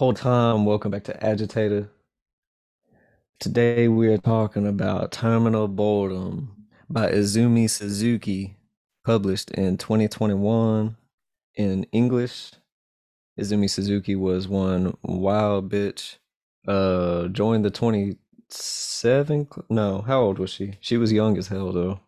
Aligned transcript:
Whole 0.00 0.14
time, 0.14 0.64
welcome 0.64 0.90
back 0.90 1.04
to 1.04 1.22
Agitator. 1.22 1.90
Today 3.38 3.86
we 3.86 4.08
are 4.08 4.16
talking 4.16 4.66
about 4.66 5.12
Terminal 5.12 5.68
Boredom 5.68 6.56
by 6.88 7.12
Izumi 7.12 7.68
Suzuki, 7.68 8.56
published 9.04 9.50
in 9.50 9.76
2021 9.76 10.96
in 11.56 11.84
English. 11.92 12.52
Izumi 13.38 13.68
Suzuki 13.68 14.16
was 14.16 14.48
one 14.48 14.96
wild 15.02 15.70
bitch. 15.70 16.16
Uh, 16.66 17.28
joined 17.28 17.66
the 17.66 17.70
27. 17.70 19.48
cl- 19.52 19.66
No, 19.68 20.00
how 20.00 20.22
old 20.22 20.38
was 20.38 20.48
she? 20.48 20.78
She 20.80 20.96
was 20.96 21.12
young 21.12 21.36
as 21.36 21.48
hell 21.48 21.72
though. 21.72 22.00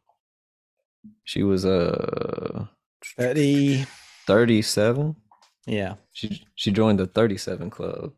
She 1.24 1.42
was 1.42 1.66
uh 1.66 2.68
30. 3.18 3.84
37. 4.26 5.16
Yeah. 5.66 5.94
She 6.12 6.44
she 6.54 6.70
joined 6.72 6.98
the 6.98 7.06
37 7.06 7.70
Club. 7.70 8.12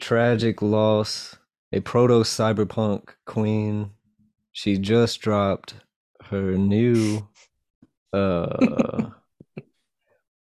Tragic 0.00 0.60
loss, 0.62 1.36
a 1.72 1.80
proto 1.80 2.20
cyberpunk 2.20 3.10
queen. 3.26 3.90
She 4.52 4.78
just 4.78 5.20
dropped 5.20 5.74
her 6.30 6.52
new 6.56 7.28
uh 8.12 9.10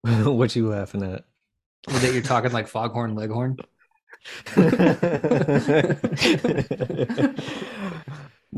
what 0.23 0.55
you 0.55 0.69
laughing 0.69 1.03
at? 1.03 1.25
that 1.87 2.13
you're 2.13 2.21
talking 2.21 2.51
like 2.51 2.67
Foghorn 2.67 3.15
Leghorn. 3.15 3.57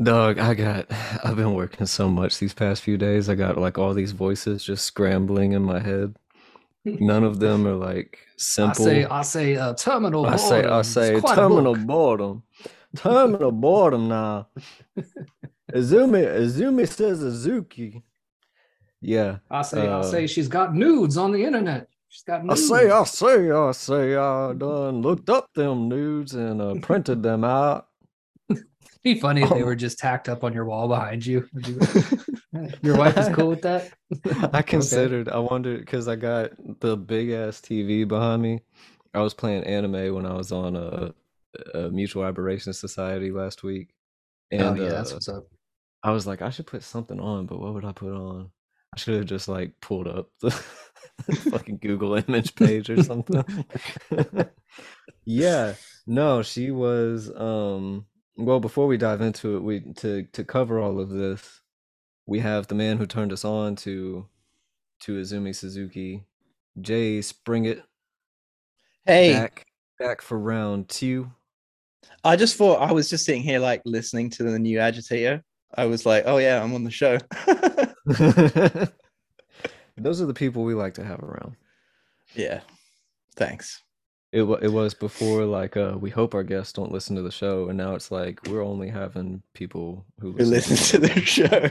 Dog, 0.02 0.38
I 0.38 0.54
got 0.54 0.86
I've 1.22 1.36
been 1.36 1.54
working 1.54 1.86
so 1.86 2.08
much 2.08 2.38
these 2.38 2.54
past 2.54 2.82
few 2.82 2.96
days. 2.96 3.28
I 3.28 3.34
got 3.34 3.58
like 3.58 3.78
all 3.78 3.94
these 3.94 4.12
voices 4.12 4.64
just 4.64 4.84
scrambling 4.84 5.52
in 5.52 5.62
my 5.62 5.80
head. 5.80 6.16
None 6.84 7.24
of 7.24 7.38
them 7.38 7.66
are 7.68 7.74
like 7.74 8.18
simple. 8.36 8.84
I 8.84 8.88
say, 8.88 9.04
I 9.04 9.22
say, 9.22 9.56
uh, 9.56 9.74
terminal. 9.74 10.26
I 10.26 10.36
say, 10.36 10.64
I 10.64 10.82
say, 10.82 11.20
terminal 11.20 11.76
boredom. 11.76 12.42
Terminal 12.96 13.52
boredom 13.52 14.08
now. 14.08 14.48
Izumi, 15.72 16.24
Izumi 16.24 16.88
says 16.88 17.22
Azuki. 17.22 18.02
Yeah. 19.00 19.38
I 19.50 19.62
say, 19.62 19.88
I 19.88 20.00
uh, 20.00 20.02
say, 20.02 20.26
she's 20.26 20.48
got 20.48 20.74
nudes 20.74 21.16
on 21.16 21.32
the 21.32 21.44
internet. 21.44 21.88
She's 22.08 22.22
got 22.24 22.44
nudes. 22.44 22.70
I 22.70 22.78
say, 22.78 22.90
I 22.90 23.04
say, 23.04 23.50
I 23.50 23.72
say, 23.72 24.16
I 24.16 24.52
done 24.52 25.00
looked 25.00 25.30
up 25.30 25.48
them 25.54 25.88
nudes 25.88 26.34
and 26.34 26.60
uh, 26.60 26.74
printed 26.82 27.22
them 27.22 27.42
out. 27.44 27.86
It'd 28.50 28.64
be 29.02 29.18
funny 29.18 29.42
if 29.42 29.50
they 29.50 29.62
were 29.62 29.76
just 29.76 29.98
tacked 29.98 30.28
up 30.28 30.44
on 30.44 30.52
your 30.52 30.66
wall 30.66 30.88
behind 30.88 31.24
you. 31.24 31.48
Your 32.82 32.96
wife 32.96 33.16
is 33.16 33.28
cool 33.30 33.48
with 33.48 33.62
that. 33.62 33.92
I 34.52 34.62
considered, 34.62 35.28
I 35.28 35.38
wondered, 35.38 35.80
because 35.80 36.08
I 36.08 36.16
got 36.16 36.50
the 36.80 36.96
big 36.96 37.30
ass 37.30 37.60
TV 37.60 38.06
behind 38.06 38.42
me. 38.42 38.60
I 39.14 39.20
was 39.20 39.34
playing 39.34 39.64
anime 39.64 40.14
when 40.14 40.26
I 40.26 40.34
was 40.34 40.52
on 40.52 40.76
a, 40.76 41.14
a 41.74 41.90
Mutual 41.90 42.24
Aberration 42.24 42.72
Society 42.72 43.30
last 43.30 43.62
week. 43.62 43.94
And 44.50 44.62
oh 44.62 44.74
yeah, 44.74 44.90
that's 44.90 45.12
uh, 45.12 45.14
what's 45.14 45.28
up. 45.28 45.44
I 46.02 46.10
was 46.10 46.26
like, 46.26 46.42
I 46.42 46.50
should 46.50 46.66
put 46.66 46.82
something 46.82 47.20
on, 47.20 47.46
but 47.46 47.58
what 47.58 47.74
would 47.74 47.84
I 47.84 47.92
put 47.92 48.12
on? 48.12 48.50
I 48.94 48.98
should 48.98 49.14
have 49.14 49.26
just 49.26 49.48
like 49.48 49.72
pulled 49.80 50.08
up 50.08 50.28
the 50.40 50.50
fucking 51.50 51.78
Google 51.78 52.16
image 52.16 52.54
page 52.54 52.90
or 52.90 53.02
something. 53.02 53.44
yeah, 55.24 55.74
no, 56.06 56.42
she 56.42 56.70
was 56.70 57.32
um 57.34 58.04
well 58.36 58.60
before 58.60 58.86
we 58.86 58.98
dive 58.98 59.22
into 59.22 59.56
it, 59.56 59.60
we 59.60 59.80
to 59.96 60.24
to 60.32 60.44
cover 60.44 60.78
all 60.80 61.00
of 61.00 61.08
this, 61.08 61.61
we 62.26 62.38
have 62.40 62.66
the 62.66 62.74
man 62.74 62.98
who 62.98 63.06
turned 63.06 63.32
us 63.32 63.44
on 63.44 63.76
to 63.76 64.26
to 65.00 65.20
Izumi 65.20 65.54
Suzuki, 65.54 66.24
Jay 66.80 67.20
Springett, 67.20 67.82
Hey, 69.04 69.32
back 69.32 69.66
back 69.98 70.22
for 70.22 70.38
round 70.38 70.88
two. 70.88 71.30
I 72.24 72.36
just 72.36 72.56
thought 72.56 72.80
I 72.80 72.92
was 72.92 73.10
just 73.10 73.24
sitting 73.24 73.42
here 73.42 73.58
like 73.58 73.82
listening 73.84 74.30
to 74.30 74.44
the 74.44 74.58
new 74.58 74.78
agitator. 74.78 75.42
I 75.74 75.86
was 75.86 76.06
like, 76.06 76.24
oh 76.26 76.36
yeah, 76.36 76.62
I'm 76.62 76.74
on 76.74 76.84
the 76.84 76.90
show. 76.90 77.18
Those 79.96 80.20
are 80.20 80.26
the 80.26 80.34
people 80.34 80.62
we 80.64 80.74
like 80.74 80.94
to 80.94 81.04
have 81.04 81.20
around. 81.20 81.56
yeah. 82.34 82.60
Thanks. 83.36 83.82
It 84.32 84.42
wa- 84.42 84.58
it 84.62 84.68
was 84.72 84.94
before 84.94 85.44
like 85.44 85.76
uh 85.76 85.96
we 86.00 86.08
hope 86.08 86.34
our 86.34 86.42
guests 86.42 86.72
don't 86.72 86.90
listen 86.90 87.14
to 87.16 87.22
the 87.22 87.30
show, 87.30 87.68
and 87.68 87.76
now 87.76 87.94
it's 87.94 88.10
like 88.10 88.40
we're 88.48 88.64
only 88.64 88.88
having 88.88 89.42
people 89.52 90.06
who 90.20 90.32
Who 90.32 90.44
listens 90.44 90.88
to 90.90 90.98
the 90.98 91.20
show? 91.20 91.68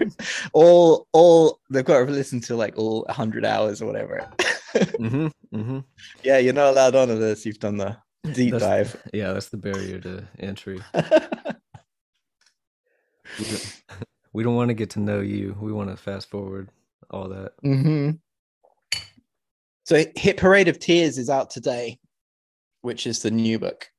all 0.53 1.07
all 1.11 1.59
they've 1.71 1.83
got 1.83 2.05
to 2.05 2.11
listen 2.11 2.39
to 2.41 2.55
like 2.55 2.77
all 2.77 3.03
100 3.07 3.45
hours 3.45 3.81
or 3.81 3.85
whatever. 3.87 4.29
Mm-hmm. 4.75 5.27
Mm-hmm. 5.53 5.79
yeah, 6.23 6.37
you're 6.37 6.53
not 6.53 6.69
allowed 6.69 6.95
on 6.95 7.09
this. 7.19 7.45
You've 7.45 7.59
done 7.59 7.75
the 7.75 7.97
deep 8.31 8.53
That's- 8.53 8.93
dive. 8.93 9.01
Yeah, 9.13 9.33
that's 9.33 9.49
the 9.49 9.57
barrier 9.57 9.99
to 9.99 10.23
entry. 10.39 10.79
We 13.39 13.45
don't, 13.45 13.81
we 14.33 14.43
don't 14.43 14.55
want 14.55 14.69
to 14.69 14.73
get 14.73 14.89
to 14.91 14.99
know 14.99 15.19
you. 15.19 15.55
We 15.59 15.71
want 15.71 15.89
to 15.89 15.95
fast 15.97 16.29
forward 16.29 16.69
all 17.09 17.29
that. 17.29 17.53
hmm 17.61 18.11
So, 19.85 20.03
Hit 20.15 20.37
Parade 20.37 20.67
of 20.67 20.79
Tears 20.79 21.17
is 21.17 21.29
out 21.29 21.49
today, 21.49 21.99
which 22.81 23.07
is 23.07 23.21
the 23.21 23.31
new 23.31 23.59
book. 23.59 23.91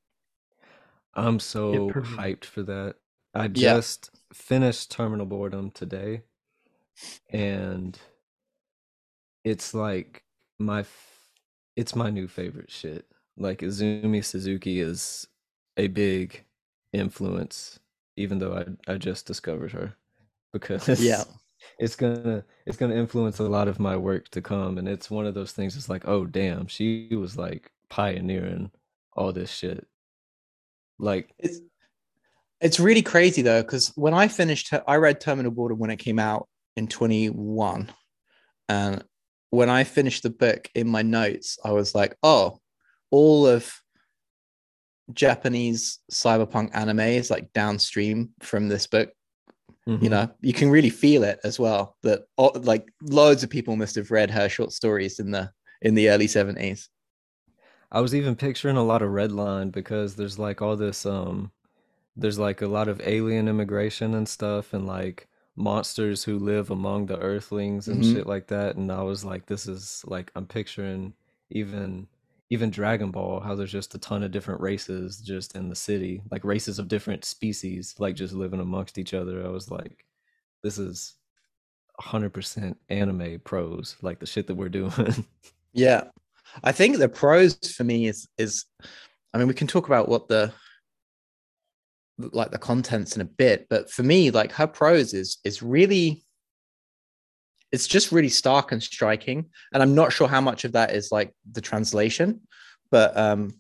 I'm 1.14 1.38
so 1.40 1.84
per- 1.88 2.02
hyped 2.02 2.44
for 2.44 2.62
that. 2.64 2.96
I 3.34 3.48
Yeah. 3.54 3.80
just 3.80 4.10
finished 4.32 4.90
Terminal 4.90 5.26
Boredom 5.26 5.70
today, 5.70 6.22
and 7.32 7.98
it's 9.44 9.74
like 9.74 10.22
my 10.58 10.80
f- 10.80 11.30
it's 11.76 11.94
my 11.96 12.10
new 12.10 12.28
favorite 12.28 12.70
shit. 12.70 13.06
Like 13.36 13.60
Izumi 13.60 14.24
Suzuki 14.24 14.80
is 14.80 15.26
a 15.76 15.88
big 15.88 16.44
influence, 16.92 17.78
even 18.16 18.38
though 18.38 18.54
I 18.86 18.92
I 18.92 18.98
just 18.98 19.26
discovered 19.26 19.72
her 19.72 19.94
because 20.52 20.88
Yeah. 20.98 21.24
it's 21.78 21.96
gonna 21.96 22.44
it's 22.66 22.76
gonna 22.76 22.94
influence 22.96 23.38
a 23.38 23.44
lot 23.48 23.68
of 23.68 23.80
my 23.80 23.96
work 23.96 24.28
to 24.30 24.42
come, 24.42 24.78
and 24.78 24.88
it's 24.88 25.10
one 25.10 25.26
of 25.26 25.34
those 25.34 25.52
things. 25.52 25.76
It's 25.76 25.88
like, 25.88 26.06
oh 26.08 26.26
damn, 26.26 26.66
she 26.68 27.10
was 27.16 27.36
like 27.36 27.72
pioneering 27.92 28.70
all 29.12 29.34
this 29.34 29.50
shit. 29.50 29.86
Like 30.98 31.30
It's 31.38 31.60
it's 32.60 32.80
really 32.80 33.02
crazy 33.02 33.42
though, 33.42 33.60
because 33.60 33.88
when 33.96 34.14
I 34.14 34.28
finished, 34.28 34.72
I 34.86 34.96
read 34.96 35.20
Terminal 35.20 35.50
Boredom 35.50 35.78
when 35.78 35.90
it 35.90 35.98
came 35.98 36.18
out 36.18 36.48
in 36.76 36.86
21, 36.86 37.92
and 38.68 39.04
when 39.50 39.68
I 39.68 39.84
finished 39.84 40.22
the 40.22 40.30
book 40.30 40.70
in 40.74 40.88
my 40.88 41.02
notes, 41.02 41.58
I 41.64 41.72
was 41.72 41.94
like, 41.94 42.16
oh, 42.22 42.60
all 43.10 43.46
of 43.46 43.70
Japanese 45.12 45.98
cyberpunk 46.10 46.70
anime 46.72 47.00
is 47.00 47.30
like 47.30 47.52
downstream 47.52 48.30
from 48.40 48.68
this 48.68 48.86
book. 48.86 49.10
You 49.86 49.98
mhm. 49.98 50.10
know, 50.10 50.30
you 50.40 50.52
can 50.52 50.70
really 50.70 50.90
feel 50.90 51.24
it 51.24 51.40
as 51.42 51.58
well. 51.58 51.96
That 52.04 52.22
like 52.38 52.88
loads 53.02 53.42
of 53.42 53.50
people 53.50 53.76
must 53.76 53.96
have 53.96 54.12
read 54.12 54.30
her 54.30 54.48
short 54.48 54.72
stories 54.72 55.18
in 55.18 55.32
the 55.32 55.50
in 55.82 55.94
the 55.94 56.08
early 56.08 56.28
70s. 56.28 56.86
I 57.92 58.00
was 58.00 58.14
even 58.14 58.36
picturing 58.36 58.76
a 58.78 58.82
lot 58.82 59.02
of 59.02 59.10
redline 59.10 59.70
because 59.70 60.16
there's 60.16 60.38
like 60.38 60.62
all 60.62 60.76
this 60.76 61.04
um 61.06 61.52
there's 62.16 62.38
like 62.38 62.62
a 62.62 62.66
lot 62.66 62.88
of 62.88 63.00
alien 63.04 63.48
immigration 63.48 64.14
and 64.14 64.28
stuff 64.28 64.72
and 64.72 64.86
like 64.86 65.28
monsters 65.56 66.24
who 66.24 66.38
live 66.38 66.70
among 66.70 67.06
the 67.06 67.18
earthlings 67.18 67.88
and 67.88 68.02
Mhm. 68.02 68.12
shit 68.12 68.26
like 68.26 68.46
that 68.48 68.76
and 68.76 68.90
I 68.90 69.02
was 69.02 69.24
like 69.24 69.46
this 69.46 69.66
is 69.66 70.02
like 70.06 70.32
I'm 70.34 70.46
picturing 70.46 71.14
even 71.50 72.08
even 72.50 72.70
Dragon 72.70 73.10
Ball 73.10 73.40
how 73.40 73.54
there's 73.54 73.72
just 73.72 73.94
a 73.94 73.98
ton 73.98 74.22
of 74.22 74.30
different 74.30 74.60
races 74.62 75.18
just 75.20 75.54
in 75.54 75.68
the 75.68 75.74
city 75.76 76.22
like 76.30 76.44
races 76.44 76.78
of 76.78 76.88
different 76.88 77.24
species 77.24 77.94
like 77.98 78.14
just 78.16 78.32
living 78.34 78.60
amongst 78.60 78.96
each 78.98 79.12
other 79.14 79.44
I 79.44 79.50
was 79.50 79.70
like 79.70 80.06
this 80.62 80.78
is 80.78 81.14
100% 82.00 82.76
anime 82.88 83.40
prose 83.44 83.96
like 84.00 84.18
the 84.18 84.26
shit 84.26 84.46
that 84.46 84.54
we're 84.54 84.68
doing 84.80 85.26
Yeah. 85.74 86.04
I 86.62 86.72
think 86.72 86.98
the 86.98 87.08
prose 87.08 87.56
for 87.76 87.84
me 87.84 88.06
is 88.06 88.28
is 88.38 88.64
I 89.32 89.38
mean 89.38 89.48
we 89.48 89.54
can 89.54 89.66
talk 89.66 89.86
about 89.86 90.08
what 90.08 90.28
the 90.28 90.52
like 92.18 92.50
the 92.50 92.58
contents 92.58 93.16
in 93.16 93.22
a 93.22 93.26
bit, 93.26 93.66
but 93.68 93.90
for 93.90 94.02
me 94.02 94.30
like 94.30 94.52
her 94.52 94.66
prose 94.66 95.14
is 95.14 95.38
is 95.44 95.62
really 95.62 96.24
it's 97.70 97.86
just 97.86 98.12
really 98.12 98.28
stark 98.28 98.70
and 98.70 98.82
striking 98.82 99.46
and 99.72 99.82
I'm 99.82 99.94
not 99.94 100.12
sure 100.12 100.28
how 100.28 100.40
much 100.40 100.64
of 100.64 100.72
that 100.72 100.94
is 100.94 101.10
like 101.10 101.34
the 101.52 101.60
translation, 101.60 102.40
but 102.90 103.16
um 103.16 103.54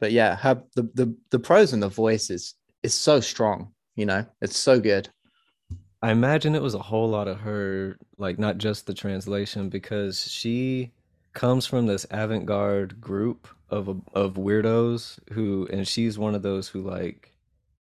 but 0.00 0.12
yeah, 0.12 0.36
her 0.36 0.62
the 0.74 0.82
the 0.94 1.14
the 1.30 1.38
prose 1.38 1.72
and 1.72 1.82
the 1.82 1.88
voice 1.88 2.30
is 2.30 2.54
is 2.82 2.94
so 2.94 3.20
strong, 3.20 3.72
you 3.96 4.06
know. 4.06 4.24
It's 4.40 4.56
so 4.56 4.80
good. 4.80 5.08
I 6.00 6.12
imagine 6.12 6.54
it 6.54 6.62
was 6.62 6.74
a 6.74 6.78
whole 6.78 7.08
lot 7.08 7.26
of 7.26 7.40
her, 7.40 7.98
like 8.18 8.38
not 8.38 8.58
just 8.58 8.86
the 8.86 8.94
translation, 8.94 9.68
because 9.68 10.22
she 10.22 10.92
comes 11.38 11.66
from 11.66 11.86
this 11.86 12.06
avant-garde 12.10 13.00
group 13.00 13.48
of 13.70 13.88
of 14.14 14.34
weirdos 14.34 15.20
who, 15.34 15.68
and 15.72 15.88
she's 15.88 16.18
one 16.18 16.34
of 16.36 16.42
those 16.42 16.68
who 16.70 16.82
like 16.82 17.34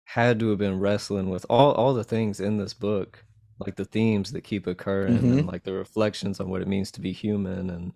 had 0.05 0.39
to 0.39 0.49
have 0.51 0.59
been 0.59 0.79
wrestling 0.79 1.29
with 1.29 1.45
all 1.49 1.73
all 1.73 1.93
the 1.95 2.03
things 2.03 2.39
in 2.41 2.57
this 2.57 2.73
book, 2.75 3.25
like 3.59 3.75
the 3.77 3.85
themes 3.85 4.31
that 4.33 4.43
keep 4.43 4.67
occurring 4.67 5.25
Mhm. 5.25 5.33
and 5.33 5.47
like 5.47 5.63
the 5.65 5.73
reflections 5.73 6.39
on 6.41 6.49
what 6.49 6.61
it 6.63 6.69
means 6.69 6.91
to 6.93 7.01
be 7.01 7.13
human 7.13 7.69
and 7.71 7.93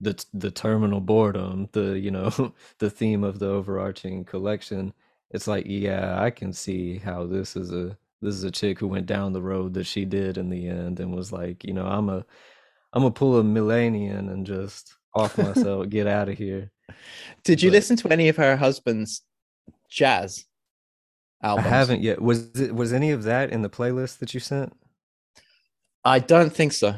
the 0.00 0.24
the 0.34 0.50
terminal 0.50 1.00
boredom, 1.00 1.68
the 1.72 1.98
you 1.98 2.10
know 2.10 2.30
the 2.78 2.90
theme 2.90 3.24
of 3.24 3.38
the 3.38 3.48
overarching 3.48 4.24
collection. 4.24 4.92
It's 5.30 5.46
like, 5.48 5.66
yeah, 5.66 6.22
I 6.22 6.30
can 6.30 6.52
see 6.52 6.98
how 6.98 7.26
this 7.26 7.56
is 7.56 7.72
a 7.72 7.96
this 8.22 8.34
is 8.36 8.44
a 8.44 8.50
chick 8.50 8.78
who 8.78 8.88
went 8.88 9.06
down 9.06 9.32
the 9.32 9.42
road 9.42 9.74
that 9.74 9.84
she 9.86 10.04
did 10.04 10.38
in 10.38 10.50
the 10.50 10.68
end 10.68 11.00
and 11.00 11.14
was 11.14 11.32
like, 11.32 11.64
you 11.64 11.74
know, 11.74 11.86
I'm 11.86 12.08
a 12.08 12.24
I'm 12.94 13.02
gonna 13.02 13.10
pull 13.12 13.38
a 13.38 13.44
millennium 13.44 14.28
and 14.30 14.46
just 14.46 14.94
off 15.14 15.36
myself, 15.36 15.88
get 15.90 16.06
out 16.06 16.28
of 16.28 16.38
here. 16.38 16.70
Did 17.44 17.62
you 17.62 17.70
But- 17.70 17.74
listen 17.74 17.96
to 17.98 18.08
any 18.12 18.28
of 18.28 18.36
her 18.36 18.56
husband's 18.56 19.22
jazz 19.90 20.44
albums? 21.42 21.66
I 21.66 21.70
haven't 21.70 22.02
yet. 22.02 22.20
Was 22.22 22.58
it 22.60 22.74
was 22.74 22.92
any 22.92 23.10
of 23.10 23.24
that 23.24 23.50
in 23.50 23.62
the 23.62 23.70
playlist 23.70 24.18
that 24.18 24.32
you 24.32 24.40
sent? 24.40 24.72
I 26.04 26.18
don't 26.20 26.54
think 26.54 26.72
so. 26.72 26.94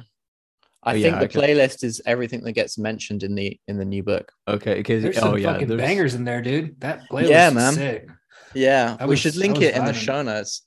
I 0.83 0.91
Oh, 0.97 1.01
think 1.03 1.17
I 1.17 1.21
the 1.21 1.29
can- 1.29 1.41
playlist 1.41 1.83
is 1.83 2.01
everything 2.07 2.43
that 2.45 2.53
gets 2.53 2.77
mentioned 2.79 3.23
in 3.23 3.35
the 3.35 3.59
in 3.67 3.79
the 3.79 3.85
new 3.85 4.03
book. 4.03 4.31
Okay, 4.47 4.75
because 4.75 5.03
There's 5.03 5.17
some 5.19 5.33
oh 5.33 5.37
yeah, 5.37 5.53
fucking 5.53 5.69
there's 5.69 5.81
bangers 5.81 6.15
in 6.15 6.25
there, 6.25 6.43
dude. 6.43 6.79
That 6.81 7.09
playlist 7.11 7.31
Yeah, 7.31 7.49
is 7.49 7.55
man. 7.55 7.73
sick. 7.75 8.09
Yeah, 8.55 8.97
I 9.01 9.05
we 9.07 9.11
was- 9.11 9.21
should 9.21 9.37
link 9.37 9.57
was 9.57 9.67
it 9.67 9.77
in 9.77 9.85
the 9.85 9.93
vibing. 9.93 9.95
show 9.95 10.23
notes. 10.23 10.66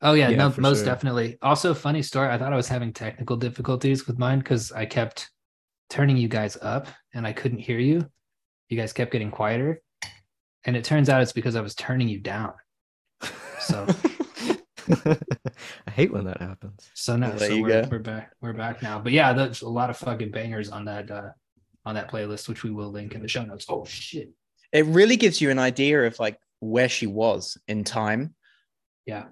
Oh 0.00 0.12
yeah, 0.12 0.28
Yeah, 0.28 0.36
no, 0.36 0.54
most 0.58 0.78
sure. 0.78 0.86
definitely. 0.86 1.38
Also, 1.42 1.74
funny 1.74 2.02
story. 2.02 2.28
I 2.28 2.38
thought 2.38 2.52
I 2.52 2.56
was 2.56 2.68
having 2.68 2.92
technical 2.92 3.36
difficulties 3.36 4.06
with 4.06 4.18
mine 4.18 4.38
because 4.38 4.70
I 4.70 4.86
kept 4.86 5.30
turning 5.90 6.16
you 6.16 6.28
guys 6.28 6.56
up 6.62 6.86
and 7.14 7.26
I 7.26 7.32
couldn't 7.32 7.58
hear 7.58 7.78
you. 7.78 8.08
You 8.68 8.76
guys 8.76 8.92
kept 8.92 9.10
getting 9.10 9.30
quieter, 9.30 9.82
and 10.64 10.76
it 10.76 10.84
turns 10.84 11.08
out 11.08 11.22
it's 11.22 11.32
because 11.32 11.56
I 11.56 11.62
was 11.62 11.74
turning 11.74 12.08
you 12.08 12.20
down. 12.20 12.52
So, 13.60 13.86
I 15.06 15.90
hate 15.90 16.12
when 16.12 16.24
that 16.26 16.40
happens. 16.40 16.90
so 16.94 17.16
now 17.16 17.36
so 17.36 17.46
you 17.46 17.62
we're, 17.62 17.88
we're 17.90 17.98
back. 17.98 18.32
We're 18.40 18.52
back 18.52 18.82
now. 18.82 18.98
But 19.00 19.12
yeah, 19.12 19.32
there's 19.32 19.62
a 19.62 19.68
lot 19.68 19.90
of 19.90 19.96
fucking 19.96 20.30
bangers 20.30 20.68
on 20.68 20.84
that 20.84 21.10
uh 21.10 21.30
on 21.84 21.94
that 21.94 22.10
playlist, 22.10 22.48
which 22.48 22.62
we 22.62 22.70
will 22.70 22.90
link 22.90 23.14
in 23.14 23.22
the 23.22 23.28
show 23.28 23.44
notes. 23.44 23.66
Oh 23.68 23.84
shit. 23.84 24.30
It 24.72 24.84
really 24.86 25.16
gives 25.16 25.40
you 25.40 25.50
an 25.50 25.58
idea 25.58 26.04
of 26.06 26.18
like 26.20 26.38
where 26.60 26.88
she 26.88 27.06
was 27.06 27.56
in 27.66 27.82
time. 27.84 28.34
Yeah. 29.06 29.24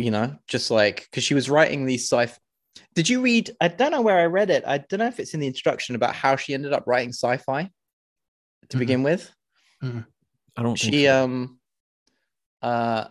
You 0.00 0.10
know, 0.10 0.36
just 0.48 0.70
like 0.70 1.02
because 1.10 1.22
she 1.24 1.34
was 1.34 1.50
writing 1.50 1.84
these 1.86 2.08
sci. 2.08 2.26
Fi. 2.26 2.38
Did 2.94 3.08
you 3.08 3.20
read? 3.20 3.50
I 3.60 3.68
don't 3.68 3.92
know 3.92 4.00
where 4.02 4.18
I 4.18 4.24
read 4.26 4.50
it. 4.50 4.64
I 4.66 4.78
don't 4.78 4.98
know 4.98 5.06
if 5.06 5.20
it's 5.20 5.34
in 5.34 5.40
the 5.40 5.46
introduction 5.46 5.94
about 5.94 6.14
how 6.14 6.36
she 6.36 6.54
ended 6.54 6.72
up 6.72 6.84
writing 6.86 7.10
sci-fi 7.12 7.70
to 8.68 8.76
Mhm. 8.76 8.78
begin 8.80 9.02
with. 9.02 9.30
I 9.82 10.62
don't 10.62 10.78
think 10.78 10.94
she 10.94 11.04
so. 11.06 11.24
um 11.24 11.60
uh 12.62 13.04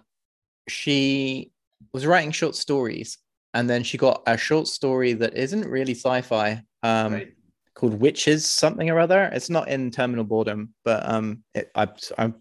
she 0.67 1.51
was 1.93 2.05
writing 2.05 2.31
short 2.31 2.55
stories 2.55 3.17
and 3.53 3.69
then 3.69 3.83
she 3.83 3.97
got 3.97 4.21
a 4.27 4.37
short 4.37 4.67
story 4.67 5.13
that 5.13 5.35
isn't 5.35 5.67
really 5.67 5.93
sci-fi 5.95 6.61
um 6.83 7.13
Right. 7.13 7.33
called 7.73 7.99
witches 7.99 8.45
something 8.45 8.89
or 8.89 8.99
other 8.99 9.23
it's 9.33 9.49
not 9.49 9.67
in 9.69 9.89
terminal 9.89 10.23
boredom 10.25 10.73
but 10.83 11.07
um 11.09 11.43
it, 11.55 11.71
I, 11.73 11.87
I 12.17 12.33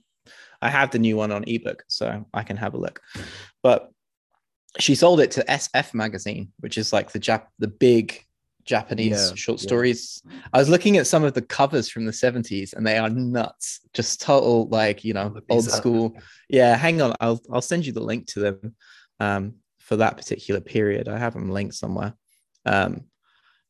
i 0.61 0.69
have 0.69 0.91
the 0.91 0.99
new 0.99 1.17
one 1.17 1.33
on 1.33 1.45
ebook 1.47 1.85
so 1.89 2.27
i 2.35 2.43
can 2.43 2.57
have 2.59 2.75
a 2.75 2.79
look 2.79 3.01
but 3.63 3.91
she 4.79 4.95
sold 4.95 5.21
it 5.21 5.31
to 5.33 5.45
sf 5.45 5.95
magazine 5.95 6.53
which 6.61 6.79
is 6.79 6.93
like 6.93 7.11
the 7.13 7.19
jap 7.19 7.47
the 7.59 7.69
big 7.69 8.25
japanese 8.65 9.31
Yeah, 9.31 9.35
short 9.35 9.61
yeah. 9.61 9.67
stories. 9.67 10.23
I 10.53 10.59
was 10.59 10.69
looking 10.69 10.99
at 10.99 11.07
some 11.07 11.25
of 11.25 11.33
the 11.33 11.41
covers 11.43 11.89
from 11.89 12.05
the 12.05 12.13
70s 12.13 12.75
and 12.75 12.87
they 12.87 12.99
are 12.99 13.09
nuts. 13.09 13.81
Just 13.95 14.21
total 14.21 14.69
like 14.69 15.05
you 15.05 15.15
know 15.15 15.35
old 15.49 15.67
up. 15.67 15.73
school. 15.73 16.15
Yeah 16.51 16.77
hang 16.77 17.01
on. 17.01 17.15
I'll 17.19 17.41
i'll 17.51 17.63
send 17.63 17.87
you 17.87 17.93
the 17.93 18.03
link 18.03 18.27
to 18.29 18.41
them 18.41 18.77
um 19.21 19.55
for 19.79 19.97
that 19.97 20.19
particular 20.19 20.61
period. 20.61 21.09
I 21.09 21.19
have 21.19 21.33
them 21.33 21.51
linked 21.51 21.75
somewhere. 21.77 22.13
Um 22.67 23.07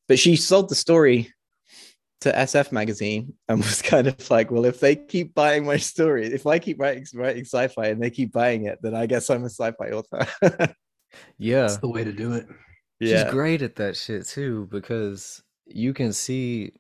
but 0.09 0.19
she 0.19 0.35
sold 0.37 0.69
the 0.69 0.75
story 0.75 1.33
to 2.23 2.33
sf 2.33 2.73
magazine 2.73 3.35
and 3.49 3.59
was 3.65 3.81
kind 3.83 4.09
of 4.09 4.31
like 4.31 4.51
well 4.51 4.65
if 4.65 4.81
they 4.81 4.97
keep 4.97 5.33
buying 5.35 5.65
my 5.65 5.77
story 5.77 6.27
if 6.27 6.45
i 6.49 6.59
keep 6.59 6.81
writing 6.81 7.07
writing 7.15 7.45
sci-fi 7.45 7.87
and 7.87 8.03
they 8.03 8.11
keep 8.11 8.33
buying 8.33 8.65
it 8.67 8.77
then 8.83 8.93
i 8.93 9.07
guess 9.07 9.31
i'm 9.31 9.45
a 9.45 9.49
sci-fi 9.49 9.91
author 9.93 10.27
yeah, 11.39 11.63
That's 11.69 11.81
the 11.81 11.89
way 11.89 12.05
to 12.05 12.13
do 12.13 12.33
it. 12.35 12.47
Yeah. 13.01 13.23
she's 13.23 13.25
great 13.25 13.63
at 13.63 13.77
that 13.77 13.97
shit 13.97 14.27
too 14.27 14.67
because 14.71 15.43
you 15.67 15.93
can 15.95 16.13
see, 16.13 16.73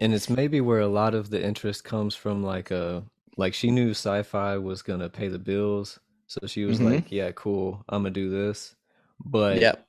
and 0.00 0.12
it's 0.14 0.28
maybe 0.30 0.60
where 0.60 0.80
a 0.80 0.86
lot 0.88 1.14
of 1.14 1.30
the 1.30 1.42
interest 1.44 1.84
comes 1.84 2.14
from. 2.14 2.42
Like 2.42 2.72
uh, 2.72 3.02
like 3.36 3.54
she 3.54 3.70
knew 3.70 3.90
sci-fi 3.90 4.56
was 4.58 4.82
gonna 4.82 5.08
pay 5.08 5.28
the 5.28 5.38
bills, 5.38 5.98
so 6.26 6.46
she 6.46 6.64
was 6.64 6.80
Mhm. 6.80 6.80
like, 6.80 7.10
"Yeah, 7.12 7.32
cool, 7.32 7.84
I'm 7.88 8.02
gonna 8.02 8.10
do 8.10 8.30
this." 8.30 8.76
But 9.24 9.60
yep 9.60 9.86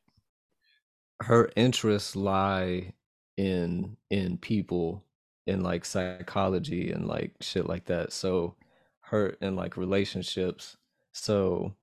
her 1.22 1.50
interests 1.56 2.16
lie 2.16 2.94
in 3.38 3.98
in 4.10 4.38
people 4.38 5.04
in 5.46 5.62
like 5.64 5.86
psychology 5.86 6.92
and 6.92 7.08
like 7.08 7.34
shit 7.42 7.66
like 7.68 7.86
that 7.86 8.12
so 8.12 8.56
her 9.02 9.36
and 9.42 9.56
like 9.56 9.78
relationships 9.78 10.78
so 11.14 11.74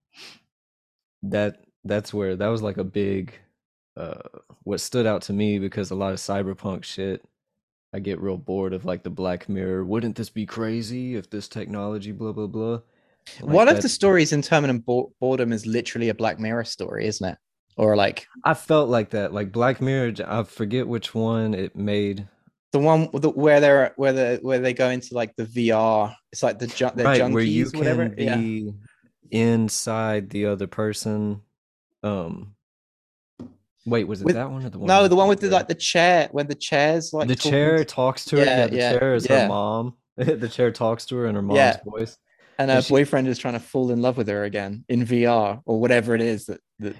that 1.23 1.65
that's 1.85 2.13
where 2.15 2.37
that 2.37 2.49
was 2.49 2.63
like 2.63 2.77
a 2.79 2.85
big 2.85 3.33
uh 3.97 4.15
what 4.65 4.81
stood 4.81 5.07
out 5.07 5.23
to 5.23 5.33
me 5.33 5.59
because 5.59 5.91
a 5.91 5.95
lot 5.95 6.13
of 6.13 6.19
cyberpunk 6.19 6.85
shit 6.85 7.23
i 7.93 7.99
get 7.99 8.21
real 8.21 8.37
bored 8.37 8.73
of 8.73 8.85
like 8.85 9.03
the 9.03 9.11
black 9.11 9.49
mirror 9.49 9.85
wouldn't 9.85 10.17
this 10.17 10.31
be 10.31 10.47
crazy 10.47 11.15
if 11.15 11.31
this 11.31 11.49
technology 11.49 12.13
blah 12.13 12.33
blah 12.33 12.47
blah 12.47 12.81
Like, 13.41 13.55
one 13.55 13.69
of 13.69 13.83
the 13.83 13.89
stories 13.89 14.33
in 14.33 14.43
terminal 14.43 14.79
Bo- 14.79 15.13
boredom 15.21 15.53
is 15.53 15.67
literally 15.67 16.09
a 16.09 16.15
black 16.15 16.39
mirror 16.39 16.65
story 16.65 17.07
isn't 17.07 17.29
it 17.29 17.39
or 17.77 17.97
like 17.97 18.27
i 18.45 18.55
felt 18.55 18.89
like 18.89 19.11
that 19.11 19.33
like 19.33 19.53
black 19.53 19.81
mirror 19.81 20.13
i 20.27 20.43
forget 20.43 20.89
which 20.89 21.15
one 21.15 21.55
it 21.55 21.77
made 21.77 22.27
the 22.73 22.81
one 22.81 23.09
the, 23.15 23.31
where 23.31 23.61
they're 23.61 23.93
where 23.95 24.13
the 24.13 24.39
where 24.43 24.59
they 24.59 24.75
go 24.75 24.89
into 24.91 25.15
like 25.15 25.37
the 25.37 25.45
VR. 25.45 26.13
It's 26.33 26.43
like 26.43 26.59
the 26.59 26.67
ju- 26.67 26.91
right 26.97 27.21
junkies, 27.21 27.33
where 27.33 27.43
you 27.45 27.71
whatever. 27.73 28.09
can 28.09 28.19
Yeah. 28.19 28.37
be 28.37 28.73
inside 29.31 30.31
the 30.31 30.47
other 30.47 30.67
person 30.67 31.41
um 32.05 32.55
wait 33.87 34.05
was 34.05 34.21
it 34.21 34.25
With- 34.25 34.35
that 34.37 34.51
one 34.51 34.65
or 34.65 34.71
the 34.71 34.79
one 34.79 34.87
No, 34.87 35.09
the 35.09 35.17
one 35.17 35.29
with 35.29 35.41
the 35.41 35.51
like 35.51 35.69
the 35.69 35.75
chair 35.75 36.29
when 36.33 36.47
the 36.47 36.55
chairs 36.55 37.13
like 37.13 37.29
the 37.29 37.37
chair 37.37 37.79
to- 37.79 37.85
talks 37.85 38.25
to 38.27 38.37
her? 38.37 38.45
Yeah, 38.45 38.57
yeah, 38.59 38.67
the 38.67 38.77
yeah, 38.77 38.93
chair 38.99 39.15
is 39.15 39.27
yeah. 39.29 39.43
her 39.43 39.49
mom. 39.49 39.95
The 40.17 40.49
chair 40.49 40.71
talks 40.71 41.07
to 41.07 41.17
her 41.17 41.27
in 41.27 41.35
her 41.35 41.43
mom's 41.43 41.77
voice. 41.85 42.17
And 42.59 42.71
her 42.71 42.77
and 42.77 42.85
she- 42.85 42.93
boyfriend 42.95 43.27
is 43.29 43.39
trying 43.39 43.55
to 43.55 43.61
fall 43.61 43.91
in 43.91 44.01
love 44.01 44.17
with 44.17 44.29
her 44.29 44.45
again 44.45 44.85
in 44.89 45.05
VR 45.05 45.61
or 45.65 45.81
whatever 45.81 46.15
it 46.15 46.21
is 46.21 46.47
that, 46.47 46.61
that 46.81 46.95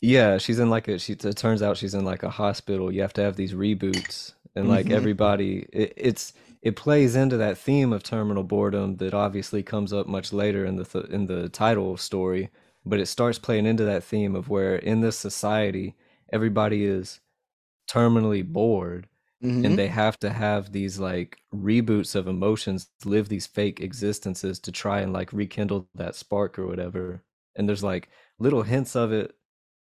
yeah 0.00 0.38
she's 0.38 0.58
in 0.58 0.70
like 0.70 0.88
a 0.88 0.98
she 0.98 1.12
it 1.12 1.36
turns 1.36 1.60
out 1.62 1.76
she's 1.76 1.94
in 1.94 2.04
like 2.04 2.22
a 2.22 2.30
hospital. 2.30 2.90
You 2.92 3.02
have 3.02 3.12
to 3.14 3.22
have 3.22 3.36
these 3.36 3.52
reboots. 3.52 4.32
And 4.56 4.68
like 4.68 4.86
Mhm. 4.86 4.92
everybody 4.92 5.66
it, 5.72 5.92
it's 5.96 6.32
it 6.62 6.74
plays 6.74 7.14
into 7.14 7.36
that 7.36 7.58
theme 7.58 7.92
of 7.92 8.02
terminal 8.02 8.42
boredom 8.42 8.96
that 8.96 9.14
obviously 9.14 9.62
comes 9.62 9.92
up 9.92 10.06
much 10.08 10.32
later 10.32 10.64
in 10.64 10.74
the 10.76 10.84
th- 10.84 11.06
in 11.06 11.26
the 11.26 11.48
title 11.50 11.96
story 11.96 12.48
but 12.88 13.00
it 13.00 13.06
starts 13.06 13.38
playing 13.38 13.66
into 13.66 13.84
that 13.84 14.04
theme 14.04 14.34
of 14.34 14.48
where 14.48 14.76
in 14.76 15.00
this 15.00 15.18
society 15.18 15.96
everybody 16.32 16.84
is 16.84 17.20
terminally 17.90 18.44
bored 18.46 19.08
Mhm. 19.42 19.64
and 19.64 19.78
they 19.78 19.86
have 19.88 20.18
to 20.20 20.30
have 20.30 20.72
these 20.72 20.98
like 20.98 21.38
reboots 21.54 22.16
of 22.16 22.26
emotions 22.26 22.90
live 23.04 23.28
these 23.28 23.46
fake 23.46 23.80
existences 23.80 24.58
to 24.60 24.72
try 24.72 25.00
and 25.00 25.12
like 25.12 25.32
rekindle 25.32 25.88
that 25.94 26.16
spark 26.16 26.58
or 26.58 26.66
whatever 26.66 27.22
and 27.56 27.68
there's 27.68 27.84
like 27.84 28.08
little 28.40 28.62
hints 28.62 28.96
of 28.96 29.12
it 29.12 29.36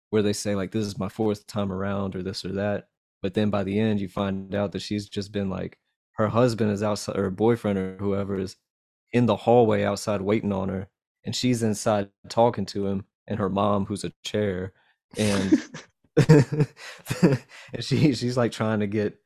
where 0.09 0.23
they 0.23 0.33
say 0.33 0.55
like 0.55 0.71
this 0.71 0.85
is 0.85 0.97
my 0.97 1.09
fourth 1.09 1.45
time 1.47 1.71
around 1.71 2.15
or 2.15 2.23
this 2.23 2.43
or 2.45 2.51
that 2.53 2.87
but 3.21 3.35
then 3.35 3.49
by 3.51 3.63
the 3.63 3.79
end 3.79 4.01
you 4.01 4.09
find 4.09 4.55
out 4.55 4.71
that 4.71 4.81
she's 4.81 5.07
just 5.07 5.31
been 5.31 5.49
like 5.49 5.77
her 6.13 6.29
husband 6.29 6.71
is 6.71 6.83
outside 6.83 7.15
or 7.17 7.23
her 7.23 7.29
boyfriend 7.31 7.77
or 7.77 7.97
whoever 7.99 8.39
is 8.39 8.55
in 9.11 9.27
the 9.27 9.35
hallway 9.35 9.83
outside 9.83 10.21
waiting 10.21 10.51
on 10.51 10.69
her 10.69 10.89
and 11.25 11.35
she's 11.35 11.63
inside 11.63 12.09
talking 12.29 12.65
to 12.67 12.87
him 12.87 13.05
and 13.27 13.39
her 13.39 13.49
mom 13.49 13.85
who's 13.85 14.03
a 14.03 14.11
chair 14.23 14.73
and 15.17 15.59
and 16.29 16.67
she 17.79 18.13
she's 18.13 18.37
like 18.37 18.51
trying 18.51 18.79
to 18.79 18.87
get 18.87 19.17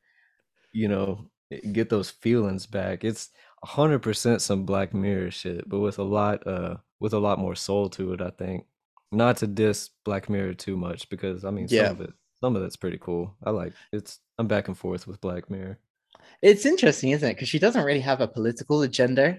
you 0.72 0.88
know 0.88 1.30
get 1.72 1.88
those 1.88 2.10
feelings 2.10 2.66
back 2.66 3.04
it's 3.04 3.30
a 3.62 3.66
hundred 3.66 4.00
percent 4.00 4.42
some 4.42 4.64
black 4.64 4.92
mirror 4.94 5.30
shit 5.30 5.68
but 5.68 5.80
with 5.80 5.98
a 5.98 6.02
lot 6.02 6.46
uh 6.46 6.76
with 7.00 7.12
a 7.14 7.18
lot 7.18 7.38
more 7.38 7.54
soul 7.54 7.88
to 7.88 8.12
it 8.12 8.20
i 8.20 8.30
think 8.30 8.64
not 9.10 9.36
to 9.38 9.46
diss 9.46 9.90
black 10.04 10.28
mirror 10.28 10.54
too 10.54 10.76
much 10.76 11.08
because 11.08 11.44
i 11.44 11.50
mean 11.50 11.68
some 11.68 11.76
Yeah. 11.76 11.90
of 11.90 12.00
it 12.02 12.12
some 12.42 12.54
of 12.54 12.62
it's 12.62 12.76
pretty 12.76 12.98
cool 12.98 13.34
i 13.44 13.50
like 13.50 13.72
it's 13.92 14.20
i'm 14.38 14.46
back 14.46 14.68
and 14.68 14.76
forth 14.76 15.06
with 15.06 15.20
black 15.20 15.50
mirror 15.50 15.78
it's 16.42 16.66
interesting, 16.66 17.10
isn't 17.10 17.28
it? 17.28 17.34
Because 17.34 17.48
she 17.48 17.58
doesn't 17.58 17.84
really 17.84 18.00
have 18.00 18.20
a 18.20 18.28
political 18.28 18.82
agenda 18.82 19.38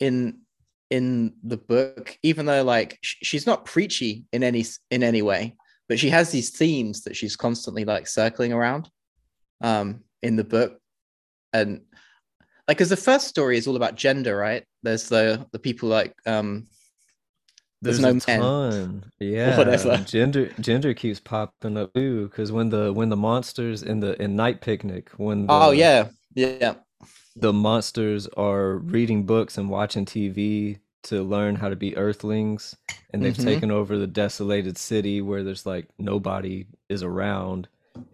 in 0.00 0.40
in 0.90 1.34
the 1.42 1.56
book, 1.56 2.16
even 2.22 2.46
though 2.46 2.62
like 2.62 2.98
sh- 3.02 3.16
she's 3.22 3.46
not 3.46 3.64
preachy 3.64 4.24
in 4.32 4.42
any 4.42 4.64
in 4.90 5.02
any 5.02 5.22
way, 5.22 5.56
but 5.88 5.98
she 5.98 6.10
has 6.10 6.30
these 6.30 6.50
themes 6.50 7.02
that 7.02 7.16
she's 7.16 7.36
constantly 7.36 7.84
like 7.84 8.06
circling 8.06 8.52
around 8.52 8.90
um 9.62 10.00
in 10.22 10.36
the 10.36 10.44
book, 10.44 10.78
and 11.52 11.82
like 12.68 12.78
because 12.78 12.88
the 12.88 12.96
first 12.96 13.28
story 13.28 13.56
is 13.56 13.66
all 13.66 13.76
about 13.76 13.94
gender, 13.96 14.36
right? 14.36 14.64
There's 14.82 15.08
the 15.08 15.46
the 15.52 15.58
people 15.58 15.88
like 15.88 16.14
um 16.26 16.66
There's 17.82 18.00
there's, 18.00 18.14
no 18.14 18.20
ton 18.38 19.04
yeah 19.20 19.58
Whatever. 19.58 19.96
gender 19.98 20.50
gender 20.60 20.94
keeps 20.94 21.20
popping 21.20 21.76
up 21.76 21.92
too 21.94 22.28
because 22.28 22.52
when 22.52 22.70
the 22.70 22.92
when 22.92 23.08
the 23.08 23.16
monsters 23.16 23.82
in 23.82 24.00
the 24.00 24.20
in 24.22 24.36
night 24.36 24.60
picnic 24.60 25.10
when 25.16 25.46
the, 25.46 25.52
oh 25.52 25.70
yeah 25.70 26.08
Yeah. 26.34 26.74
The 27.36 27.52
monsters 27.52 28.26
are 28.36 28.76
reading 28.78 29.24
books 29.24 29.58
and 29.58 29.68
watching 29.68 30.04
TV 30.04 30.78
to 31.04 31.22
learn 31.22 31.56
how 31.56 31.68
to 31.68 31.76
be 31.76 31.96
earthlings 31.96 32.76
and 33.12 33.22
they've 33.22 33.36
Mhm. 33.36 33.44
taken 33.44 33.70
over 33.70 33.96
the 33.98 34.06
desolated 34.06 34.76
city 34.76 35.20
where 35.20 35.44
there's 35.44 35.64
like 35.66 35.86
nobody 35.98 36.66
is 36.88 37.02
around 37.02 37.68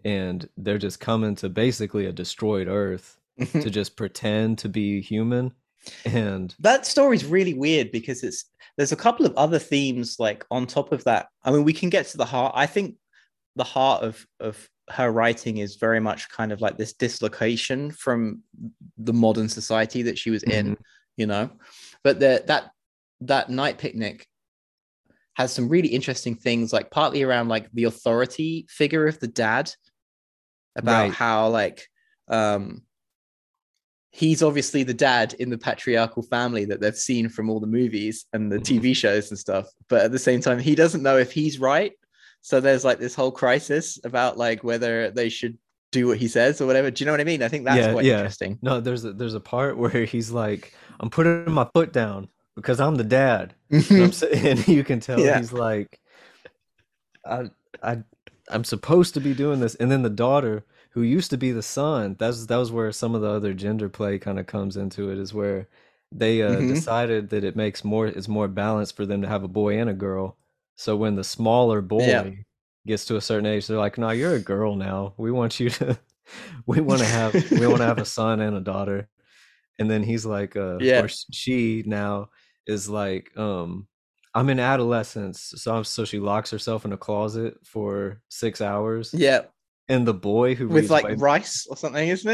and 0.05 0.49
they're 0.57 0.79
just 0.79 1.00
coming 1.00 1.35
to 1.37 1.49
basically 1.49 2.05
a 2.07 2.12
destroyed 2.12 2.69
earth 2.69 3.19
to 3.52 3.71
just 3.71 3.97
pretend 3.97 4.59
to 4.59 4.69
be 4.69 5.00
human 5.00 5.52
and 6.05 6.55
that 6.61 6.87
story's 6.87 7.25
really 7.25 7.55
weird 7.55 7.91
because 7.91 8.23
it's 8.23 8.45
there's 8.76 8.93
a 8.93 8.97
couple 8.97 9.26
of 9.26 9.35
other 9.37 9.59
themes 9.59 10.19
like 10.19 10.47
on 10.50 10.67
top 10.67 10.93
of 10.93 11.05
that. 11.05 11.29
I 11.45 11.50
mean, 11.50 11.64
we 11.64 11.73
can 11.75 11.91
get 11.91 12.07
to 12.07 12.17
the 12.17 12.25
heart. 12.25 12.52
I 12.57 12.64
think 12.67 12.97
the 13.56 13.64
heart 13.64 14.02
of 14.02 14.26
of 14.40 14.68
her 14.90 15.11
writing 15.11 15.59
is 15.59 15.76
very 15.76 16.00
much 16.00 16.28
kind 16.28 16.52
of 16.52 16.61
like 16.61 16.76
this 16.76 16.92
dislocation 16.92 17.90
from 17.90 18.42
the 18.99 19.12
modern 19.12 19.49
society 19.49 20.02
that 20.02 20.18
she 20.18 20.30
was 20.30 20.42
in, 20.42 20.76
you 21.16 21.26
know. 21.26 21.50
But 22.02 22.18
the, 22.21 22.42
that 22.47 22.71
that 23.23 23.49
night 23.49 23.78
picnic 23.78 24.26
has 25.35 25.52
some 25.52 25.68
really 25.68 25.88
interesting 25.88 26.35
things, 26.35 26.73
like 26.73 26.90
partly 26.90 27.23
around 27.23 27.49
like 27.49 27.71
the 27.73 27.85
authority 27.85 28.66
figure 28.68 29.06
of 29.06 29.18
the 29.21 29.28
dad, 29.28 29.73
about 30.76 31.04
Right. 31.04 31.12
how 31.12 31.49
like 31.49 31.87
um 32.28 32.82
he's 34.11 34.42
obviously 34.42 34.82
the 34.82 34.92
dad 34.94 35.35
in 35.38 35.49
the 35.49 35.56
patriarchal 35.56 36.23
family 36.23 36.66
that 36.66 36.80
they've 36.80 36.97
seen 36.97 37.28
from 37.28 37.49
all 37.49 37.61
the 37.61 37.66
movies 37.66 38.26
and 38.35 38.52
the 38.52 38.59
Mhm. 38.59 38.80
TV 38.80 38.94
shows 38.97 39.30
and 39.30 39.38
stuff. 39.38 39.66
But 39.88 40.02
at 40.02 40.12
the 40.12 40.18
same 40.18 40.40
time, 40.40 40.59
he 40.59 40.75
doesn't 40.75 41.02
know 41.02 41.16
if 41.16 41.32
he's 41.32 41.59
right. 41.59 41.92
So 42.43 42.61
there's 42.61 42.85
like 42.85 42.99
this 42.99 43.15
whole 43.15 43.33
crisis 43.33 43.99
about 44.05 44.39
like 44.39 44.65
whether 44.65 45.11
they 45.11 45.29
should 45.29 45.59
do 45.93 46.09
what 46.09 46.19
he 46.19 46.29
says 46.29 46.61
or 46.61 46.67
whatever. 46.67 46.91
Do 46.91 47.03
you 47.03 47.07
know 47.07 47.13
what 47.13 47.21
I 47.21 47.25
mean? 47.25 47.43
I 47.43 47.49
think 47.49 47.65
that's 47.65 47.87
Yeah, 47.87 47.89
quite 47.89 48.07
yeah. 48.07 48.33
interesting. 48.33 48.61
no 48.61 48.81
there's 48.81 49.05
a, 49.05 49.13
there's 49.13 49.35
a 49.35 49.41
part 49.41 49.77
where 49.79 50.05
he's 50.05 50.31
like 50.31 50.75
I'm 51.01 51.11
putting 51.11 51.53
my 51.53 51.69
foot 51.75 51.93
down 51.93 52.29
because 52.57 52.81
I'm 52.81 52.97
the 52.97 53.05
dad 53.05 53.55
And, 53.95 54.05
I'm, 54.05 54.13
and 54.33 54.69
you 54.69 54.85
can 54.85 55.01
tell 55.01 55.27
Yeah. 55.27 55.29
he's 55.29 55.53
like, 55.53 56.01
I, 57.25 57.51
I, 57.83 58.03
I'm 58.49 58.65
supposed 58.65 59.15
to 59.15 59.21
be 59.21 59.35
doing 59.35 59.61
this, 59.61 59.75
and 59.77 59.91
then 59.91 60.03
the 60.03 60.11
daughter, 60.11 60.65
who 60.91 61.03
used 61.03 61.31
to 61.31 61.37
be 61.39 61.53
the 61.53 61.63
son, 61.63 62.17
that's 62.19 62.47
that 62.47 62.57
was 62.57 62.71
where 62.73 62.93
some 62.93 63.15
of 63.15 63.23
the 63.23 63.29
other 63.31 63.55
gender 63.55 63.89
play 63.89 64.19
kind 64.19 64.39
of 64.39 64.47
comes 64.47 64.77
into 64.77 65.11
it, 65.11 65.19
is 65.19 65.33
where 65.35 65.69
they 66.11 66.43
uh, 66.43 66.63
Mhm. 66.63 66.63
decided 66.63 67.31
that 67.31 67.45
it 67.45 67.57
makes 67.57 67.85
more, 67.85 68.07
it's 68.07 68.29
more 68.29 68.49
balanced 68.49 68.97
for 68.97 69.07
them 69.07 69.23
to 69.23 69.29
have 69.29 69.43
a 69.45 69.49
boy 69.49 69.79
and 69.79 69.89
a 69.91 69.95
girl. 69.95 70.37
So 70.76 70.97
when 70.97 71.17
the 71.17 71.25
smaller 71.25 71.81
boy 71.81 72.07
Yeah. 72.07 72.31
gets 72.87 73.05
to 73.07 73.17
a 73.17 73.21
certain 73.21 73.47
age, 73.47 73.67
they're 73.67 73.79
like, 73.79 73.99
"No, 73.99 74.11
you're 74.11 74.35
a 74.35 74.41
girl 74.41 74.75
now. 74.76 75.14
We 75.17 75.31
want 75.31 75.61
you 75.61 75.71
to, 75.71 75.99
we 76.67 76.81
want 76.81 77.00
to 77.00 77.07
have, 77.07 77.35
we 77.50 77.67
want 77.67 77.79
to 77.79 77.87
have 77.87 77.99
a 77.99 78.05
son 78.19 78.41
and 78.41 78.57
a 78.57 78.61
daughter." 78.61 79.09
And 79.79 79.91
then 79.91 80.02
he's 80.02 80.26
like, 80.26 80.55
uh, 80.57 80.79
Yeah. 80.81 81.02
or 81.02 81.09
she 81.09 81.83
now 81.87 82.29
is 82.67 82.88
like, 82.88 83.37
um, 83.37 83.88
I'm 84.35 84.49
in 84.50 84.61
adolescence, 84.61 85.52
so 85.57 85.75
I'm, 85.76 85.85
so 85.85 86.05
she 86.05 86.19
locks 86.21 86.50
herself 86.50 86.85
in 86.85 86.93
a 86.93 86.97
closet 86.97 87.55
for 87.64 88.21
six 88.29 88.61
hours, 88.61 89.12
yeah, 89.12 89.43
and 89.88 90.07
the 90.07 90.14
boy 90.14 90.55
who 90.55 90.69
with 90.69 90.76
reads 90.85 90.91
like 90.91 91.05
way- 91.05 91.14
rice 91.14 91.67
or 91.69 91.76
something, 91.76 92.09
isn't 92.09 92.31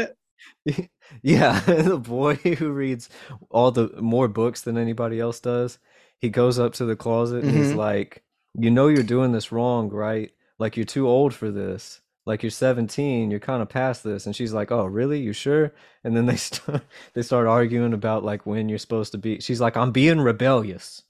it? 0.65 0.89
yeah, 1.23 1.59
the 1.61 1.97
boy 1.97 2.35
who 2.35 2.71
reads 2.71 3.09
all 3.49 3.71
the 3.71 3.89
more 4.01 4.27
books 4.29 4.61
than 4.61 4.77
anybody 4.77 5.19
else 5.19 5.39
does, 5.41 5.77
he 6.19 6.29
goes 6.29 6.57
up 6.59 6.73
to 6.73 6.85
the 6.85 6.95
closet 6.95 7.43
and 7.43 7.51
he's 7.55 7.71
Mhm. 7.73 7.77
like, 7.77 8.23
"You 8.55 8.71
know 8.71 8.87
you're 8.87 9.03
doing 9.03 9.31
this 9.31 9.51
wrong, 9.51 9.89
right? 9.89 10.31
Like 10.59 10.77
you're 10.77 10.85
too 10.85 11.07
old 11.07 11.33
for 11.33 11.51
this. 11.51 12.01
Like 12.25 12.43
you're 12.43 12.51
17, 12.51 13.31
you're 13.31 13.39
kind 13.39 13.61
of 13.61 13.69
past 13.69 14.03
this." 14.03 14.25
And 14.25 14.35
she's 14.35 14.53
like, 14.53 14.71
"Oh, 14.71 14.85
really? 14.85 15.19
You 15.19 15.33
sure?" 15.33 15.73
And 16.03 16.15
then 16.15 16.25
they 16.25 16.35
start 16.37 16.83
they 17.13 17.21
start 17.23 17.47
arguing 17.47 17.93
about 17.93 18.23
like 18.23 18.45
when 18.45 18.69
you're 18.69 18.77
supposed 18.79 19.11
to 19.13 19.17
be. 19.17 19.39
She's 19.41 19.61
like, 19.61 19.77
"I'm 19.77 19.91
being 19.91 20.19
rebellious." 20.21 21.03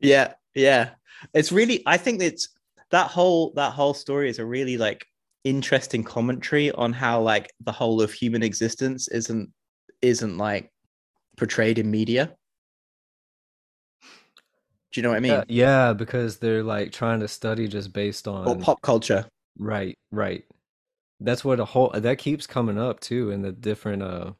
Yeah, 0.00 0.34
yeah. 0.54 0.90
It's 1.34 1.52
really 1.52 1.82
I 1.86 1.96
think 1.96 2.22
it's 2.22 2.48
that 2.90 3.10
whole 3.10 3.52
that 3.54 3.72
whole 3.72 3.94
story 3.94 4.30
is 4.30 4.38
a 4.38 4.44
really 4.46 4.76
like 4.76 5.06
interesting 5.44 6.04
commentary 6.04 6.70
on 6.72 6.92
how 6.92 7.20
like 7.20 7.50
the 7.60 7.72
whole 7.72 8.00
of 8.02 8.12
human 8.12 8.42
existence 8.42 9.08
isn't 9.08 9.50
isn't 10.02 10.38
like 10.38 10.70
portrayed 11.36 11.78
in 11.78 11.90
media. 11.90 12.36
Do 14.92 15.00
you 15.00 15.02
know 15.02 15.10
what 15.10 15.16
I 15.16 15.20
mean? 15.20 15.32
Yeah, 15.32 15.44
yeah, 15.48 15.92
because 15.92 16.38
they're 16.38 16.62
like 16.64 16.92
trying 16.92 17.20
to 17.20 17.28
study 17.28 17.68
just 17.68 17.92
based 17.92 18.26
on 18.26 18.48
Or 18.48 18.56
pop 18.56 18.82
culture. 18.82 19.26
Right, 19.58 19.98
right. 20.10 20.44
That's 21.20 21.44
what 21.44 21.60
a 21.60 21.64
whole 21.64 21.90
that 21.90 22.18
keeps 22.18 22.46
coming 22.46 22.78
up 22.78 23.00
too 23.00 23.30
in 23.30 23.42
the 23.42 23.52
different 23.52 24.02
uh 24.02 24.32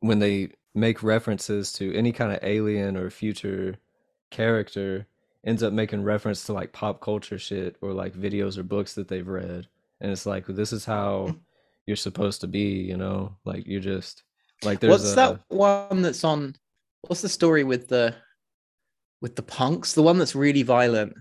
when 0.00 0.18
they 0.18 0.50
make 0.74 1.02
references 1.02 1.72
to 1.74 1.94
any 1.94 2.12
kind 2.12 2.32
of 2.32 2.38
alien 2.42 2.96
or 2.96 3.10
future 3.10 3.76
character 4.30 5.06
ends 5.44 5.62
up 5.62 5.72
making 5.72 6.02
reference 6.02 6.44
to 6.44 6.52
like 6.52 6.72
pop 6.72 7.00
culture 7.00 7.38
shit 7.38 7.76
or 7.80 7.92
like 7.92 8.14
videos 8.14 8.58
or 8.58 8.62
books 8.62 8.94
that 8.94 9.08
they've 9.08 9.28
read. 9.28 9.68
And 10.00 10.10
it's 10.10 10.26
like 10.26 10.46
this 10.46 10.72
is 10.72 10.84
how 10.84 11.36
you're 11.86 11.96
supposed 11.96 12.40
to 12.40 12.46
be, 12.46 12.80
you 12.82 12.96
know? 12.96 13.36
Like 13.44 13.66
you're 13.66 13.80
just 13.80 14.22
like 14.62 14.80
there's 14.80 14.90
What's 14.90 15.12
a 15.12 15.16
that 15.16 15.40
one 15.48 16.02
that's 16.02 16.24
on 16.24 16.56
what's 17.02 17.22
the 17.22 17.28
story 17.28 17.64
with 17.64 17.88
the 17.88 18.14
with 19.20 19.36
the 19.36 19.42
punks? 19.42 19.94
The 19.94 20.02
one 20.02 20.18
that's 20.18 20.34
really 20.34 20.62
violent 20.62 21.14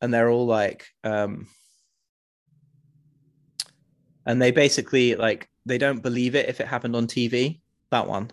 and 0.00 0.12
they're 0.12 0.28
all 0.30 0.46
like 0.46 0.86
um 1.04 1.46
and 4.26 4.40
they 4.40 4.50
basically 4.50 5.14
like 5.14 5.48
they 5.66 5.78
don't 5.78 6.02
believe 6.02 6.34
it 6.34 6.48
if 6.48 6.60
it 6.60 6.66
happened 6.66 6.94
on 6.96 7.06
TV. 7.06 7.60
That 7.90 8.06
one. 8.06 8.30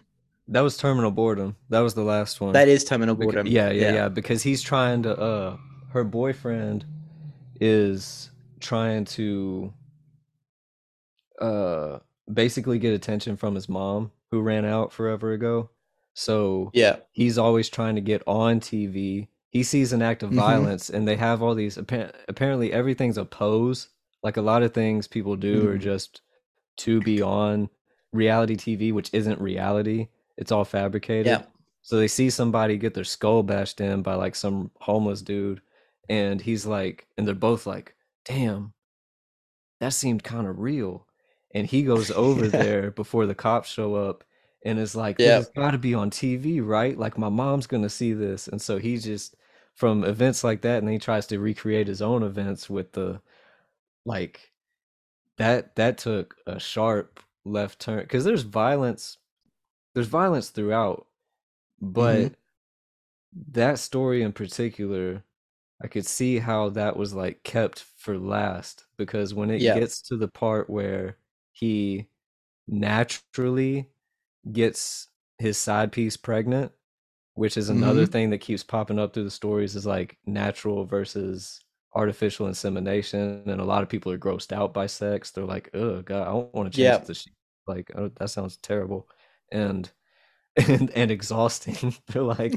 that 0.47 0.61
was 0.61 0.77
terminal 0.77 1.11
boredom. 1.11 1.55
That 1.69 1.79
was 1.79 1.93
the 1.93 2.03
last 2.03 2.41
one. 2.41 2.53
That 2.53 2.67
is 2.67 2.83
terminal 2.83 3.15
boredom. 3.15 3.47
yeah, 3.47 3.69
yeah, 3.69 3.93
yeah, 3.93 4.09
Because 4.09 4.41
he's 4.43 4.61
trying 4.61 5.03
to. 5.03 5.15
Uh, 5.15 5.57
her 5.89 6.03
boyfriend 6.03 6.85
is 7.59 8.31
trying 8.59 9.05
to, 9.05 9.73
uh, 11.39 11.99
basically 12.33 12.79
get 12.79 12.93
attention 12.93 13.35
from 13.37 13.55
his 13.55 13.67
mom, 13.69 14.11
who 14.31 14.41
ran 14.41 14.65
out 14.65 14.93
forever 14.93 15.33
ago. 15.33 15.69
So 16.21 16.69
Yeah. 16.73 16.97
he's 17.11 17.37
always 17.37 17.67
trying 17.69 17.95
to 17.95 18.01
get 18.01 18.21
on 18.27 18.59
TV. 18.59 19.27
He 19.49 19.63
sees 19.63 19.91
an 19.91 20.01
act 20.01 20.21
of 20.23 20.29
Mhm. 20.29 20.35
violence, 20.35 20.89
and 20.89 21.07
they 21.07 21.15
have 21.15 21.41
all 21.41 21.55
these. 21.55 21.77
Appa- 21.77 22.13
apparently, 22.27 22.71
everything's 22.71 23.17
a 23.17 23.25
pose. 23.25 23.89
Like 24.23 24.37
a 24.37 24.41
lot 24.41 24.61
of 24.61 24.73
things 24.73 25.07
people 25.07 25.35
do 25.35 25.67
are 25.67 25.77
Mhm. 25.77 25.81
just 25.81 26.21
to 26.77 27.01
be 27.01 27.21
on 27.21 27.69
reality 28.13 28.55
TV, 28.55 28.91
which 28.91 29.09
isn't 29.13 29.41
reality. 29.41 30.09
It's 30.37 30.51
all 30.51 30.63
fabricated. 30.65 31.25
Yeah. 31.25 31.43
So 31.81 31.97
they 31.97 32.07
see 32.07 32.29
somebody 32.29 32.77
get 32.77 32.93
their 32.93 33.03
skull 33.03 33.41
bashed 33.41 33.81
in 33.81 34.03
by 34.03 34.13
like 34.13 34.35
some 34.35 34.69
homeless 34.81 35.21
dude, 35.23 35.61
and 36.07 36.39
he's 36.41 36.65
like, 36.67 37.07
and 37.17 37.27
they're 37.27 37.33
both 37.33 37.65
like, 37.65 37.95
"Damn, 38.25 38.73
that 39.79 39.93
seemed 39.93 40.23
kind 40.23 40.45
of 40.47 40.59
real." 40.59 41.07
And 41.53 41.65
he 41.67 41.81
goes 41.83 42.11
over 42.11 42.45
Yeah. 42.45 42.51
there 42.69 42.91
before 42.91 43.25
the 43.25 43.35
cops 43.35 43.69
show 43.69 43.95
up, 43.95 44.23
and 44.65 44.79
is 44.79 44.95
like, 44.95 45.19
Yeah. 45.19 45.39
"This 45.39 45.47
has 45.47 45.49
got 45.55 45.71
to 45.71 45.77
be 45.79 45.93
on 45.93 46.09
TV, 46.11 46.61
right? 46.61 46.97
Like 46.97 47.17
my 47.17 47.29
mom's 47.29 47.67
gonna 47.67 47.89
see 47.89 48.13
this." 48.13 48.47
And 48.47 48.61
so 48.61 48.77
he 48.79 48.97
just 48.97 49.35
from 49.75 50.03
events 50.05 50.43
like 50.43 50.61
that, 50.61 50.83
and 50.83 50.91
he 50.91 50.99
tries 50.99 51.27
to 51.27 51.39
recreate 51.39 51.87
his 51.87 52.01
own 52.01 52.23
events 52.23 52.69
with 52.69 52.93
the 52.93 53.21
like 54.05 54.51
that 55.37 55.75
that 55.77 55.97
took 55.97 56.35
a 56.47 56.59
sharp 56.59 57.19
left 57.45 57.79
turn 57.81 58.01
because 58.03 58.23
there's 58.25 58.43
violence 58.43 59.17
there's 59.95 60.07
violence 60.07 60.49
throughout 60.51 61.07
but 61.81 62.33
Mhm. 62.33 62.35
that 63.33 63.79
story 63.79 64.21
in 64.21 64.31
particular 64.33 65.23
i 65.83 65.87
could 65.87 66.05
see 66.05 66.39
how 66.39 66.69
that 66.69 66.97
was 66.97 67.13
like 67.13 67.43
kept 67.43 67.79
for 67.97 68.17
last 68.17 68.87
because 68.97 69.33
when 69.33 69.49
it 69.51 69.61
Yeah. 69.61 69.71
gets 69.71 70.01
to 70.01 70.17
the 70.17 70.27
part 70.29 70.69
where 70.69 71.17
he 71.53 72.09
naturally 72.67 73.89
gets 74.51 75.07
his 75.39 75.57
side 75.57 75.91
piece 75.91 76.17
pregnant 76.17 76.71
which 77.35 77.57
is 77.57 77.69
another 77.69 78.05
Mhm. 78.05 78.11
thing 78.11 78.29
that 78.31 78.39
keeps 78.41 78.63
popping 78.63 78.99
up 78.99 79.13
through 79.13 79.23
the 79.23 79.31
stories 79.31 79.75
is 79.75 79.85
like 79.85 80.17
natural 80.25 80.85
versus 80.85 81.61
artificial 81.95 82.47
insemination 82.47 83.43
and 83.49 83.61
a 83.61 83.65
lot 83.65 83.83
of 83.83 83.89
people 83.89 84.11
are 84.11 84.17
grossed 84.17 84.51
out 84.51 84.73
by 84.73 84.85
sex. 84.87 85.31
They're 85.31 85.45
like 85.45 85.69
oh 85.73 86.01
god 86.01 86.23
i 86.23 86.31
don't 86.31 86.53
want 86.53 86.71
to 86.71 86.77
change 86.77 86.83
Yeah. 86.85 86.97
the 86.97 87.13
shit. 87.13 87.33
Like 87.67 87.91
oh, 87.95 88.09
that 88.17 88.29
sounds 88.29 88.57
terrible. 88.57 89.07
And 89.51 89.89
and 90.69 90.91
and 90.91 91.11
exhausting. 91.11 91.95
They're 92.07 92.23
like 92.23 92.53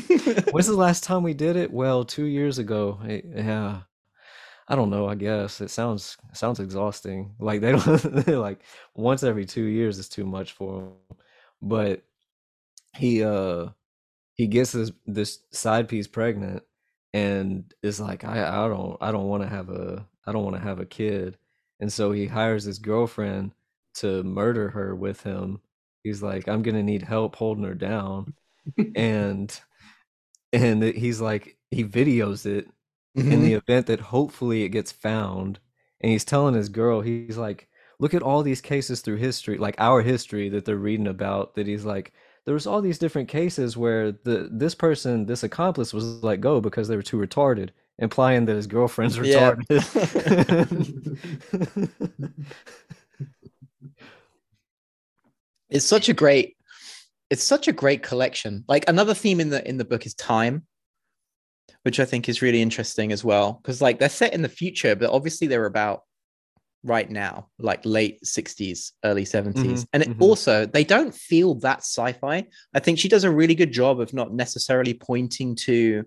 when's 0.52 0.66
the 0.66 0.76
last 0.76 1.04
time 1.04 1.22
we 1.22 1.34
did 1.34 1.56
it? 1.56 1.72
Well 1.72 2.04
two 2.04 2.24
years 2.26 2.58
ago. 2.58 3.00
Eh, 3.08 3.22
yeah. 3.24 3.82
I 4.68 4.76
don't 4.76 4.90
know 4.90 5.08
i 5.08 5.14
guess. 5.14 5.60
It 5.60 5.70
sounds 5.70 6.16
sounds 6.32 6.60
exhausting. 6.60 7.34
Like 7.38 7.60
they 7.60 7.72
don't 7.72 8.28
like 8.48 8.60
once 8.94 9.22
every 9.22 9.46
two 9.46 9.64
years 9.64 9.98
is 9.98 10.08
too 10.08 10.26
much 10.26 10.52
for 10.52 10.80
them 10.82 11.18
but 11.64 12.04
he 12.96 13.22
uh 13.24 13.68
he 14.34 14.46
gets 14.46 14.72
this 14.72 14.92
this 15.06 15.40
side 15.52 15.88
piece 15.88 16.08
pregnant 16.08 16.62
and 17.14 17.72
is 17.82 18.00
like 18.00 18.24
I 18.24 18.64
I 18.66 18.68
don't 18.68 18.96
I 19.02 19.12
don't 19.12 19.28
want 19.28 19.42
to 19.44 19.48
have 19.48 19.70
a 19.70 20.06
I 20.26 20.32
don't 20.32 20.44
want 20.44 20.56
to 20.56 20.62
have 20.62 20.80
a 20.80 20.86
kid 20.86 21.38
and 21.80 21.92
so 21.92 22.12
he 22.12 22.26
hires 22.26 22.64
his 22.64 22.78
girlfriend 22.78 23.52
to 23.96 24.22
murder 24.24 24.70
her 24.70 24.94
with 24.94 25.22
him. 25.24 25.60
He's 26.04 26.22
like, 26.22 26.48
I'm 26.48 26.62
gonna 26.62 26.82
need 26.82 27.02
help 27.02 27.36
holding 27.36 27.64
her 27.64 27.74
down, 27.74 28.28
and 28.94 29.58
and 30.52 30.82
he's 30.82 31.20
like, 31.20 31.56
he 31.70 31.84
videos 31.84 32.46
it 32.46 32.68
in 33.30 33.42
Mhm. 33.42 33.42
the 33.42 33.54
event 33.54 33.86
that 33.86 34.00
hopefully 34.00 34.62
it 34.64 34.70
gets 34.70 34.92
found, 34.92 35.58
and 36.00 36.12
he's 36.12 36.24
telling 36.24 36.54
his 36.54 36.68
girl, 36.68 37.00
he's 37.00 37.36
like, 37.38 37.68
look 38.04 38.12
at 38.12 38.22
all 38.22 38.42
these 38.42 38.60
cases 38.60 39.00
through 39.00 39.16
history, 39.16 39.56
like 39.56 39.76
our 39.78 40.02
history 40.02 40.50
that 40.50 40.66
they're 40.66 40.76
reading 40.76 41.06
about. 41.06 41.54
That 41.54 41.66
he's 41.66 41.86
like, 41.86 42.12
there 42.44 42.52
was 42.52 42.66
all 42.66 42.82
these 42.82 42.98
different 42.98 43.30
cases 43.30 43.78
where 43.78 44.12
the 44.12 44.50
this 44.52 44.74
person, 44.74 45.24
this 45.24 45.42
accomplice, 45.42 45.94
was 45.94 46.22
let 46.22 46.42
go 46.42 46.60
because 46.60 46.86
they 46.86 46.96
were 46.96 47.02
too 47.02 47.16
retarded, 47.16 47.70
implying 47.98 48.44
that 48.44 48.56
his 48.56 48.66
girlfriend's 48.66 49.16
Yeah. 49.22 49.54
retarded. 49.54 51.18
it's 55.70 55.86
such 55.86 56.10
a 56.10 56.12
great 56.12 56.58
it's 57.30 57.42
such 57.42 57.68
a 57.68 57.72
great 57.72 58.02
collection 58.02 58.64
like 58.68 58.84
another 58.86 59.14
theme 59.14 59.40
in 59.40 59.48
the 59.48 59.66
in 59.66 59.78
the 59.78 59.84
book 59.84 60.04
is 60.04 60.12
time 60.14 60.66
which 61.84 61.98
i 61.98 62.04
think 62.04 62.28
is 62.28 62.42
really 62.42 62.60
interesting 62.60 63.10
as 63.12 63.24
well 63.24 63.54
because 63.54 63.80
like 63.80 63.98
they're 63.98 64.10
set 64.10 64.34
in 64.34 64.42
the 64.42 64.48
future 64.48 64.94
but 64.94 65.10
obviously 65.10 65.46
they're 65.48 65.64
about 65.64 66.02
right 66.84 67.10
now 67.10 67.48
like 67.58 67.80
late 67.84 68.22
60s 68.22 68.92
early 69.04 69.24
70s 69.24 69.54
Mhm, 69.54 69.86
and 69.94 70.02
it 70.02 70.08
mhm. 70.10 70.20
also 70.20 70.66
they 70.66 70.84
don't 70.84 71.14
feel 71.14 71.54
that 71.56 71.78
sci-fi 71.78 72.46
i 72.74 72.78
think 72.78 72.98
she 72.98 73.08
does 73.08 73.24
a 73.24 73.30
really 73.30 73.54
good 73.54 73.72
job 73.72 74.00
of 74.00 74.12
not 74.12 74.34
necessarily 74.34 74.92
pointing 74.92 75.54
to 75.56 76.04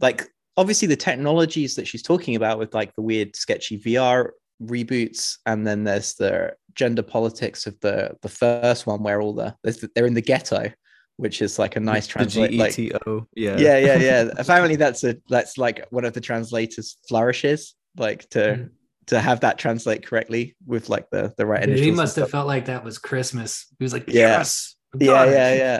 like 0.00 0.26
obviously 0.56 0.88
the 0.88 0.96
technologies 0.96 1.76
that 1.76 1.86
she's 1.86 2.02
talking 2.02 2.36
about 2.36 2.58
with 2.58 2.72
like 2.74 2.94
the 2.94 3.02
weird 3.02 3.36
sketchy 3.36 3.78
vr 3.78 4.30
reboots 4.62 5.36
and 5.44 5.66
then 5.66 5.84
there's 5.84 6.14
the 6.14 6.52
gender 6.74 7.02
politics 7.02 7.66
of 7.66 7.78
the 7.80 8.16
the 8.22 8.28
first 8.28 8.86
one 8.86 9.02
where 9.02 9.20
all 9.20 9.34
the 9.34 9.54
they're 9.94 10.06
in 10.06 10.14
the 10.14 10.22
ghetto 10.22 10.72
which 11.16 11.42
is 11.42 11.58
like 11.58 11.76
a 11.76 11.80
nice 11.80 12.06
translate 12.06 12.54
like 12.54 12.78
yeah, 12.78 13.58
yeah 13.58 13.76
yeah 13.76 13.98
yeah 13.98 14.30
apparently 14.38 14.76
that's 14.76 15.04
a 15.04 15.16
that's 15.28 15.58
like 15.58 15.84
one 15.90 16.04
of 16.04 16.14
the 16.14 16.20
translators 16.20 16.96
flourishes 17.06 17.74
like 17.98 18.28
to 18.30 18.38
Mm. 18.38 18.70
To 19.08 19.20
have 19.20 19.40
that 19.40 19.58
translate 19.58 20.06
correctly 20.06 20.56
with 20.66 20.88
like 20.88 21.10
the 21.10 21.34
the 21.36 21.46
right 21.46 21.60
Dude, 21.60 21.70
initials 21.70 21.86
he 21.86 21.92
must 21.92 22.16
have 22.16 22.30
felt 22.30 22.46
like 22.46 22.66
that 22.66 22.84
was 22.84 22.98
Christmas. 22.98 23.66
He 23.78 23.84
was 23.84 23.92
like, 23.92 24.04
Yeah. 24.06 24.38
yes. 24.38 24.76
I 24.94 24.96
yeah 25.00 25.24
yeah 25.24 25.54
yeah 25.54 25.78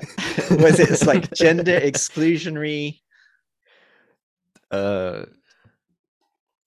was 0.63 0.79
it 0.79 0.91
it's 0.91 1.07
like 1.07 1.33
gender 1.33 1.81
exclusionary 1.81 3.01
uh, 4.71 5.25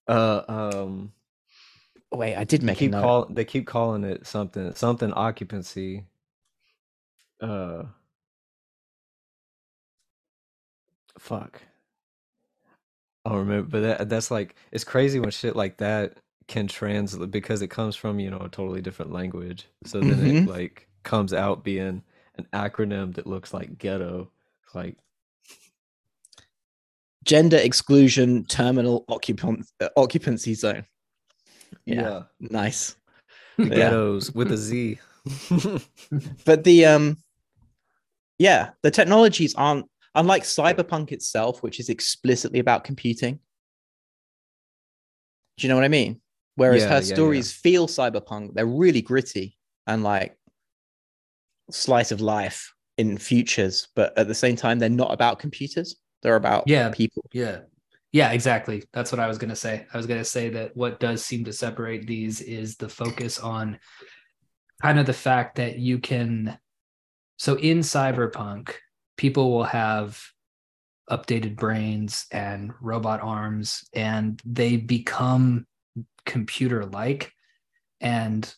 uh, 0.08 0.42
um, 0.48 1.12
wait 2.10 2.34
i 2.34 2.42
did 2.42 2.62
they 2.62 2.66
make 2.66 2.78
a 2.78 2.80
keep 2.80 2.90
note 2.90 3.02
call 3.02 3.26
they 3.30 3.44
keep 3.44 3.64
calling 3.64 4.02
it 4.02 4.26
something 4.26 4.74
something 4.74 5.12
occupancy. 5.12 6.04
Uh, 7.40 7.84
fuck. 11.18 11.62
I 13.24 13.30
don't 13.30 13.38
remember, 13.38 13.68
but 13.68 13.80
that 13.82 14.08
that's 14.08 14.30
like 14.30 14.56
it's 14.72 14.84
crazy 14.84 15.20
when 15.20 15.30
shit 15.30 15.54
like 15.54 15.78
that 15.78 16.18
can 16.52 16.68
translate 16.68 17.30
because 17.30 17.62
it 17.62 17.68
comes 17.68 17.96
from 17.96 18.20
you 18.20 18.30
know 18.30 18.38
a 18.40 18.48
totally 18.48 18.82
different 18.82 19.10
language. 19.12 19.66
So 19.84 20.00
then 20.00 20.18
it 20.26 20.44
Mhm. 20.44 20.46
like 20.46 20.86
comes 21.02 21.32
out 21.32 21.64
being 21.64 22.02
an 22.36 22.46
acronym 22.52 23.14
that 23.14 23.26
looks 23.26 23.52
like 23.54 23.78
ghetto. 23.78 24.30
It's 24.64 24.74
like 24.74 24.98
gender 27.24 27.56
exclusion 27.56 28.44
terminal 28.44 29.04
occupant 29.08 29.66
uh, 29.80 29.88
occupancy 29.96 30.54
zone 30.54 30.84
Yeah. 31.86 32.02
yeah, 32.02 32.22
nice 32.40 32.96
the 33.56 33.64
Yeah. 33.64 33.70
ghettos 33.76 34.34
with 34.34 34.50
a 34.52 34.56
Z. 34.56 34.98
but 36.44 36.64
the 36.64 36.84
um 36.84 37.16
yeah 38.38 38.70
the 38.82 38.90
technologies 38.90 39.54
aren't 39.54 39.86
unlike 40.16 40.42
cyberpunk 40.42 41.12
itself 41.12 41.62
which 41.62 41.78
is 41.78 41.88
explicitly 41.88 42.58
about 42.58 42.82
computing 42.82 43.38
do 45.56 45.60
you 45.64 45.68
know 45.68 45.76
what 45.76 45.84
i 45.84 45.88
mean 45.88 46.20
whereas 46.56 46.82
Yeah, 46.82 46.88
her 46.88 46.94
yeah, 46.94 47.00
yeah. 47.00 47.14
stories 47.14 47.52
feel 47.52 47.86
cyberpunk 47.86 48.54
they're 48.54 48.66
really 48.66 49.02
gritty 49.02 49.56
and 49.86 50.02
like 50.02 50.36
slice 51.70 52.12
of 52.12 52.20
life 52.20 52.74
in 52.98 53.16
futures 53.16 53.88
but 53.96 54.16
at 54.18 54.28
the 54.28 54.34
same 54.34 54.56
time 54.56 54.78
they're 54.78 54.88
not 54.88 55.12
about 55.12 55.38
computers 55.38 55.96
they're 56.22 56.36
about 56.36 56.64
Yeah. 56.66 56.90
people 56.90 57.24
Yeah. 57.32 57.60
Yeah, 58.14 58.32
exactly. 58.32 58.84
That's 58.92 59.10
what 59.10 59.20
I 59.20 59.26
was 59.26 59.38
going 59.38 59.48
to 59.48 59.56
say. 59.56 59.86
I 59.90 59.96
was 59.96 60.06
going 60.06 60.20
to 60.20 60.24
say 60.24 60.50
that 60.50 60.76
what 60.76 61.00
does 61.00 61.24
seem 61.24 61.44
to 61.44 61.52
separate 61.52 62.06
these 62.06 62.42
is 62.42 62.76
the 62.76 62.88
focus 62.90 63.38
on 63.38 63.78
kind 64.82 64.98
of 64.98 65.06
the 65.06 65.14
fact 65.14 65.56
that 65.56 65.78
you 65.78 65.98
can. 65.98 66.58
So 67.38 67.54
in 67.54 67.78
Cyberpunk, 67.78 68.74
people 69.16 69.50
will 69.50 69.64
have 69.64 70.22
updated 71.10 71.56
brains 71.56 72.26
and 72.30 72.72
robot 72.82 73.22
arms, 73.22 73.82
and 73.94 74.38
they 74.44 74.76
become 74.76 75.66
computer 76.26 76.84
like. 76.84 77.32
And 78.00 78.52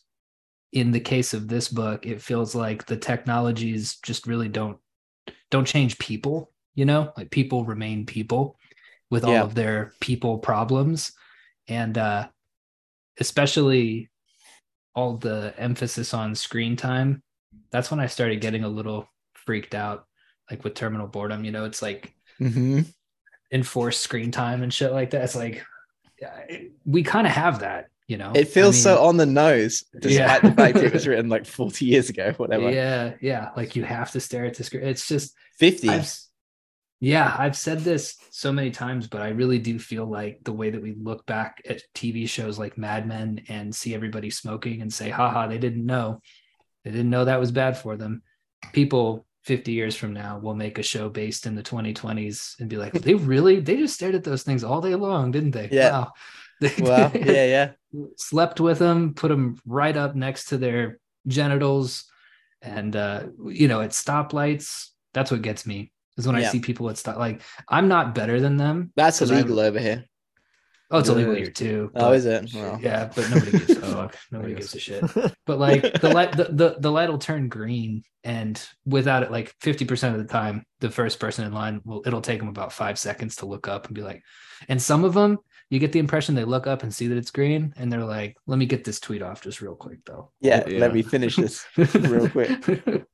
in 0.71 0.91
the 0.91 0.99
case 0.99 1.33
of 1.33 1.47
this 1.47 1.69
book, 1.69 2.05
it 2.05 2.21
feels 2.21 2.55
like 2.55 2.85
the 2.85 2.97
technologies 2.97 3.97
just 4.03 4.27
really 4.27 4.49
don't 4.49 4.77
don't 5.51 5.65
change 5.65 5.97
people 5.99 6.51
you 6.75 6.85
know 6.85 7.11
like 7.17 7.31
people 7.31 7.65
remain 7.65 8.05
people 8.05 8.57
with 9.09 9.23
all 9.23 9.31
Yeah. 9.31 9.43
of 9.43 9.55
their 9.55 9.93
people 10.01 10.37
problems 10.37 11.13
and 11.67 11.97
uh 11.97 12.27
especially 13.19 14.09
all 14.93 15.17
the 15.17 15.53
emphasis 15.57 16.13
on 16.13 16.35
screen 16.35 16.75
time 16.75 17.23
that's 17.71 17.89
when 17.89 17.99
i 17.99 18.07
started 18.07 18.41
getting 18.41 18.63
a 18.63 18.69
little 18.69 19.07
freaked 19.33 19.73
out 19.73 20.05
like 20.51 20.63
with 20.63 20.75
terminal 20.75 21.07
boredom 21.07 21.45
you 21.45 21.51
know 21.51 21.65
it's 21.65 21.81
like 21.81 22.13
mm-hmm. 22.39 22.81
enforced 23.51 24.01
screen 24.01 24.31
time 24.31 24.61
and 24.61 24.73
shit 24.73 24.91
like 24.91 25.11
that 25.11 25.23
it's 25.23 25.35
like 25.35 25.63
it- 26.49 26.71
we 26.85 27.03
kind 27.03 27.25
of 27.27 27.33
have 27.33 27.59
that 27.59 27.87
you 28.07 28.17
know 28.17 28.31
it 28.35 28.41
I 28.41 28.43
feels 28.43 28.75
mean, 28.75 28.83
so 28.83 29.03
on 29.03 29.17
the 29.17 29.25
nose 29.25 29.83
despite 29.99 30.43
Yeah. 30.43 30.49
the 30.49 30.55
fact 30.55 30.77
it 30.77 30.93
was 30.93 31.07
written 31.09 31.29
like 31.29 31.45
40 31.45 31.85
years 31.85 32.09
ago 32.09 32.33
whatever 32.37 32.69
yeah 32.71 33.13
yeah 33.21 33.49
like 33.57 33.75
you 33.75 33.83
have 33.83 34.11
to 34.11 34.19
stare 34.19 34.45
at 34.45 34.55
the 34.55 34.63
screen 34.63 34.83
it's 34.83 35.07
just 35.07 35.33
50 35.57 35.89
I've, 35.89 36.13
yeah, 37.01 37.35
I've 37.37 37.57
said 37.57 37.81
this 37.81 38.15
so 38.31 38.53
many 38.53 38.71
times, 38.71 39.07
but 39.07 39.21
I 39.21 39.27
really 39.29 39.59
do 39.59 39.77
feel 39.77 40.05
like 40.05 40.39
the 40.43 40.53
way 40.53 40.69
that 40.71 40.81
we 40.81 40.95
look 40.99 41.25
back 41.25 41.61
at 41.69 41.81
TV 41.93 42.27
shows 42.27 42.57
like 42.57 42.77
Mad 42.77 43.05
Men 43.05 43.41
and 43.49 43.75
see 43.75 43.93
everybody 43.93 44.29
smoking 44.29 44.81
and 44.81 44.91
say, 44.91 45.09
haha, 45.09 45.45
they 45.47 45.57
didn't 45.57 45.85
know. 45.85 46.21
They 46.83 46.91
didn't 46.91 47.09
know 47.09 47.25
that 47.25 47.39
was 47.39 47.51
bad 47.51 47.77
for 47.77 47.97
them. 47.97 48.23
People 48.71 49.27
50 49.45 49.71
years 49.71 49.95
from 49.95 50.11
now 50.13 50.39
we'll 50.41 50.55
make 50.55 50.77
a 50.79 50.83
show 50.83 51.07
based 51.09 51.45
in 51.45 51.53
the 51.55 51.61
2020s 51.63 52.59
and 52.59 52.67
be 52.69 52.77
like, 52.77 52.93
they 52.93 53.13
really, 53.13 53.59
they 53.59 53.77
just 53.77 53.93
stared 53.93 54.15
at 54.15 54.23
those 54.23 54.43
things 54.43 54.63
all 54.63 54.81
day 54.81 54.95
long, 54.95 55.31
didn't 55.31 55.51
they? 55.51 55.69
Yeah. 55.71 56.05
Wow. 56.79 57.11
Yeah 57.15 57.45
yeah 57.45 57.71
slept 58.17 58.59
with 58.59 58.79
them, 58.79 59.13
put 59.13 59.29
them 59.29 59.57
right 59.65 59.95
up 59.95 60.15
next 60.15 60.45
to 60.49 60.57
their 60.57 60.99
genitals, 61.27 62.05
and 62.61 62.95
uh, 62.95 63.23
you 63.47 63.67
know, 63.67 63.81
at 63.81 63.91
stoplights. 63.91 64.89
That's 65.13 65.31
what 65.31 65.41
gets 65.41 65.65
me 65.65 65.91
is 66.17 66.25
when 66.27 66.35
I 66.35 66.41
see 66.49 66.59
people 66.59 66.89
at 66.89 66.97
stop. 66.97 67.17
Like 67.17 67.41
I'm 67.69 67.87
not 67.87 68.15
better 68.15 68.41
than 68.41 68.57
them. 68.57 68.91
that's 68.95 69.19
'Cause 69.19 69.31
I- 69.31 69.35
illegal 69.39 69.59
over 69.59 69.79
here 69.79 70.05
Oh, 70.95 70.99
it's 70.99 71.09
illegal 71.09 71.33
Good. 71.33 71.41
here 71.43 71.51
too. 71.51 71.91
Oh, 71.95 71.99
but- 72.09 72.15
is 72.15 72.25
it? 72.25 72.49
Well. 72.53 72.79
Yeah, 72.81 73.09
but 73.15 73.29
nobody 73.29 73.51
gives 73.51 73.69
a 73.71 73.75
fuck. 73.81 74.17
Nobody 74.31 74.53
gives 74.55 74.73
a 74.75 74.79
shit. 74.79 75.03
But 75.45 75.59
like 75.59 76.01
the 76.01 76.09
light, 76.09 76.35
the, 76.35 76.45
the 76.45 76.75
the 76.79 76.91
light 76.91 77.07
will 77.09 77.19
turn 77.19 77.49
green, 77.49 78.01
and 78.23 78.59
without 78.85 79.21
it, 79.21 79.29
like 79.31 79.53
fifty 79.61 79.85
percent 79.85 80.15
of 80.15 80.21
the 80.25 80.31
time, 80.31 80.65
the 80.79 80.89
first 80.89 81.19
person 81.19 81.45
in 81.45 81.53
line 81.53 81.81
will 81.85 82.01
it'll 82.05 82.21
take 82.21 82.39
them 82.39 82.47
about 82.49 82.73
five 82.73 82.97
seconds 82.97 83.35
to 83.37 83.45
look 83.45 83.67
up 83.67 83.85
and 83.85 83.93
be 83.95 84.01
like, 84.01 84.23
and 84.69 84.81
some 84.81 85.03
of 85.03 85.13
them 85.13 85.37
you 85.69 85.77
get 85.79 85.91
the 85.91 85.99
impression 85.99 86.33
they 86.35 86.43
look 86.45 86.65
up 86.67 86.81
and 86.83 86.91
see 86.93 87.07
that 87.07 87.17
it's 87.17 87.29
green, 87.31 87.73
and 87.77 87.91
they're 87.93 88.03
like, 88.05 88.37
"Let 88.47 88.57
me 88.57 88.65
get 88.65 88.83
this 88.83 88.99
tweet 88.99 89.21
off 89.21 89.41
just 89.43 89.61
real 89.61 89.75
quick, 89.75 89.99
though." 90.05 90.31
yeah, 90.41 90.67
Yeah. 90.67 90.79
let 90.79 90.93
me 90.93 91.03
finish 91.03 91.35
this 91.35 91.63
real 91.77 92.27
quick 92.29 92.63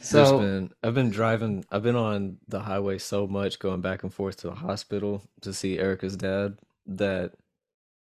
so 0.00 0.38
been 0.38 0.70
I've 0.82 0.94
been 0.94 1.10
driving 1.10 1.64
I've 1.70 1.82
been 1.82 1.96
on 1.96 2.38
the 2.48 2.60
highway 2.60 2.98
so 2.98 3.26
much 3.26 3.58
going 3.58 3.80
back 3.80 4.02
and 4.02 4.12
forth 4.12 4.36
to 4.38 4.48
the 4.48 4.54
hospital 4.54 5.22
to 5.42 5.52
see 5.52 5.78
Erica's 5.78 6.16
dad 6.16 6.58
that 6.88 7.34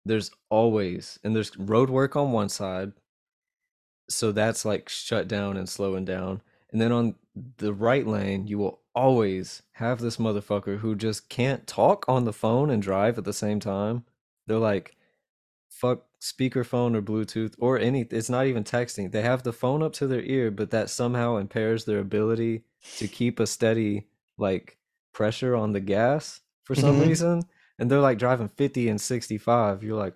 there's 0.05 0.31
always 0.49 1.19
and 1.23 1.35
there's 1.35 1.55
road 1.57 1.89
work 1.91 2.15
on 2.15 2.31
one 2.31 2.49
side 2.49 2.93
so 4.09 4.31
that's 4.31 4.65
like 4.65 4.89
shut 4.89 5.27
down 5.27 5.57
and 5.57 5.69
slowing 5.69 6.05
down 6.05 6.41
and 6.71 6.81
then 6.81 6.91
on 6.91 7.15
the 7.57 7.73
right 7.73 8.07
lane 8.07 8.47
you 8.47 8.57
will 8.57 8.81
always 8.95 9.61
have 9.73 9.99
this 9.99 10.17
motherfucker 10.17 10.79
who 10.79 10.95
just 10.95 11.29
can't 11.29 11.67
talk 11.67 12.05
on 12.07 12.25
the 12.25 12.33
phone 12.33 12.69
and 12.69 12.81
drive 12.81 13.17
at 13.17 13.23
the 13.23 13.33
same 13.33 13.59
time 13.59 14.03
they're 14.47 14.57
like 14.57 14.95
fuck 15.69 16.05
speakerphone 16.21 16.95
or 16.95 17.01
bluetooth 17.01 17.55
or 17.59 17.77
any 17.79 18.01
it's 18.11 18.29
not 18.29 18.47
even 18.47 18.63
texting 18.63 19.11
they 19.11 19.21
have 19.21 19.43
the 19.43 19.53
phone 19.53 19.83
up 19.83 19.93
to 19.93 20.07
their 20.07 20.21
ear 20.23 20.51
but 20.51 20.71
that 20.71 20.89
somehow 20.89 21.37
impairs 21.37 21.85
their 21.85 21.99
ability 21.99 22.63
to 22.97 23.07
keep 23.07 23.39
a 23.39 23.47
steady 23.47 24.07
like 24.37 24.77
pressure 25.13 25.55
on 25.55 25.71
the 25.71 25.79
gas 25.79 26.41
for 26.63 26.75
some 26.75 26.97
Mhm. 26.97 27.07
reason 27.07 27.43
and 27.79 27.89
they're 27.89 27.99
like 27.99 28.17
driving 28.17 28.49
50 28.49 28.89
and 28.89 29.01
65 29.01 29.83
you're 29.83 29.97
like 29.97 30.13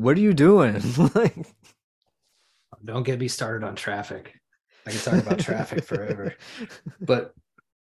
what 0.00 0.16
are 0.16 0.20
you 0.20 0.32
doing? 0.32 0.80
like, 1.14 1.36
Don't 2.84 3.02
get 3.02 3.20
me 3.20 3.28
started 3.28 3.66
on 3.66 3.76
traffic. 3.76 4.34
I 4.86 4.90
can 4.90 5.00
talk 5.00 5.26
about 5.26 5.38
traffic 5.38 5.84
forever. 5.84 6.34
But 7.00 7.34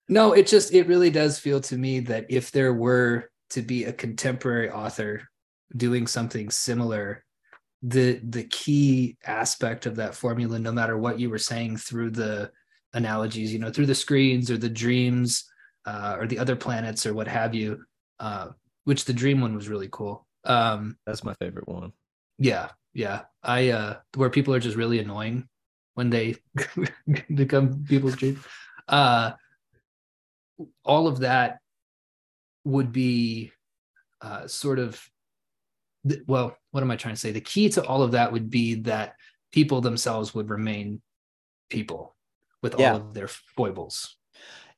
no, 0.09 0.33
it 0.33 0.47
just 0.47 0.73
it 0.73 0.89
really 0.89 1.11
does 1.11 1.39
feel 1.39 1.61
to 1.61 1.77
me 1.77 2.01
that 2.01 2.27
if 2.29 2.51
there 2.51 2.75
were 2.75 3.31
to 3.51 3.63
be 3.63 3.85
a 3.85 3.93
contemporary 3.93 4.71
author 4.71 5.29
doing 5.77 6.07
something 6.07 6.51
similar, 6.51 7.25
the 7.83 8.21
the 8.29 8.45
key 8.45 9.17
aspect 9.25 9.87
of 9.87 9.97
that 9.97 10.15
formula, 10.15 10.59
no 10.59 10.73
matter 10.73 10.99
what 10.99 11.21
you 11.21 11.31
were 11.31 11.39
saying 11.39 11.77
through 11.77 12.11
the 12.11 12.51
analogies, 12.95 13.53
you 13.53 13.59
know, 13.59 13.71
through 13.71 13.87
the 13.87 13.95
screens 13.95 14.51
or 14.51 14.57
the 14.57 14.69
dreams 14.69 15.45
uh, 15.87 16.17
or 16.19 16.27
the 16.27 16.39
other 16.39 16.57
planets 16.57 17.07
or 17.07 17.15
what 17.15 17.29
have 17.29 17.55
you, 17.55 17.85
uh, 18.21 18.49
which 18.85 19.05
the 19.05 19.13
dream 19.13 19.41
one 19.41 19.55
was 19.55 19.69
really 19.69 19.89
cool. 19.91 20.27
Um, 20.45 20.97
that's 21.07 21.25
my 21.25 21.35
favorite 21.35 21.69
one. 21.69 21.93
yeah, 22.39 22.71
yeah. 22.95 23.23
I 23.43 23.71
uh 23.71 23.97
where 24.17 24.31
people 24.31 24.55
are 24.55 24.61
just 24.61 24.77
really 24.77 24.99
annoying 24.99 25.49
when 25.95 26.11
they 26.11 26.37
become 27.35 27.85
people's 27.85 28.17
dream. 28.17 28.41
Uh 28.89 29.33
all 30.85 31.07
of 31.07 31.21
that 31.21 31.59
would 32.65 32.93
be 32.93 33.53
uh 34.21 34.47
sort 34.47 34.79
of 34.79 35.01
th- 36.09 36.23
well, 36.27 36.57
what 36.71 36.83
am 36.83 36.91
I 36.91 36.97
trying 36.97 37.15
to 37.15 37.21
say? 37.21 37.31
The 37.33 37.41
key 37.41 37.69
to 37.71 37.85
all 37.85 38.03
of 38.03 38.13
that 38.13 38.33
would 38.33 38.51
be 38.51 38.77
that 38.83 39.15
people 39.53 39.81
themselves 39.81 40.35
would 40.35 40.51
remain 40.51 41.01
people 41.71 42.17
with 42.63 42.75
Yeah. 42.79 42.93
all 42.93 42.97
of 42.97 43.15
their 43.15 43.29
foibles. 43.29 44.17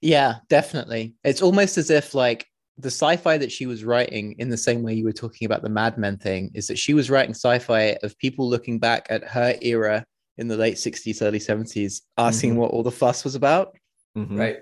Yeah, 0.00 0.36
definitely. 0.48 1.14
It's 1.24 1.42
almost 1.42 1.78
as 1.78 1.90
if 1.90 2.14
like 2.14 2.46
the 2.80 2.88
sci-fi 2.90 3.36
that 3.38 3.52
she 3.52 3.66
was 3.66 3.84
writing 3.84 4.34
in 4.38 4.48
the 4.48 4.56
same 4.56 4.82
way 4.82 4.94
you 4.94 5.04
were 5.04 5.12
talking 5.12 5.46
about 5.46 5.62
the 5.62 5.68
Mad 5.68 5.98
Men 5.98 6.16
thing 6.18 6.50
is 6.54 6.66
that 6.68 6.78
she 6.78 6.94
was 6.94 7.10
writing 7.10 7.34
sci-fi 7.34 7.96
of 8.02 8.16
people 8.18 8.48
looking 8.48 8.78
back 8.78 9.06
at 9.10 9.24
her 9.24 9.54
era 9.60 10.04
in 10.38 10.48
the 10.48 10.56
late 10.56 10.76
60s, 10.78 11.20
early 11.22 11.38
70s, 11.38 12.02
asking 12.16 12.54
Mhm. 12.54 12.56
what 12.56 12.70
all 12.70 12.82
the 12.82 12.90
fuss 12.90 13.24
was 13.24 13.34
about, 13.34 13.76
Mhm. 14.16 14.38
right? 14.38 14.58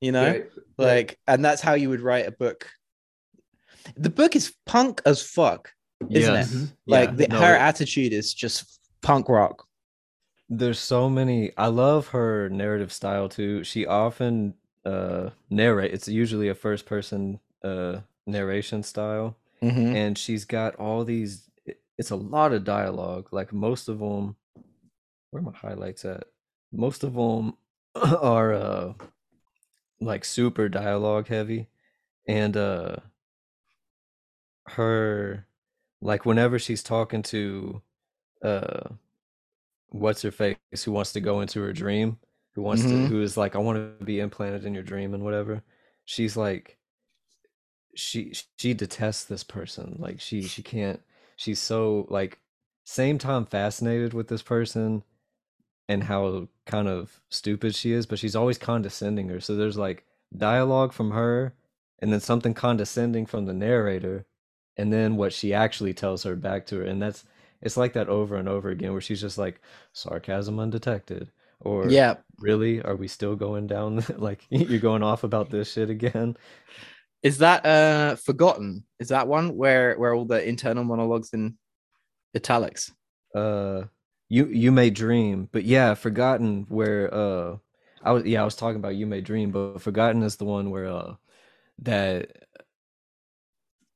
You 0.00 0.12
know? 0.12 0.30
Right. 0.32 0.46
Like, 0.76 1.18
and 1.26 1.44
that's 1.44 1.62
how 1.62 1.74
you 1.74 1.88
would 1.88 2.00
write 2.00 2.26
a 2.26 2.32
book. 2.32 2.68
The 3.96 4.10
book 4.10 4.36
is 4.36 4.52
punk 4.66 5.00
as 5.06 5.22
fuck. 5.22 5.72
Isn't 6.10 6.34
it? 6.34 6.38
Yes. 6.38 6.52
Mhm. 6.52 6.72
Like 6.86 7.08
Yeah, 7.10 7.14
the, 7.16 7.28
no, 7.28 7.40
her 7.40 7.54
attitude 7.56 8.12
is 8.12 8.34
just 8.34 8.80
punk 9.02 9.28
rock. 9.28 9.66
There's 10.48 10.78
so 10.78 11.08
many. 11.08 11.52
I 11.56 11.68
love 11.68 12.08
her 12.08 12.48
narrative 12.50 12.92
style 12.92 13.28
too. 13.28 13.64
She 13.64 13.86
often 13.86 14.54
uh 14.84 15.30
narrate. 15.48 15.94
It's 15.94 16.08
usually 16.08 16.48
a 16.48 16.54
first 16.56 16.86
person 16.86 17.38
uh 17.64 18.00
narration 18.26 18.82
style, 18.82 19.36
Mhm. 19.62 19.94
and 19.94 20.18
she's 20.18 20.44
got 20.44 20.74
all 20.76 21.04
these. 21.04 21.50
It's 21.98 22.10
a 22.10 22.16
lot 22.16 22.52
of 22.52 22.64
dialogue. 22.64 23.28
Like 23.32 23.52
most 23.52 23.88
of 23.88 23.98
them. 24.00 24.36
Where 25.30 25.40
are 25.42 25.46
my 25.46 25.52
highlights 25.56 26.04
at? 26.04 26.24
Most 26.72 27.04
of 27.04 27.14
them 27.14 27.56
are 27.94 28.54
uh 28.54 28.94
like 30.00 30.24
super 30.24 30.68
dialogue 30.68 31.28
heavy, 31.28 31.68
and 32.28 32.56
uh 32.56 32.96
her 34.66 35.46
like 36.00 36.24
whenever 36.24 36.58
she's 36.58 36.82
talking 36.82 37.22
to 37.22 37.82
uh 38.42 38.88
what's 39.90 40.22
her 40.22 40.30
face 40.30 40.56
who 40.84 40.92
wants 40.92 41.12
to 41.12 41.20
go 41.20 41.40
into 41.40 41.60
her 41.60 41.72
dream 41.72 42.18
who 42.54 42.62
wants 42.62 42.82
to 42.82 42.88
Mhm. 42.88 43.08
who 43.08 43.20
is 43.22 43.36
like 43.36 43.54
i 43.54 43.58
want 43.58 43.98
to 43.98 44.04
be 44.04 44.20
implanted 44.20 44.64
in 44.64 44.74
your 44.74 44.82
dream 44.82 45.14
and 45.14 45.24
whatever 45.24 45.62
she's 46.04 46.36
like 46.36 46.78
she 47.94 48.32
she 48.58 48.74
detests 48.74 49.24
this 49.24 49.44
person 49.44 49.96
like 49.98 50.20
she 50.20 50.46
she 50.46 50.62
can't 50.62 51.00
she's 51.36 51.58
so 51.60 52.06
like 52.10 52.38
same 52.84 53.18
time 53.18 53.44
fascinated 53.44 54.14
with 54.14 54.28
this 54.28 54.42
person 54.42 55.02
and 55.88 56.04
how 56.04 56.48
kind 56.66 56.88
of 56.88 57.20
stupid 57.28 57.74
she 57.74 57.92
is 57.92 58.06
but 58.06 58.18
she's 58.18 58.36
always 58.36 58.58
condescending 58.58 59.28
her 59.28 59.40
so 59.40 59.54
there's 59.56 59.76
like 59.78 60.04
dialogue 60.36 60.92
from 60.92 61.10
her 61.10 61.54
and 61.98 62.12
then 62.12 62.20
something 62.20 62.54
condescending 62.54 63.26
from 63.26 63.44
the 63.46 63.52
narrator 63.54 64.26
and 64.76 64.92
then 64.92 65.16
what 65.16 65.32
she 65.32 65.52
actually 65.52 65.92
tells 65.92 66.22
her 66.22 66.36
back 66.36 66.66
to 66.66 66.78
her 66.78 66.84
and 66.84 67.02
that's 67.02 67.24
it's 67.60 67.76
like 67.76 67.92
that 67.92 68.08
over 68.08 68.36
and 68.36 68.48
over 68.48 68.70
again 68.70 68.92
where 68.92 69.00
she's 69.00 69.20
just 69.20 69.38
like 69.38 69.60
sarcasm 69.92 70.58
undetected 70.58 71.30
or 71.60 72.00
Yeah. 72.00 72.16
really 72.40 72.82
are 72.82 72.96
we 72.96 73.08
still 73.08 73.36
going 73.36 73.66
down 73.66 74.02
like 74.16 74.46
you're 74.50 74.80
going 74.80 75.02
off 75.02 75.24
about 75.24 75.50
this 75.50 75.72
shit 75.72 75.90
again 75.90 76.36
Is 77.22 77.38
that 77.38 77.64
uh 77.64 78.16
forgotten? 78.16 78.84
Is 78.98 79.08
that 79.08 79.28
one 79.28 79.56
where 79.56 79.94
where 79.96 80.14
all 80.14 80.24
the 80.24 80.46
internal 80.46 80.84
monologues 80.84 81.30
in 81.32 81.56
italics? 82.34 82.92
uh 83.34 83.84
you 84.28 84.46
you 84.46 84.70
may 84.70 84.90
dream 84.90 85.48
but 85.52 85.64
yeah 85.64 85.94
forgotten 85.94 86.66
where 86.68 87.12
uh 87.14 87.56
i 88.02 88.12
was 88.12 88.24
yeah 88.24 88.42
i 88.42 88.44
was 88.44 88.54
talking 88.56 88.76
about 88.76 88.94
you 88.94 89.06
may 89.06 89.22
dream 89.22 89.50
but 89.50 89.80
forgotten 89.80 90.22
is 90.22 90.36
the 90.36 90.44
one 90.44 90.68
where 90.70 90.86
uh 90.86 91.14
that 91.78 92.30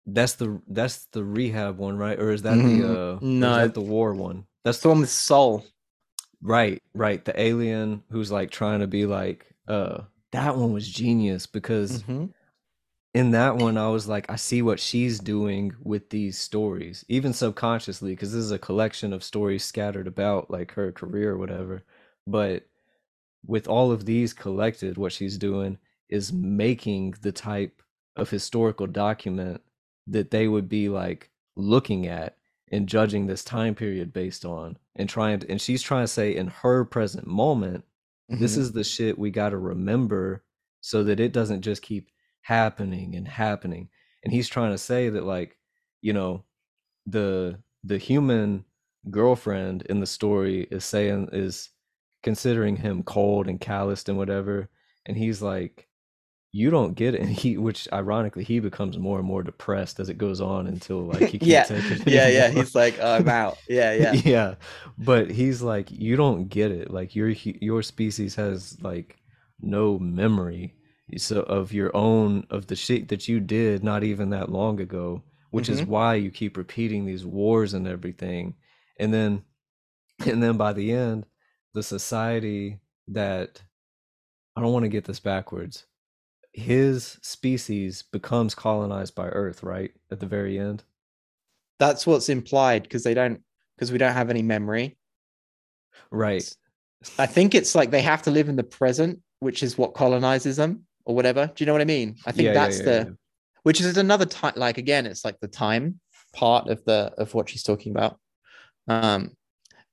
that's 0.07 0.35
the 0.35 0.61
that's 0.69 1.07
the 1.13 1.23
rehab 1.25 1.79
one 1.79 1.97
right 1.99 2.19
or 2.19 2.31
is 2.31 2.43
that 2.43 2.59
Mhm. 2.59 2.79
the 2.81 2.89
uh 2.89 3.19
No. 3.21 3.57
that 3.57 3.75
the 3.75 3.81
war 3.83 4.15
one 4.15 4.47
that's 4.65 4.81
the 4.81 4.89
one 4.89 5.01
with 5.01 5.11
soul. 5.11 5.65
Right, 6.43 6.83
right. 6.95 7.25
The 7.25 7.39
alien 7.41 8.03
who's 8.11 8.31
like 8.33 8.51
trying 8.51 8.81
to 8.81 8.87
be 8.87 9.05
like 9.07 9.47
uh 9.69 10.03
that 10.33 10.57
one 10.57 10.73
was 10.73 10.89
genius 10.89 11.47
because 11.47 12.03
Mhm. 12.03 12.33
In 13.17 13.31
that 13.33 13.57
one 13.57 13.79
I 13.79 13.89
was 13.89 14.07
like 14.09 14.31
I 14.31 14.37
see 14.37 14.63
what 14.63 14.79
she's 14.81 15.19
doing 15.19 15.73
with 15.83 16.11
these 16.11 16.39
stories 16.39 17.05
even 17.09 17.33
subconsciously 17.33 18.13
because 18.13 18.33
this 18.33 18.45
is 18.45 18.53
a 18.53 18.59
collection 18.59 19.13
of 19.13 19.25
stories 19.25 19.65
scattered 19.65 20.07
about 20.07 20.51
like 20.51 20.73
her 20.73 20.93
career 20.93 21.33
or 21.33 21.39
whatever 21.39 21.83
but 22.27 22.67
with 23.47 23.69
all 23.69 23.91
of 23.93 24.05
these 24.05 24.33
collected 24.33 24.99
what 24.99 25.13
she's 25.13 25.39
doing 25.39 25.79
is 26.09 26.33
making 26.33 27.15
the 27.23 27.33
type 27.33 27.83
of 28.17 28.31
historical 28.31 28.87
document 28.87 29.61
that 30.07 30.31
they 30.31 30.47
would 30.49 30.69
be 30.69 30.89
like 30.89 31.31
looking 31.57 32.07
at 32.07 32.37
and 32.71 32.89
judging 32.89 33.27
this 33.27 33.45
time 33.45 33.75
period 33.75 34.13
based 34.13 34.45
on 34.45 34.77
and 34.97 35.09
trying 35.09 35.39
to, 35.39 35.51
and 35.51 35.61
she's 35.61 35.83
trying 35.83 36.05
to 36.05 36.09
say 36.09 36.35
in 36.35 36.49
her 36.49 36.85
present 36.85 37.27
moment 37.27 37.85
this 38.29 38.57
Mhm. 38.57 38.59
is 38.59 38.73
the 38.73 38.85
shit 38.85 39.19
we 39.19 39.31
got 39.31 39.51
to 39.51 39.57
remember 39.59 40.43
so 40.81 41.05
that 41.05 41.21
it 41.21 41.33
doesn't 41.33 41.63
just 41.63 41.81
keep 41.83 42.11
happening 42.47 43.17
and 43.17 43.27
happening 43.27 43.89
and 44.23 44.33
he's 44.33 44.49
trying 44.49 44.71
to 44.71 44.79
say 44.79 45.09
that 45.09 45.25
like 45.25 45.57
you 46.01 46.13
know 46.13 46.45
the 47.07 47.59
the 47.83 47.99
human 47.99 48.65
girlfriend 49.11 49.83
in 49.83 49.99
the 49.99 50.07
story 50.07 50.69
is 50.71 50.85
saying 50.85 51.29
is 51.33 51.71
considering 52.23 52.77
him 52.77 53.03
cold 53.03 53.49
and 53.49 53.61
calloused 53.61 54.09
and 54.09 54.17
whatever 54.17 54.69
and 55.07 55.17
he's 55.17 55.43
like 55.43 55.89
you 56.53 56.71
don't 56.71 56.95
get 56.95 57.17
it 57.17 57.21
and 57.21 57.31
he 57.31 57.57
which 57.57 57.89
ironically 57.93 58.45
he 58.45 58.61
becomes 58.61 58.97
more 58.97 59.19
and 59.19 59.27
more 59.27 59.43
depressed 59.43 59.99
as 59.99 60.09
it 60.09 60.17
goes 60.17 60.41
on 60.41 60.69
until 60.69 61.01
like 61.13 61.29
he 61.29 61.41
can't 61.41 61.43
yeah, 61.43 61.65
take 61.65 61.91
it 61.91 62.07
yeah, 62.07 62.29
yeah. 62.29 62.49
He's 62.49 62.77
like, 62.77 62.97
oh, 63.01 63.17
I'm 63.17 63.29
out. 63.29 63.59
Yeah, 63.69 63.93
yeah. 64.13 64.13
yeah 64.13 64.55
but 64.97 65.33
he's 65.33 65.63
like 65.63 65.91
you 65.91 66.15
don't 66.15 66.47
get 66.49 66.71
it 66.71 66.93
like 66.93 67.17
your 67.17 67.31
your 67.31 67.83
species 67.83 68.37
has 68.37 68.81
like 68.81 69.17
no 69.61 69.99
memory 69.99 70.76
so 71.17 71.41
of 71.43 71.73
your 71.73 71.95
own 71.97 72.47
of 72.51 72.67
the 72.67 72.77
shit 72.77 73.09
that 73.09 73.29
you 73.29 73.39
did 73.41 73.85
not 73.85 74.03
even 74.03 74.31
that 74.31 74.51
long 74.51 74.81
ago 74.81 75.23
which 75.51 75.69
is 75.69 75.83
Mhm. 75.83 75.87
why 75.87 76.15
you 76.17 76.31
keep 76.31 76.57
repeating 76.57 77.07
these 77.07 77.25
wars 77.25 77.75
and 77.75 77.87
everything 77.87 78.55
and 78.99 79.15
then 79.15 79.45
and 80.27 80.43
then 80.43 80.57
by 80.57 80.73
the 80.73 80.93
end 80.93 81.25
the 81.75 81.83
society 81.83 82.81
that 83.09 83.63
i 84.57 84.61
don't 84.61 84.73
want 84.73 84.83
to 84.83 84.89
get 84.89 85.05
this 85.05 85.21
backwards 85.21 85.87
his 86.53 87.19
species 87.23 88.03
becomes 88.03 88.55
colonized 88.55 89.15
by 89.15 89.29
earth 89.29 89.63
right 89.63 89.93
at 90.11 90.19
the 90.21 90.27
very 90.27 90.59
end 90.59 90.83
That's 91.79 92.07
what's 92.07 92.29
implied 92.31 92.83
because 92.83 93.05
they 93.05 93.15
don't 93.15 93.43
because 93.77 93.93
we 93.93 93.99
don't 93.99 94.15
have 94.15 94.31
any 94.31 94.43
memory. 94.43 94.97
right 96.11 96.43
I 97.19 97.27
think 97.27 97.55
it's 97.55 97.75
like 97.75 97.91
they 97.91 98.01
have 98.03 98.23
to 98.23 98.31
live 98.31 98.49
in 98.49 98.57
the 98.57 98.65
present, 98.65 99.21
which 99.41 99.63
is 99.63 99.77
what 99.79 99.93
colonizes 99.95 100.57
them 100.57 100.87
or 101.07 101.15
whatever. 101.15 101.51
Do 101.55 101.63
you 101.63 101.67
know 101.67 101.73
what 101.73 101.81
I 101.81 101.87
mean? 101.87 102.17
I 102.27 102.33
think 102.33 102.49
Yeah, 102.49 102.55
that's 102.55 102.79
yeah, 102.79 102.85
the 102.85 103.17
which 103.63 103.81
is 103.81 103.97
another 103.97 104.27
time 104.27 104.55
like 104.57 104.79
again, 104.79 105.07
it's 105.07 105.25
like 105.25 105.41
the 105.41 105.49
time 105.49 106.01
part 106.35 106.69
of 106.69 106.85
the 106.85 107.13
of 107.17 107.33
what 107.33 107.49
she's 107.49 107.63
talking 107.63 107.93
about. 107.93 108.19
Um 108.89 109.33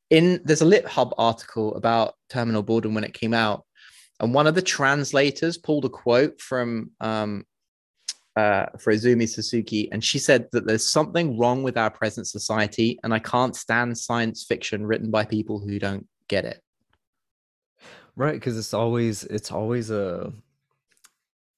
in 0.09 0.41
there's 0.43 0.61
a 0.61 0.65
lit 0.65 0.85
hub 0.85 1.13
article 1.17 1.75
about 1.75 2.15
terminal 2.29 2.63
boredom 2.63 2.93
when 2.93 3.03
it 3.05 3.13
came 3.13 3.33
out 3.33 3.65
and 4.19 4.33
one 4.33 4.47
of 4.47 4.55
the 4.55 4.61
translators 4.61 5.57
pulled 5.57 5.85
a 5.85 5.89
quote 5.89 6.41
from 6.41 6.91
um 6.99 7.45
uh, 8.35 8.65
for 8.79 8.91
Izumi 8.91 9.29
Suzuki, 9.29 9.91
and 9.91 10.03
she 10.03 10.17
said 10.17 10.47
that 10.53 10.65
there's 10.65 10.89
something 10.89 11.37
wrong 11.37 11.61
with 11.61 11.77
our 11.77 11.91
present 11.91 12.27
society, 12.27 12.99
and 13.03 13.13
I 13.13 13.19
can't 13.19 13.55
stand 13.55 13.95
science 13.95 14.43
fiction 14.43 14.87
written 14.87 15.11
by 15.11 15.23
people 15.23 15.59
who 15.59 15.77
don't 15.77 16.07
get 16.27 16.45
it. 16.45 16.59
Right, 18.15 18.33
because 18.33 18.57
it's 18.57 18.73
always 18.73 19.23
it's 19.25 19.51
always 19.51 19.89
a 19.91 20.33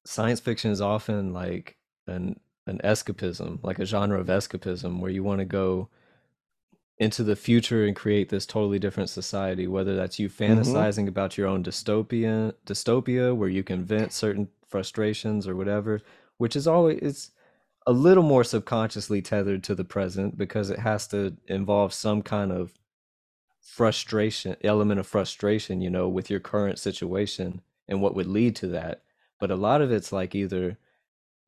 science 0.05 0.39
fiction 0.39 0.71
is 0.71 0.81
often 0.81 1.33
like 1.33 1.77
an 2.07 2.39
an 2.67 2.79
escapism, 2.83 3.59
like 3.63 3.77
a 3.79 3.85
genre 3.85 4.19
of 4.19 4.27
escapism 4.27 4.99
where 4.99 5.11
you 5.11 5.23
want 5.23 5.39
to 5.39 5.45
go 5.45 5.87
into 6.97 7.23
the 7.23 7.35
future 7.35 7.85
and 7.85 7.95
create 7.95 8.29
this 8.29 8.45
totally 8.45 8.79
different 8.79 9.09
society 9.09 9.67
whether 9.67 9.95
that's 9.95 10.17
you 10.17 10.29
Mm-hmm. 10.29 10.53
fantasizing 10.61 11.07
about 11.07 11.37
your 11.37 11.47
own 11.47 11.61
dystopia 11.63 12.53
dystopia 12.65 13.35
where 13.35 13.49
you 13.49 13.63
can 13.63 13.83
vent 13.83 14.13
certain 14.13 14.47
frustrations 14.67 15.45
or 15.47 15.55
whatever 15.57 16.01
which 16.37 16.55
is 16.55 16.67
always 16.67 16.99
it's 17.01 17.31
a 17.85 17.91
little 17.91 18.23
more 18.23 18.43
subconsciously 18.45 19.21
tethered 19.21 19.61
to 19.65 19.75
the 19.75 19.83
present 19.83 20.37
because 20.37 20.69
it 20.69 20.79
has 20.79 21.05
to 21.07 21.35
involve 21.47 21.93
some 21.93 22.21
kind 22.21 22.51
of 22.51 22.73
frustration 23.61 24.55
element 24.63 24.99
of 24.99 25.05
frustration 25.07 25.81
you 25.81 25.89
know 25.89 26.07
with 26.07 26.29
your 26.29 26.39
current 26.39 26.79
situation 26.79 27.61
and 27.89 28.01
what 28.01 28.15
would 28.15 28.27
lead 28.27 28.55
to 28.55 28.67
that 28.67 29.01
but 29.39 29.51
a 29.51 29.55
lot 29.55 29.81
of 29.81 29.91
it's 29.91 30.11
like 30.11 30.35
either 30.35 30.77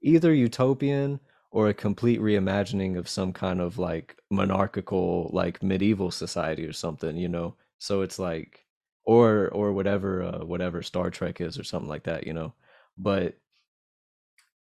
either 0.01 0.33
utopian 0.33 1.19
or 1.51 1.69
a 1.69 1.73
complete 1.73 2.19
reimagining 2.19 2.97
of 2.97 3.07
some 3.09 3.33
kind 3.33 3.61
of 3.61 3.77
like 3.77 4.17
monarchical 4.29 5.29
like 5.33 5.63
medieval 5.63 6.11
society 6.11 6.65
or 6.65 6.73
something 6.73 7.17
you 7.17 7.27
know 7.27 7.55
so 7.79 8.01
it's 8.01 8.19
like 8.19 8.65
or 9.05 9.49
or 9.49 9.71
whatever 9.71 10.23
uh, 10.23 10.45
whatever 10.45 10.81
star 10.83 11.09
trek 11.09 11.39
is 11.41 11.57
or 11.57 11.63
something 11.63 11.89
like 11.89 12.03
that 12.03 12.27
you 12.27 12.33
know 12.33 12.53
but 12.97 13.35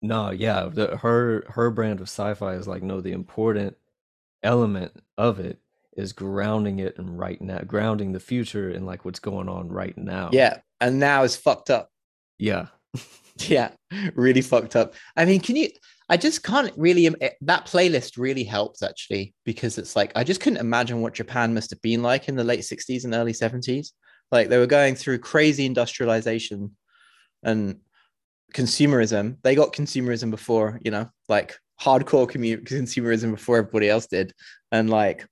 no 0.01 0.31
yeah 0.31 0.67
the, 0.71 0.97
her 0.97 1.43
her 1.49 1.69
brand 1.69 1.99
of 1.99 2.07
sci-fi 2.07 2.53
is 2.53 2.67
like 2.67 2.81
no 2.81 3.01
the 3.01 3.11
important 3.11 3.75
element 4.43 4.91
of 5.17 5.39
it 5.39 5.59
is 5.97 6.13
grounding 6.13 6.79
it 6.79 6.97
and 6.97 7.19
right 7.19 7.41
now 7.41 7.59
grounding 7.59 8.11
the 8.13 8.19
future 8.19 8.69
in 8.71 8.85
like 8.85 9.03
what's 9.05 9.19
going 9.19 9.49
on 9.49 9.67
right 9.67 9.97
now 9.97 10.29
Yeah. 10.31 10.59
And 10.79 10.99
now 10.99 11.21
is 11.23 11.35
fucked 11.35 11.69
up. 11.69 11.91
yeah 12.39 12.67
Yeah. 13.47 13.71
Really 14.15 14.41
fucked 14.41 14.75
up. 14.75 14.93
I 15.15 15.25
mean, 15.25 15.39
can 15.39 15.55
you? 15.55 15.69
I 16.09 16.17
just 16.17 16.43
can't 16.43 16.71
really. 16.77 17.07
eh, 17.07 17.29
That 17.41 17.65
playlist 17.65 18.17
really 18.17 18.43
helps 18.43 18.83
actually 18.83 19.33
because 19.45 19.77
it's 19.77 19.95
like 19.95 20.11
I 20.15 20.23
just 20.23 20.41
couldn't 20.41 20.59
imagine 20.59 21.01
what 21.01 21.13
Japan 21.13 21.53
must 21.53 21.69
have 21.71 21.81
been 21.81 22.03
like 22.03 22.27
in 22.27 22.35
the 22.35 22.43
late 22.43 22.59
60s 22.59 23.03
and 23.05 23.13
early 23.15 23.31
70s. 23.33 23.91
Like 24.31 24.49
they 24.49 24.57
were 24.59 24.67
going 24.67 24.95
through 24.95 25.19
crazy 25.19 25.65
industrialization 25.65 26.75
and 27.43 27.79
consumerism. 28.53 29.37
They 29.43 29.55
got 29.55 29.73
consumerism 29.73 30.29
before, 30.29 30.79
you 30.83 30.91
know, 30.91 31.09
like 31.29 31.57
hardcore 31.81 32.29
commu- 32.29 32.63
consumerism 32.63 33.31
before 33.31 33.57
everybody 33.57 33.89
else 33.89 34.07
did. 34.07 34.33
And 34.71 34.89
like 34.89 35.25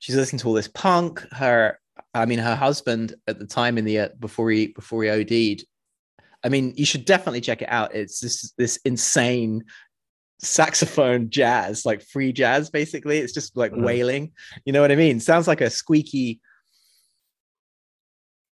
she's 0.00 0.16
listening 0.16 0.40
to 0.40 0.48
all 0.48 0.54
this 0.54 0.68
punk. 0.68 1.24
Her, 1.32 1.78
I 2.12 2.26
mean, 2.26 2.40
her 2.40 2.56
husband 2.56 3.14
at 3.26 3.38
the 3.38 3.46
time 3.46 3.78
in 3.78 3.84
the 3.84 3.98
uh, 4.00 4.08
before 4.20 4.50
he 4.50 4.66
before 4.68 5.02
he 5.04 5.08
OD'd. 5.10 5.64
I 6.44 6.48
mean, 6.48 6.74
you 6.76 6.84
should 6.84 7.04
definitely 7.04 7.40
check 7.40 7.62
it 7.62 7.68
out. 7.70 7.94
It's 7.94 8.20
this 8.20 8.52
this 8.58 8.76
insane 8.84 9.64
saxophone 10.40 11.30
jazz, 11.30 11.84
like 11.86 12.02
free 12.02 12.32
jazz, 12.32 12.68
basically. 12.70 13.18
It's 13.18 13.32
just 13.32 13.56
like 13.56 13.72
Mhm. 13.72 13.84
wailing. 13.84 14.32
You 14.64 14.72
know 14.72 14.80
what 14.80 14.90
I 14.92 14.96
mean? 14.96 15.20
Sounds 15.20 15.46
like 15.46 15.60
a 15.60 15.70
squeaky, 15.70 16.40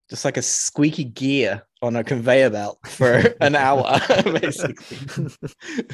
just 0.09 0.25
like 0.25 0.37
a 0.37 0.41
squeaky 0.41 1.05
gear 1.05 1.63
on 1.81 1.95
a 1.95 2.03
conveyor 2.03 2.49
belt 2.49 2.79
for 2.87 3.13
an 3.41 3.55
hour, 3.55 3.99
basically. 4.23 5.29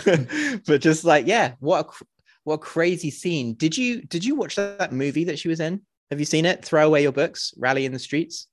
but 0.68 0.82
just 0.82 1.04
like, 1.04 1.28
yeah, 1.28 1.54
what 1.60 1.86
a 1.88 2.06
what 2.44 2.56
a 2.56 2.58
crazy 2.58 3.10
scene. 3.12 3.54
Did 3.54 3.78
you 3.78 4.02
did 4.02 4.26
you 4.26 4.36
watch 4.36 4.56
that, 4.56 4.80
that 4.80 4.92
movie 4.92 5.26
that 5.26 5.40
she 5.40 5.48
was 5.48 5.60
in? 5.60 5.82
Have 6.10 6.20
you 6.20 6.26
seen 6.26 6.46
it? 6.46 6.66
Throw 6.66 6.86
away 6.86 7.04
your 7.04 7.12
books, 7.12 7.54
rally 7.58 7.86
in 7.86 7.92
the 7.94 8.00
streets. 8.00 8.48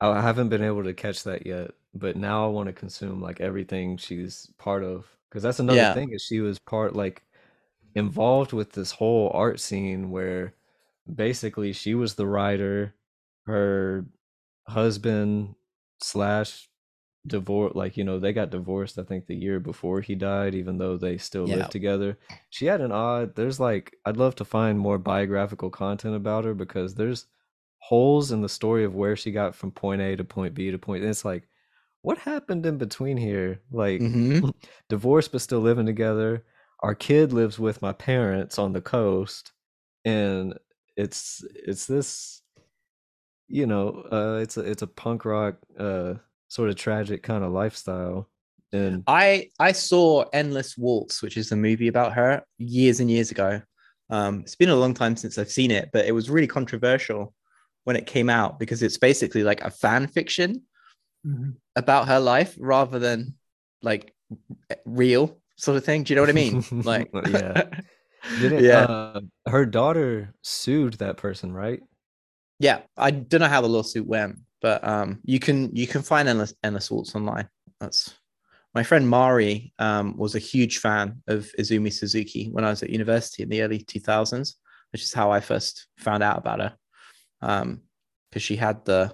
Oh, 0.00 0.10
I 0.12 0.22
haven't 0.22 0.48
been 0.48 0.62
able 0.64 0.84
to 0.84 0.94
catch 0.94 1.24
that 1.24 1.46
yet, 1.46 1.70
but 1.94 2.16
now 2.16 2.44
I 2.46 2.48
want 2.48 2.68
to 2.68 2.72
consume 2.72 3.20
like 3.20 3.40
everything 3.40 3.96
she's 3.96 4.52
part 4.58 4.84
of. 4.84 5.06
Because 5.30 5.42
that's 5.42 5.60
another 5.60 5.86
Yeah. 5.86 5.94
thing 5.94 6.12
is 6.12 6.22
she 6.22 6.40
was 6.40 6.58
part 6.58 6.94
like 6.96 7.24
involved 7.94 8.52
with 8.52 8.72
this 8.72 8.92
whole 8.92 9.30
art 9.34 9.60
scene 9.60 10.10
where 10.10 10.54
basically 11.14 11.72
she 11.72 11.94
was 11.94 12.14
the 12.16 12.26
writer, 12.28 12.94
her 13.46 14.06
husband 14.68 15.56
slash 16.02 16.68
divorce 17.26 17.74
like 17.74 17.96
you 17.98 18.04
know 18.04 18.18
they 18.18 18.32
got 18.32 18.50
divorced 18.50 18.98
I 18.98 19.02
think 19.04 19.26
the 19.26 19.36
year 19.36 19.60
before 19.60 20.00
he 20.02 20.14
died, 20.16 20.54
even 20.54 20.78
though 20.78 20.96
they 20.98 21.18
still 21.18 21.46
Yeah. 21.46 21.50
lived 21.50 21.72
together. 21.72 22.18
She 22.50 22.66
had 22.66 22.80
an 22.80 22.92
odd 22.92 23.36
there's 23.36 23.60
like 23.60 23.96
I'd 24.06 24.16
love 24.18 24.36
to 24.36 24.46
find 24.46 24.78
more 24.78 24.98
biographical 24.98 25.70
content 25.70 26.16
about 26.16 26.44
her 26.46 26.54
because 26.54 26.94
there's 26.94 27.26
holes 27.80 28.32
in 28.32 28.42
the 28.42 28.48
story 28.50 28.84
of 28.84 28.94
where 28.96 29.16
she 29.16 29.32
got 29.32 29.54
from 29.56 29.72
point 29.72 30.02
A 30.02 30.16
to 30.16 30.24
point 30.24 30.54
B 30.54 30.70
to 30.70 30.78
point. 30.78 31.02
And 31.02 31.10
it's 31.10 31.24
like, 31.26 31.48
what 32.02 32.18
happened 32.18 32.66
in 32.66 32.78
between 32.78 33.16
here? 33.16 33.60
Like 33.70 34.00
Mhm. 34.00 34.52
divorced 34.88 35.32
but 35.32 35.40
still 35.40 35.60
living 35.60 35.86
together. 35.86 36.44
Our 36.80 36.94
kid 36.94 37.32
lives 37.32 37.58
with 37.58 37.82
my 37.82 37.92
parents 37.92 38.58
on 38.58 38.72
the 38.72 38.80
coast, 38.80 39.52
and 40.04 40.58
it's 40.96 41.44
it's 41.54 41.86
this, 41.86 42.42
you 43.48 43.66
know, 43.66 44.04
uh, 44.12 44.38
it's 44.42 44.56
a 44.56 44.60
it's 44.60 44.82
a 44.82 44.86
punk 44.86 45.24
rock, 45.24 45.56
uh, 45.78 46.14
sort 46.48 46.70
of 46.70 46.76
tragic 46.76 47.22
kind 47.22 47.44
of 47.44 47.52
lifestyle, 47.52 48.28
and 48.72 49.02
I 49.06 49.50
I 49.58 49.72
saw 49.72 50.24
Endless 50.32 50.76
Waltz, 50.78 51.22
which 51.22 51.36
is 51.36 51.52
a 51.52 51.56
movie 51.56 51.88
about 51.88 52.12
her 52.14 52.42
years 52.58 53.00
and 53.00 53.10
years 53.10 53.30
ago. 53.30 53.60
Um, 54.08 54.40
it's 54.40 54.56
been 54.56 54.70
a 54.70 54.76
long 54.76 54.94
time 54.94 55.16
since 55.16 55.38
I've 55.38 55.50
seen 55.50 55.70
it, 55.70 55.90
but 55.92 56.06
it 56.06 56.12
was 56.12 56.30
really 56.30 56.46
controversial 56.46 57.34
when 57.84 57.96
it 57.96 58.06
came 58.06 58.28
out 58.30 58.58
because 58.58 58.82
it's 58.82 58.98
basically 58.98 59.42
like 59.42 59.62
a 59.62 59.70
fan 59.70 60.06
fiction 60.06 60.62
about 61.76 62.08
her 62.08 62.20
life 62.20 62.56
rather 62.58 62.98
than 62.98 63.34
like 63.82 64.14
real 64.84 65.38
sort 65.56 65.76
of 65.76 65.84
thing. 65.84 66.02
Do 66.02 66.12
you 66.12 66.16
know 66.16 66.22
what 66.22 66.30
I 66.30 66.32
mean? 66.32 66.64
Like, 66.84 67.10
Yeah. 67.28 67.64
Didn't, 68.38 68.62
yeah, 68.62 68.80
uh, 68.80 69.20
her 69.48 69.64
daughter 69.64 70.34
sued 70.42 70.94
that 70.94 71.16
person, 71.16 71.52
right? 71.52 71.80
yeah. 72.58 72.80
I 72.98 73.10
don't 73.12 73.40
know 73.40 73.48
how 73.48 73.62
the 73.62 73.68
lawsuit 73.68 74.06
went, 74.06 74.36
but 74.60 74.86
um, 74.86 75.20
you 75.24 75.40
can 75.40 75.74
you 75.74 75.86
can 75.86 76.02
find 76.02 76.28
endless 76.28 76.52
endless 76.62 76.90
waltz 76.90 77.14
online. 77.14 77.48
That's 77.80 78.14
my 78.74 78.82
friend 78.82 79.08
Mari 79.08 79.72
um, 79.78 80.18
was 80.18 80.34
a 80.34 80.38
huge 80.38 80.78
fan 80.78 81.22
of 81.28 81.50
Izumi 81.58 81.90
Suzuki 81.90 82.50
when 82.52 82.62
I 82.62 82.70
was 82.70 82.82
at 82.82 82.90
university 82.90 83.42
in 83.42 83.48
the 83.48 83.62
early 83.62 83.78
2000s, 83.78 84.54
which 84.92 85.02
is 85.02 85.14
how 85.14 85.30
I 85.32 85.40
first 85.40 85.86
found 85.96 86.22
out 86.22 86.38
about 86.38 86.60
her. 86.60 86.76
Um, 87.40 87.80
because 88.28 88.42
she 88.42 88.54
had 88.54 88.84
the 88.84 89.12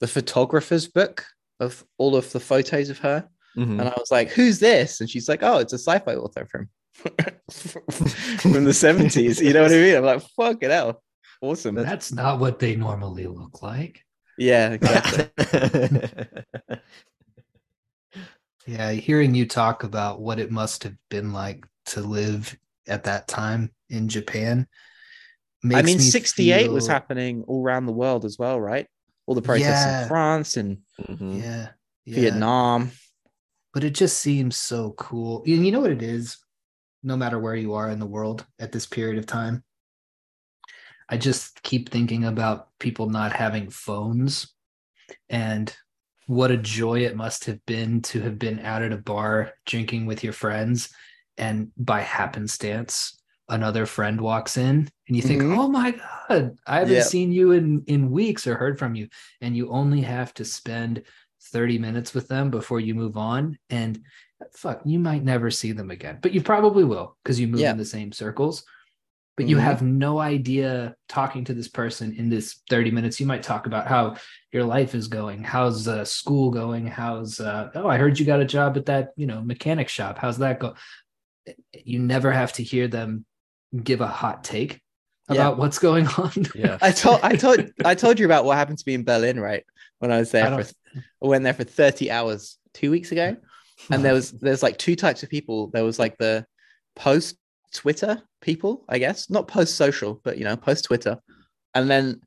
the 0.00 0.08
photographer's 0.08 0.88
book 0.88 1.24
of 1.60 1.84
all 1.98 2.16
of 2.16 2.30
the 2.32 2.40
photos 2.40 2.88
of 2.90 2.98
her, 3.00 3.28
Mhm. 3.56 3.78
and 3.80 3.82
I 3.82 3.94
was 3.98 4.10
like, 4.10 4.28
"Who's 4.30 4.58
this?" 4.58 5.00
And 5.00 5.08
she's 5.10 5.28
like, 5.28 5.42
"Oh, 5.42 5.58
it's 5.58 5.72
a 5.72 5.78
sci-fi 5.78 6.14
author 6.14 6.46
from 6.46 6.68
from 6.94 8.64
the 8.64 8.72
70s." 8.72 9.40
You 9.40 9.52
know 9.52 9.62
what 9.62 9.72
I 9.72 9.76
mean? 9.76 9.96
I'm 9.96 10.04
like, 10.04 10.22
"Fuck 10.36 10.62
it 10.62 10.70
out. 10.70 11.02
awesome!" 11.42 11.74
That's 11.74 12.12
not 12.12 12.38
what 12.40 12.58
they 12.58 12.76
normally 12.76 13.26
look 13.26 13.62
like. 13.62 14.04
yeah, 14.38 14.70
exactly. 14.72 15.28
Yeah, 18.66 18.92
hearing 18.92 19.34
you 19.34 19.46
talk 19.46 19.84
about 19.84 20.20
what 20.20 20.38
it 20.38 20.50
must 20.50 20.84
have 20.84 20.94
been 21.08 21.32
like 21.32 21.66
to 21.86 22.02
live 22.02 22.56
at 22.86 23.04
that 23.04 23.26
time 23.26 23.72
in 23.88 24.08
Japan. 24.08 24.66
I 25.64 25.82
mean, 25.82 25.96
me 25.96 26.02
68 26.04 26.70
was 26.70 26.86
happening 26.86 27.42
all 27.48 27.62
around 27.64 27.86
the 27.86 27.92
world 27.92 28.24
as 28.24 28.38
well, 28.38 28.60
right? 28.60 28.86
All 29.30 29.36
the 29.36 29.42
protests 29.42 29.84
Yeah. 29.86 30.02
in 30.02 30.08
France 30.08 30.56
and 30.56 30.78
Mhm. 31.02 31.40
Yeah, 31.40 31.68
yeah. 32.04 32.14
Vietnam. 32.16 32.90
but 33.72 33.84
it 33.84 33.90
just 33.94 34.18
seems 34.18 34.56
so 34.56 34.90
cool. 34.98 35.44
And 35.46 35.64
you 35.64 35.70
know 35.70 35.78
what 35.78 35.92
it 35.92 36.02
is? 36.02 36.38
No 37.04 37.16
matter 37.16 37.38
where 37.38 37.54
you 37.54 37.74
are 37.74 37.88
in 37.88 38.00
the 38.00 38.06
world 38.06 38.44
at 38.58 38.72
this 38.72 38.86
period 38.86 39.18
of 39.18 39.26
time, 39.26 39.62
I 41.08 41.16
just 41.16 41.62
keep 41.62 41.90
thinking 41.90 42.24
about 42.24 42.76
people 42.80 43.08
not 43.08 43.32
having 43.32 43.70
phones 43.70 44.52
and 45.28 45.72
what 46.26 46.50
a 46.50 46.56
joy 46.56 47.04
it 47.04 47.14
must 47.14 47.44
have 47.44 47.64
been 47.66 48.02
to 48.10 48.20
have 48.22 48.36
been 48.36 48.58
out 48.58 48.82
at 48.82 48.90
a 48.92 48.96
bar 48.96 49.52
drinking 49.64 50.06
with 50.06 50.24
your 50.24 50.32
friends 50.32 50.92
and 51.38 51.70
by 51.76 52.00
happenstance 52.00 53.16
another 53.48 53.86
friend 53.86 54.20
walks 54.20 54.56
in 54.56 54.88
and 55.10 55.16
you 55.16 55.22
think 55.22 55.42
Mhm. 55.42 55.58
oh 55.58 55.68
my 55.68 55.90
god 56.28 56.56
i 56.68 56.78
haven't 56.78 56.94
Yep. 56.94 57.06
seen 57.06 57.32
you 57.32 57.50
in 57.50 57.82
in 57.88 58.12
weeks 58.12 58.46
or 58.46 58.54
heard 58.54 58.78
from 58.78 58.94
you 58.94 59.08
and 59.40 59.56
you 59.56 59.68
only 59.70 60.00
have 60.02 60.32
to 60.34 60.44
spend 60.44 61.02
30 61.52 61.78
minutes 61.78 62.14
with 62.14 62.28
them 62.28 62.48
before 62.50 62.78
you 62.78 62.94
move 62.94 63.16
on 63.16 63.58
and 63.70 64.00
fuck 64.54 64.80
you 64.84 65.00
might 65.00 65.24
never 65.24 65.50
see 65.50 65.72
them 65.72 65.90
again 65.90 66.18
but 66.22 66.32
you 66.32 66.40
probably 66.40 66.84
will 66.84 67.16
because 67.24 67.40
you 67.40 67.48
move 67.48 67.60
Yeah. 67.60 67.72
in 67.72 67.76
the 67.76 67.84
same 67.84 68.12
circles 68.12 68.62
but 69.36 69.46
you 69.48 69.56
Mhm. 69.56 69.60
have 69.62 69.82
no 69.82 70.18
idea 70.20 70.94
talking 71.08 71.44
to 71.46 71.54
this 71.54 71.68
person 71.68 72.12
in 72.14 72.28
this 72.28 72.60
30 72.70 72.92
minutes 72.92 73.18
you 73.18 73.26
might 73.26 73.42
talk 73.42 73.66
about 73.66 73.88
how 73.88 74.14
your 74.52 74.64
life 74.64 74.94
is 74.94 75.08
going 75.08 75.42
how's 75.42 75.88
uh, 75.88 76.04
school 76.04 76.50
going 76.52 76.86
how's 76.86 77.40
uh, 77.40 77.70
oh 77.74 77.88
i 77.88 77.96
heard 77.96 78.16
you 78.18 78.24
got 78.26 78.40
a 78.40 78.44
job 78.44 78.76
at 78.76 78.86
that 78.86 79.08
you 79.16 79.26
know 79.26 79.42
mechanic 79.42 79.88
shop 79.88 80.18
how's 80.18 80.38
that 80.38 80.60
go 80.60 80.74
you 81.72 81.98
never 81.98 82.30
have 82.30 82.52
to 82.52 82.62
hear 82.62 82.86
them 82.86 83.24
give 83.82 84.00
a 84.00 84.06
hot 84.06 84.44
take 84.44 84.80
Yeah. 85.34 85.42
about 85.46 85.58
what's 85.58 85.78
going 85.78 86.06
on 86.18 86.32
Yeah. 86.54 86.78
I 86.82 86.90
told 86.92 87.20
I 87.22 87.36
told 87.36 87.70
I 87.84 87.94
told 87.94 88.18
you 88.18 88.24
about 88.26 88.44
what 88.44 88.56
happened 88.56 88.78
to 88.78 88.84
me 88.86 88.94
in 88.94 89.04
Berlin, 89.04 89.38
right? 89.40 89.64
When 89.98 90.10
I 90.12 90.18
was 90.18 90.30
there 90.30 90.48
don't- 90.48 90.64
for 90.66 90.74
I 91.22 91.26
went 91.26 91.44
there 91.44 91.54
for 91.54 91.64
30 91.64 92.10
hours 92.10 92.58
two 92.74 92.90
weeks 92.90 93.12
ago. 93.12 93.36
And 93.90 94.04
there 94.04 94.12
was 94.14 94.32
there's 94.44 94.62
like 94.62 94.76
two 94.78 94.96
types 94.96 95.22
of 95.22 95.30
people. 95.30 95.68
There 95.68 95.84
was 95.84 95.98
like 95.98 96.18
the 96.18 96.46
post 96.96 97.36
Twitter 97.72 98.20
people, 98.40 98.84
I 98.88 98.98
guess, 98.98 99.30
not 99.30 99.46
post 99.48 99.76
social, 99.76 100.20
but 100.24 100.36
you 100.38 100.44
know, 100.44 100.56
post 100.56 100.84
Twitter, 100.84 101.18
and 101.74 101.88
then 101.88 102.20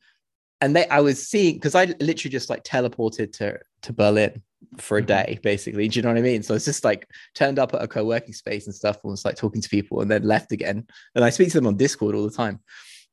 and 0.62 0.76
they 0.76 0.88
I 0.88 1.02
was 1.02 1.28
seeing 1.28 1.56
because 1.56 1.76
I 1.76 1.86
literally 2.00 2.32
just 2.32 2.50
like 2.50 2.64
teleported 2.64 3.34
to 3.34 3.60
to 3.84 3.94
Berlin 3.94 4.42
for 4.78 4.98
a 4.98 5.02
Mhm. 5.04 5.08
day, 5.08 5.40
basically. 5.44 5.88
Do 5.90 6.00
you 6.00 6.04
know 6.04 6.10
what 6.10 6.18
I 6.18 6.22
mean? 6.22 6.42
So 6.42 6.54
it's 6.56 6.64
just 6.66 6.86
like 6.86 7.06
turned 7.36 7.60
up 7.60 7.74
at 7.74 7.84
a 7.84 7.88
co-working 7.88 8.34
space 8.34 8.66
and 8.66 8.74
stuff 8.74 8.98
and 9.04 9.12
was 9.12 9.26
like 9.26 9.36
talking 9.36 9.62
to 9.62 9.68
people 9.70 10.00
and 10.02 10.10
then 10.10 10.24
left 10.24 10.54
again. 10.54 10.88
And 11.16 11.26
I 11.26 11.30
speak 11.32 11.50
to 11.50 11.58
them 11.58 11.68
on 11.68 11.76
Discord 11.76 12.16
all 12.16 12.24
the 12.24 12.32
time. 12.32 12.62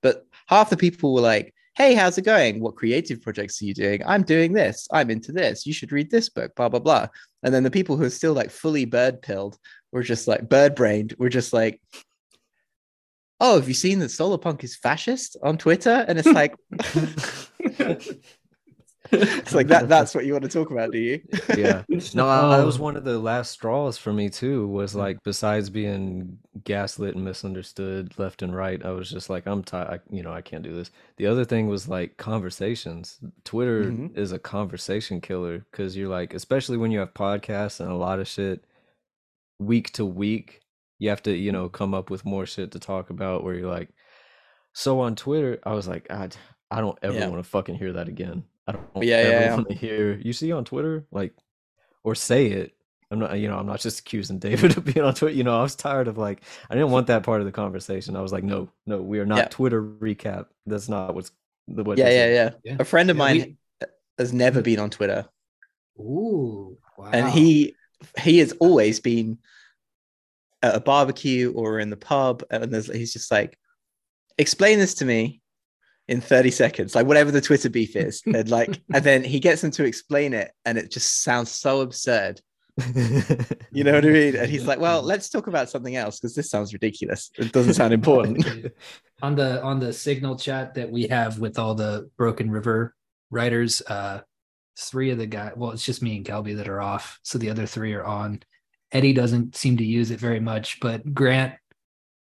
But 0.02 0.26
half 0.46 0.70
the 0.70 0.76
people 0.76 1.14
were 1.14 1.20
like, 1.20 1.54
Hey, 1.76 1.94
how's 1.94 2.18
it 2.18 2.24
going? 2.24 2.60
What 2.60 2.76
creative 2.76 3.22
projects 3.22 3.62
are 3.62 3.64
you 3.64 3.74
doing? 3.74 4.02
I'm 4.04 4.22
doing 4.22 4.52
this. 4.52 4.88
I'm 4.92 5.10
into 5.10 5.32
this. 5.32 5.66
You 5.66 5.72
should 5.72 5.92
read 5.92 6.10
this 6.10 6.28
book, 6.28 6.54
blah, 6.54 6.68
blah, 6.68 6.80
blah. 6.80 7.06
And 7.42 7.54
then 7.54 7.62
the 7.62 7.70
people 7.70 7.96
who 7.96 8.04
are 8.04 8.10
still 8.10 8.34
like 8.34 8.50
fully 8.50 8.84
bird 8.84 9.22
pilled 9.22 9.56
were 9.92 10.02
just 10.02 10.28
like 10.28 10.48
bird 10.48 10.74
brained, 10.74 11.14
were 11.18 11.28
just 11.28 11.52
like, 11.52 11.80
Oh, 13.42 13.54
have 13.54 13.68
you 13.68 13.74
seen 13.74 14.00
that 14.00 14.10
Solar 14.10 14.36
Punk 14.36 14.64
is 14.64 14.76
fascist 14.76 15.36
on 15.42 15.56
Twitter? 15.56 16.04
And 16.06 16.18
it's 16.18 16.28
like, 16.28 16.54
it's 19.12 19.54
like 19.54 19.66
that. 19.68 19.88
That's 19.88 20.14
what 20.14 20.24
you 20.24 20.32
want 20.32 20.44
to 20.44 20.50
talk 20.50 20.70
about, 20.70 20.92
do 20.92 20.98
you? 20.98 21.20
yeah 21.56 21.82
no 22.14 22.28
I, 22.28 22.56
that 22.58 22.64
was 22.66 22.78
Oh. 22.78 22.82
one 22.82 22.96
of 22.96 23.04
the 23.04 23.18
last 23.18 23.50
straws 23.50 23.98
for 23.98 24.12
me 24.12 24.28
too 24.30 24.66
was 24.68 24.94
like 24.94 25.18
besides 25.24 25.68
being 25.70 26.38
gaslit 26.64 27.14
and 27.14 27.24
misunderstood 27.24 28.12
left 28.18 28.42
and 28.42 28.54
right 28.54 28.84
i 28.84 28.90
was 28.90 29.08
just 29.10 29.30
like 29.30 29.46
i'm 29.46 29.62
tired 29.62 30.00
you 30.10 30.22
know 30.22 30.32
i 30.32 30.40
can't 30.42 30.62
do 30.62 30.74
this 30.74 30.90
the 31.16 31.26
other 31.26 31.44
thing 31.44 31.68
was 31.68 31.88
like 31.88 32.16
conversations 32.16 33.18
twitter 33.44 33.84
Mhm. 33.84 34.16
is 34.18 34.32
a 34.32 34.38
conversation 34.38 35.20
killer 35.20 35.64
because 35.70 35.96
you're 35.96 36.08
like 36.08 36.34
especially 36.34 36.76
when 36.76 36.90
you 36.90 36.98
have 36.98 37.14
podcasts 37.14 37.80
and 37.80 37.90
a 37.90 37.94
lot 37.94 38.18
of 38.20 38.28
shit 38.28 38.64
week 39.58 39.92
to 39.92 40.04
week 40.04 40.60
you 40.98 41.08
have 41.08 41.22
to 41.22 41.32
you 41.34 41.52
know 41.52 41.68
come 41.68 41.94
up 41.94 42.10
with 42.10 42.24
more 42.24 42.46
shit 42.46 42.70
to 42.72 42.78
talk 42.78 43.10
about 43.10 43.42
where 43.44 43.54
you're 43.54 43.70
like 43.70 43.88
so 44.72 45.00
on 45.00 45.14
twitter 45.16 45.58
i 45.64 45.72
was 45.72 45.86
like 45.88 46.10
i, 46.10 46.28
I 46.70 46.80
don't 46.80 46.98
ever 47.02 47.18
Yeah. 47.18 47.28
want 47.28 47.42
to 47.42 47.48
fucking 47.50 47.76
hear 47.76 47.92
that 47.94 48.08
again 48.08 48.44
i 48.66 48.72
don't 48.72 48.84
Yeah, 49.02 49.16
ever 49.16 49.30
yeah, 49.30 49.40
yeah. 49.40 49.54
want 49.54 49.68
to 49.68 49.74
hear 49.74 50.18
you 50.18 50.32
see 50.32 50.52
on 50.52 50.64
twitter 50.64 51.04
like 51.10 51.32
or 52.04 52.14
say 52.14 52.46
it 52.46 52.74
i'm 53.10 53.18
not 53.18 53.38
you 53.38 53.48
know 53.48 53.58
i'm 53.58 53.66
not 53.66 53.80
just 53.80 54.00
accusing 54.00 54.38
david 54.48 54.76
of 54.76 54.84
being 54.84 55.00
on 55.04 55.14
twitter 55.14 55.34
you 55.34 55.42
know 55.44 55.58
i 55.58 55.62
was 55.62 55.74
tired 55.74 56.06
of 56.08 56.16
like 56.18 56.42
i 56.70 56.74
didn't 56.74 56.90
want 56.90 57.06
that 57.08 57.22
part 57.22 57.40
of 57.40 57.46
the 57.46 57.52
conversation 57.52 58.14
i 58.16 58.20
was 58.20 58.32
like 58.32 58.44
no 58.44 58.68
no 58.86 59.00
we 59.02 59.18
are 59.18 59.26
not 59.26 59.38
Yeah. 59.38 59.48
twitter 59.50 59.82
recap 59.82 60.46
that's 60.66 60.88
not 60.88 61.14
what's 61.14 61.32
the 61.68 61.82
what 61.84 61.98
Yeah, 61.98 62.10
yeah, 62.10 62.26
yeah. 62.28 62.50
Yeah. 62.64 62.76
A 62.80 62.84
friend 62.84 63.10
of 63.10 63.16
Yeah, 63.16 63.24
mine 63.24 63.36
we- 63.36 63.86
has 64.18 64.32
never 64.32 64.60
been 64.60 64.78
on 64.78 64.90
Twitter, 64.90 65.24
Ooh, 65.98 66.76
wow. 66.98 67.10
and 67.12 67.28
he 67.30 67.74
he 68.22 68.38
has 68.38 68.52
always 68.60 69.00
been 69.00 69.38
at 70.62 70.74
a 70.74 70.80
barbecue 70.80 71.52
or 71.54 71.78
in 71.78 71.88
the 71.90 71.96
pub, 71.96 72.42
and 72.50 72.72
there's, 72.72 72.92
he's 72.92 73.12
just 73.12 73.30
like, 73.30 73.58
explain 74.36 74.78
this 74.78 74.94
to 74.94 75.04
me 75.06 75.40
in 76.10 76.20
30 76.20 76.50
seconds, 76.50 76.94
like 76.94 77.06
whatever 77.06 77.30
the 77.30 77.40
Twitter 77.40 77.70
beef 77.70 77.96
is, 77.96 78.22
and 78.26 78.50
like, 78.50 78.80
and 78.92 79.04
then 79.04 79.24
he 79.24 79.40
gets 79.40 79.62
them 79.62 79.70
to 79.70 79.84
explain 79.84 80.34
it, 80.34 80.50
and 80.66 80.76
it 80.76 80.90
just 80.90 81.22
sounds 81.22 81.50
so 81.50 81.80
absurd. 81.80 82.40
You 83.72 83.84
know 83.84 83.92
what 83.92 84.04
I 84.04 84.08
mean? 84.08 84.34
And 84.34 84.50
he's 84.50 84.66
like, 84.66 84.80
well, 84.80 85.00
let's 85.00 85.28
talk 85.28 85.46
about 85.46 85.70
something 85.70 85.94
else 85.94 86.18
because 86.18 86.34
this 86.34 86.50
sounds 86.50 86.72
ridiculous. 86.72 87.30
It 87.38 87.52
doesn't 87.52 87.74
sound 87.74 87.94
important. 87.94 88.44
on 89.22 89.36
the 89.36 89.62
on 89.62 89.78
the 89.78 89.92
signal 89.92 90.36
chat 90.36 90.74
that 90.74 90.90
we 90.90 91.06
have 91.06 91.38
with 91.38 91.56
all 91.56 91.76
the 91.76 92.10
broken 92.16 92.50
river 92.50 92.94
writers 93.30 93.82
uh 93.86 94.20
three 94.78 95.10
of 95.10 95.18
the 95.18 95.26
guys 95.26 95.52
well 95.56 95.70
it's 95.70 95.84
just 95.84 96.02
me 96.02 96.16
and 96.16 96.24
kelby 96.26 96.56
that 96.56 96.68
are 96.68 96.80
off 96.80 97.18
so 97.22 97.38
the 97.38 97.50
other 97.50 97.66
three 97.66 97.92
are 97.92 98.04
on 98.04 98.40
eddie 98.92 99.12
doesn't 99.12 99.54
seem 99.54 99.76
to 99.76 99.84
use 99.84 100.10
it 100.10 100.18
very 100.18 100.40
much 100.40 100.80
but 100.80 101.14
grant 101.14 101.54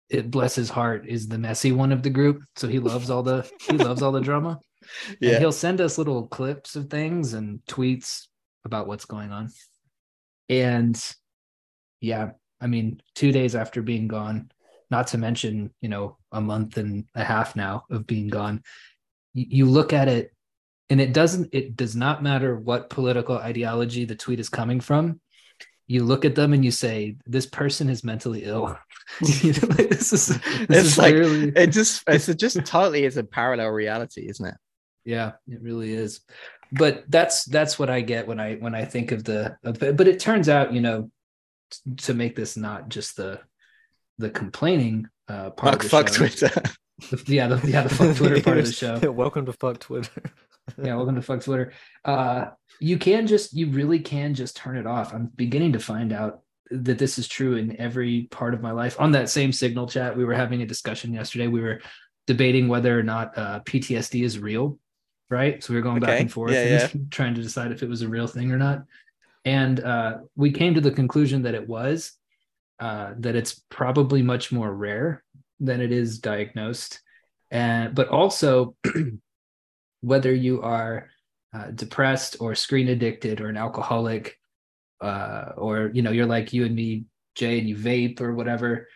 it 0.09 0.31
bless 0.31 0.55
his 0.55 0.69
heart 0.69 1.05
is 1.07 1.27
the 1.27 1.37
messy 1.37 1.71
one 1.71 1.91
of 1.91 2.01
the 2.01 2.09
group 2.09 2.41
so 2.55 2.67
he 2.67 2.79
loves 2.79 3.09
all 3.09 3.23
the 3.23 3.49
he 3.69 3.77
loves 3.77 4.01
all 4.01 4.11
the 4.11 4.21
drama 4.21 4.59
and 5.09 5.17
yeah. 5.19 5.39
he'll 5.39 5.51
send 5.51 5.81
us 5.81 5.97
little 5.97 6.27
clips 6.27 6.75
of 6.75 6.89
things 6.89 7.33
and 7.33 7.59
tweets 7.69 8.27
about 8.65 8.87
what's 8.87 9.05
going 9.05 9.31
on. 9.31 9.49
And 10.49 11.01
yeah, 11.99 12.31
I 12.61 12.67
mean, 12.67 13.01
two 13.15 13.31
days 13.31 13.55
after 13.55 13.81
being 13.81 14.07
gone, 14.07 14.51
not 14.89 15.07
to 15.07 15.17
mention, 15.17 15.71
you 15.81 15.89
know, 15.89 16.17
a 16.31 16.39
month 16.39 16.77
and 16.77 17.05
a 17.15 17.23
half 17.23 17.55
now 17.55 17.85
of 17.89 18.07
being 18.07 18.27
gone, 18.27 18.63
you, 19.33 19.45
you 19.49 19.65
look 19.65 19.91
at 19.91 20.07
it 20.07 20.33
and 20.89 21.01
it 21.01 21.13
doesn't, 21.13 21.49
it 21.53 21.75
does 21.75 21.95
not 21.95 22.23
matter 22.23 22.55
what 22.55 22.89
political 22.89 23.37
ideology 23.37 24.05
the 24.05 24.15
tweet 24.15 24.39
is 24.39 24.49
coming 24.49 24.79
from. 24.79 25.19
You 25.87 26.03
look 26.03 26.25
at 26.25 26.35
them 26.35 26.53
and 26.53 26.63
you 26.63 26.71
say, 26.71 27.17
this 27.25 27.45
person 27.45 27.89
is 27.89 28.03
mentally 28.03 28.43
ill. 28.43 28.77
You 29.43 29.53
know, 29.53 29.67
like, 29.77 29.89
this 29.89 30.13
is, 30.13 30.27
this 30.27 30.39
It's 30.69 30.87
is 30.87 30.97
like- 30.97 31.13
clearly, 31.15 31.51
It 31.55 31.67
just 31.67 32.03
it's 32.07 32.25
just 32.35 32.65
totally 32.65 33.03
is 33.05 33.17
a 33.17 33.23
parallel 33.23 33.69
reality, 33.69 34.27
isn't 34.29 34.45
it? 34.45 34.55
Yeah, 35.05 35.33
it 35.47 35.61
really 35.61 35.93
is. 35.93 36.19
But 36.73 37.05
that's 37.07 37.45
that's 37.45 37.79
what 37.79 37.89
I 37.89 38.01
get 38.01 38.27
when 38.27 38.39
I 38.41 38.55
when 38.55 38.75
I 38.75 38.83
think 38.83 39.13
of 39.13 39.23
the 39.23 39.57
of, 39.63 39.79
but 39.79 40.07
it 40.07 40.19
turns 40.19 40.49
out, 40.49 40.73
you 40.73 40.81
know, 40.81 41.09
t- 41.71 41.95
to 42.07 42.13
make 42.13 42.35
this 42.35 42.57
not 42.57 42.89
just 42.89 43.15
the 43.15 43.39
the 44.17 44.29
complaining 44.29 45.07
uh 45.29 45.51
part 45.51 45.75
Fuck, 45.75 45.75
of 45.75 45.81
the 45.83 45.89
fuck 45.89 46.07
show. 46.09 46.15
Twitter. 46.15 46.61
The- 47.09 47.23
yeah, 47.33 47.47
the, 47.47 47.65
yeah, 47.69 47.83
the 47.83 47.89
fuck 47.89 48.17
Twitter 48.17 48.41
part 48.41 48.57
of 48.57 48.65
the 48.65 48.71
show. 48.73 48.99
welcome 49.11 49.45
to 49.45 49.53
fuck 49.53 49.79
twitter 49.79 50.21
Yeah, 50.83 50.95
welcome 50.95 51.15
to 51.15 51.21
fuck 51.21 51.41
Twitter. 51.41 51.71
Uh 52.03 52.47
you 52.81 52.97
can 52.97 53.27
just 53.27 53.53
you 53.53 53.69
really 53.71 53.99
can 53.99 54.33
just 54.33 54.57
turn 54.57 54.75
it 54.75 54.85
off. 54.85 55.13
I'm 55.13 55.27
beginning 55.27 55.71
to 55.73 55.79
find 55.79 56.11
out 56.11 56.41
that 56.71 56.97
this 56.97 57.17
is 57.17 57.27
true 57.27 57.55
in 57.55 57.79
every 57.79 58.27
part 58.31 58.53
of 58.53 58.61
my 58.61 58.71
life. 58.71 58.99
On 58.99 59.11
that 59.11 59.29
same 59.29 59.51
signal 59.51 59.87
chat, 59.87 60.15
we 60.15 60.25
were 60.25 60.33
having 60.33 60.61
a 60.61 60.65
discussion 60.65 61.13
yesterday. 61.13 61.47
We 61.47 61.61
were 61.61 61.81
debating 62.25 62.67
whether 62.67 62.97
or 62.97 63.03
not 63.03 63.37
uh, 63.37 63.59
PTSD 63.61 64.23
is 64.23 64.39
real, 64.39 64.77
right? 65.29 65.63
So 65.63 65.73
we 65.73 65.77
were 65.77 65.83
going 65.83 66.01
back 66.01 66.19
and 66.19 66.31
forth 66.31 66.51
yeah, 66.51 66.89
and 66.91 67.11
trying 67.11 67.35
to 67.35 67.41
decide 67.41 67.71
if 67.71 67.83
it 67.83 67.89
was 67.89 68.01
a 68.01 68.09
real 68.09 68.27
thing 68.27 68.51
or 68.51 68.57
not. 68.57 68.83
And 69.45 69.79
uh, 69.79 70.17
we 70.35 70.51
came 70.51 70.73
to 70.73 70.81
the 70.81 70.91
conclusion 70.91 71.43
that 71.43 71.55
it 71.55 71.67
was, 71.67 72.11
uh, 72.79 73.13
that 73.19 73.35
it's 73.35 73.63
probably 73.69 74.21
much 74.21 74.51
more 74.51 74.71
rare 74.73 75.23
than 75.59 75.79
it 75.81 75.91
is 75.91 76.19
diagnosed. 76.19 76.99
And 77.49 77.95
but 77.95 78.09
also 78.09 78.75
whether 80.01 80.33
you 80.33 80.61
are 80.61 81.09
uh, 81.53 81.71
depressed 81.71 82.37
or 82.39 82.55
screen 82.55 82.89
addicted 82.89 83.39
or 83.39 83.47
an 83.47 83.57
alcoholic, 83.57 84.36
uh, 85.01 85.51
or 85.57 85.91
you 85.93 86.01
know 86.01 86.11
you're 86.11 86.25
like 86.25 86.53
you 86.53 86.65
and 86.65 86.75
me, 86.75 87.05
Jay, 87.35 87.59
and 87.59 87.67
you 87.67 87.75
vape 87.75 88.21
or 88.21 88.33
whatever. 88.33 88.87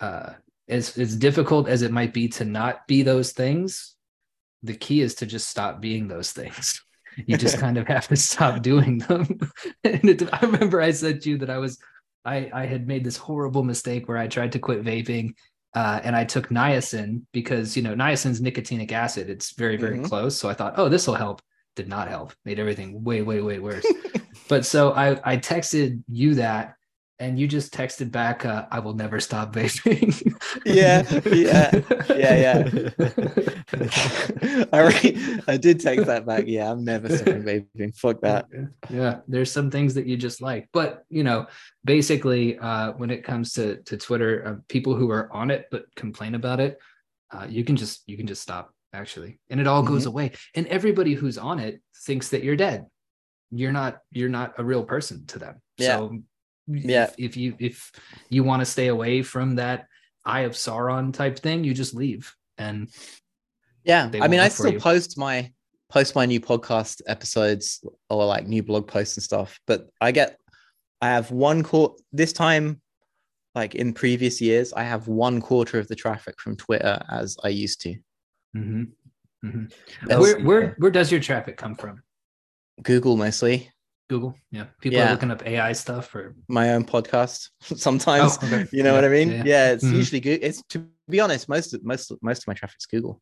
Uh, 0.00 0.32
as 0.68 0.96
as 0.98 1.16
difficult 1.16 1.68
as 1.68 1.82
it 1.82 1.92
might 1.92 2.12
be 2.12 2.28
to 2.28 2.44
not 2.44 2.86
be 2.86 3.02
those 3.02 3.32
things, 3.32 3.94
the 4.62 4.74
key 4.74 5.00
is 5.00 5.14
to 5.16 5.26
just 5.26 5.48
stop 5.48 5.80
being 5.80 6.08
those 6.08 6.32
things. 6.32 6.82
You 7.24 7.38
just 7.38 7.56
kind 7.64 7.78
of 7.78 7.88
have 7.88 8.08
to 8.08 8.16
stop 8.16 8.60
doing 8.60 8.98
them. 8.98 9.38
and 9.84 10.04
it, 10.04 10.28
I 10.34 10.38
remember 10.44 10.82
I 10.82 10.90
said 10.90 11.22
to 11.22 11.30
you 11.30 11.38
that 11.38 11.48
I 11.48 11.56
was, 11.56 11.78
I 12.26 12.50
I 12.52 12.66
had 12.66 12.86
made 12.86 13.04
this 13.04 13.16
horrible 13.16 13.64
mistake 13.64 14.06
where 14.06 14.18
I 14.18 14.28
tried 14.28 14.52
to 14.52 14.58
quit 14.58 14.84
vaping 14.84 15.32
uh, 15.74 15.98
and 16.04 16.14
I 16.14 16.24
took 16.24 16.48
niacin 16.50 17.22
because 17.32 17.74
you 17.74 17.82
know 17.82 17.94
niacin's 17.94 18.42
nicotinic 18.42 18.92
acid. 18.92 19.30
It's 19.30 19.52
very 19.56 19.78
very 19.78 19.98
Mhm. 19.98 20.04
close. 20.04 20.36
So 20.36 20.50
I 20.50 20.54
thought, 20.54 20.74
oh, 20.76 20.90
this 20.90 21.06
will 21.06 21.14
help. 21.14 21.40
Did 21.74 21.88
not 21.88 22.08
help. 22.08 22.34
Made 22.44 22.58
everything 22.58 23.02
way 23.02 23.22
way 23.22 23.40
way 23.40 23.60
worse. 23.60 23.86
But 24.48 24.64
so 24.66 24.92
I 24.92 25.20
I 25.32 25.36
texted 25.36 26.02
you 26.08 26.34
that, 26.36 26.74
and 27.18 27.38
you 27.38 27.46
just 27.48 27.72
texted 27.74 28.10
back, 28.10 28.44
uh, 28.44 28.66
"I 28.70 28.78
will 28.80 28.94
never 28.94 29.20
stop 29.20 29.52
vaping." 29.52 30.12
Yeah, 30.64 31.02
yeah, 31.26 31.70
yeah, 32.16 32.64
I 34.72 34.80
re- 34.86 35.40
I 35.46 35.56
did 35.56 35.80
take 35.80 36.04
that 36.06 36.24
back. 36.26 36.44
Yeah, 36.46 36.70
I'm 36.70 36.84
never 36.84 37.08
stopping 37.14 37.42
vaping. 37.42 37.94
Fuck 37.96 38.20
that. 38.22 38.46
yeah 38.90 39.20
there's 39.28 39.50
some 39.52 39.70
things 39.70 39.94
that 39.94 40.06
you 40.06 40.16
just 40.16 40.40
like 40.40 40.68
but 40.72 41.04
you 41.08 41.22
know 41.24 41.46
basically 41.84 42.58
uh 42.58 42.92
when 42.92 43.10
it 43.10 43.24
comes 43.24 43.52
to 43.52 43.76
to 43.82 43.96
twitter 43.96 44.46
uh, 44.46 44.54
people 44.68 44.94
who 44.94 45.10
are 45.10 45.32
on 45.32 45.50
it 45.50 45.66
but 45.70 45.84
complain 45.96 46.34
about 46.34 46.60
it 46.60 46.78
uh 47.32 47.46
you 47.48 47.64
can 47.64 47.76
just 47.76 48.02
you 48.06 48.16
can 48.16 48.26
just 48.26 48.42
stop 48.42 48.72
actually 48.92 49.38
and 49.50 49.60
it 49.60 49.66
all 49.66 49.82
goes 49.82 50.06
away 50.06 50.30
and 50.54 50.66
everybody 50.68 51.14
who's 51.14 51.38
on 51.38 51.58
it 51.58 51.80
thinks 52.04 52.28
that 52.30 52.42
you're 52.44 52.56
dead 52.56 52.86
you're 53.50 53.72
not 53.72 53.98
you're 54.10 54.28
not 54.28 54.54
a 54.58 54.64
real 54.64 54.84
person 54.84 55.26
to 55.26 55.38
them 55.38 55.60
Yeah. 55.78 55.96
so 55.96 56.18
Yeah. 56.66 57.04
if, 57.04 57.14
if 57.18 57.36
you 57.36 57.54
if 57.58 57.92
you 58.28 58.42
want 58.44 58.60
to 58.60 58.66
stay 58.66 58.88
away 58.88 59.22
from 59.22 59.56
that 59.56 59.86
eye 60.24 60.40
of 60.40 60.52
sauron 60.52 61.12
type 61.12 61.38
thing 61.38 61.62
you 61.64 61.72
just 61.74 61.94
leave 61.94 62.34
and 62.58 62.88
Yeah, 63.84 64.10
I 64.20 64.26
mean, 64.28 64.40
I 64.40 64.48
still 64.48 64.72
you. 64.72 64.80
post 64.80 65.16
my 65.18 65.52
post 65.88 66.16
my 66.16 66.26
new 66.26 66.40
podcast 66.40 67.00
episodes 67.06 67.84
or 68.10 68.26
like 68.26 68.48
new 68.48 68.62
blog 68.64 68.88
posts 68.88 69.16
and 69.16 69.22
stuff, 69.22 69.60
but 69.68 69.88
I 70.00 70.10
get 70.10 70.36
I 71.00 71.08
have 71.10 71.30
one 71.30 71.62
quarter 71.62 71.94
this 72.12 72.32
time. 72.32 72.80
Like 73.54 73.74
in 73.76 73.92
previous 73.94 74.40
years, 74.40 74.72
I 74.72 74.82
have 74.82 75.06
one 75.08 75.40
quarter 75.40 75.78
of 75.78 75.86
the 75.88 75.94
traffic 75.94 76.40
from 76.40 76.56
Twitter 76.56 77.00
as 77.10 77.36
I 77.44 77.48
used 77.48 77.80
to. 77.82 77.94
Mhm. 78.56 78.90
Mhm. 79.44 79.72
Where 80.08 80.40
where 80.40 80.74
where 80.78 80.90
does 80.90 81.12
your 81.12 81.20
traffic 81.20 81.56
come 81.56 81.76
from 81.76 82.02
Google 82.82 83.16
mostly. 83.16 83.70
Google. 84.08 84.36
Yeah. 84.50 84.66
People 84.80 84.98
Yeah. 84.98 85.08
are 85.08 85.12
looking 85.12 85.30
up 85.30 85.44
AI 85.46 85.72
stuff 85.72 86.14
or 86.14 86.34
My 86.48 86.74
own 86.74 86.84
podcast 86.84 87.48
sometimes. 87.60 88.38
Oh, 88.42 88.46
okay. 88.46 88.66
You 88.72 88.82
know 88.82 88.90
Yeah, 88.90 88.96
what 88.96 89.04
I 89.04 89.08
mean? 89.08 89.28
yeah, 89.30 89.36
Yeah, 89.36 89.44
yeah. 89.44 89.72
it's 89.72 89.84
Mhm. 89.84 89.96
usually 89.96 90.20
good. 90.20 90.40
It's 90.42 90.62
to 90.70 90.86
be 91.08 91.20
honest, 91.20 91.48
most 91.48 91.74
of 91.74 91.84
most 91.84 92.12
most 92.22 92.42
of 92.42 92.46
my 92.48 92.54
traffic's 92.54 92.86
Google. 92.86 93.20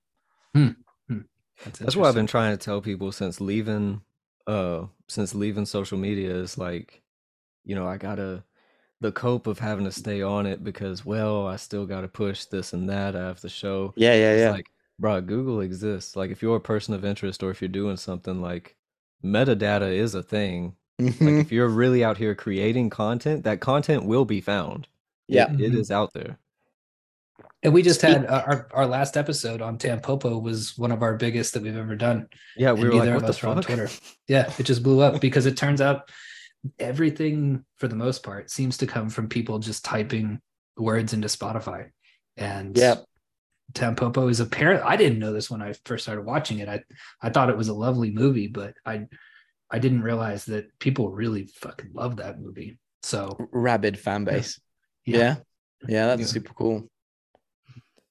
That's 1.80 1.96
what 1.96 2.08
I've 2.08 2.14
been 2.14 2.26
trying 2.26 2.56
to 2.56 2.62
tell 2.62 2.80
people 2.80 3.12
since 3.12 3.40
leaving 3.40 4.02
uh 4.46 4.86
since 5.08 5.34
leaving 5.34 5.64
social 5.66 5.96
media 5.98 6.34
is 6.34 6.58
like, 6.58 7.02
you 7.64 7.74
know, 7.74 7.86
I 7.86 7.96
gotta 7.98 8.44
the 9.00 9.12
cope 9.12 9.46
of 9.46 9.58
having 9.58 9.84
to 9.86 9.92
stay 9.92 10.22
on 10.22 10.46
it 10.46 10.64
because 10.64 11.04
well, 11.04 11.46
I 11.46 11.56
still 11.56 11.86
gotta 11.86 12.08
push 12.08 12.44
this 12.46 12.72
and 12.72 12.88
that. 12.90 13.16
I 13.16 13.20
have 13.20 13.40
to 13.40 13.48
show. 13.48 13.94
Yeah, 13.96 14.14
yeah, 14.14 14.32
It's 14.32 14.40
yeah. 14.40 14.50
like, 14.50 14.66
bro, 14.98 15.20
Google 15.20 15.60
exists. 15.60 16.16
Like 16.16 16.30
if 16.30 16.42
you're 16.42 16.56
a 16.56 16.60
person 16.60 16.94
of 16.94 17.04
interest 17.04 17.42
or 17.42 17.50
if 17.50 17.62
you're 17.62 17.68
doing 17.68 17.96
something 17.96 18.40
like 18.40 18.76
metadata 19.24 19.90
is 19.92 20.14
a 20.14 20.22
thing. 20.22 20.76
Like 20.98 21.14
Mhm. 21.14 21.40
if 21.40 21.50
you're 21.50 21.68
really 21.68 22.04
out 22.04 22.18
here 22.18 22.34
creating 22.36 22.90
content, 22.90 23.44
that 23.44 23.60
content 23.60 24.04
will 24.04 24.24
be 24.24 24.40
found. 24.40 24.86
Yeah. 25.26 25.50
it 25.50 25.58
Mhm. 25.72 25.76
is 25.78 25.90
out 25.90 26.12
there. 26.12 26.38
And 27.62 27.72
we 27.72 27.82
just 27.82 28.02
had 28.02 28.26
uh, 28.26 28.42
our, 28.46 28.68
our 28.72 28.86
last 28.86 29.16
episode 29.16 29.62
on 29.62 29.78
Tampopo 29.78 30.40
was 30.40 30.76
one 30.76 30.92
of 30.92 31.02
our 31.02 31.16
biggest 31.16 31.54
that 31.54 31.62
we've 31.62 31.76
ever 31.76 31.96
done. 31.96 32.28
Yeah, 32.56 32.70
And 32.70 32.78
we 32.78 32.84
were 32.84 32.90
like, 32.94 32.98
neither 33.04 33.16
of 33.16 33.22
what 33.22 33.26
the 33.26 33.30
us 33.32 33.42
were 33.42 33.48
on? 33.48 33.62
Twitter. 33.62 33.88
Yeah, 34.28 34.52
it 34.58 34.64
just 34.64 34.82
blew 34.82 35.00
up 35.00 35.20
because 35.20 35.46
it 35.46 35.56
turns 35.56 35.80
out 35.80 36.10
everything 36.78 37.64
for 37.76 37.88
the 37.88 37.96
most 37.96 38.22
part 38.22 38.50
seems 38.50 38.76
to 38.78 38.86
come 38.86 39.08
from 39.10 39.28
people 39.28 39.58
just 39.58 39.84
typing 39.84 40.40
words 40.76 41.12
into 41.12 41.28
Spotify. 41.28 41.90
And 42.36 42.76
Yeah. 42.76 42.96
Tampopo 43.72 44.30
is 44.30 44.40
apparent. 44.40 44.84
I 44.84 44.96
didn't 44.96 45.18
know 45.18 45.32
this 45.32 45.50
when 45.50 45.62
I 45.62 45.74
first 45.84 46.04
started 46.04 46.24
watching 46.24 46.58
it. 46.58 46.68
I 46.68 46.82
I 47.20 47.30
thought 47.30 47.50
it 47.50 47.56
was 47.56 47.68
a 47.68 47.74
lovely 47.74 48.10
movie, 48.12 48.46
but 48.46 48.74
I 48.86 49.06
I 49.70 49.78
didn't 49.78 50.02
realize 50.02 50.44
that 50.46 50.66
people 50.78 51.10
really 51.10 51.46
fucking 51.46 51.90
love 51.92 52.16
that 52.16 52.38
movie. 52.40 52.78
So 53.02 53.36
Rabid 53.52 53.98
fan 53.98 54.24
base. 54.24 54.60
Yeah. 55.04 55.18
Yeah. 55.18 55.36
Yeah, 55.88 56.06
that's 56.06 56.20
Yeah. 56.20 56.26
super 56.26 56.54
cool. 56.54 56.88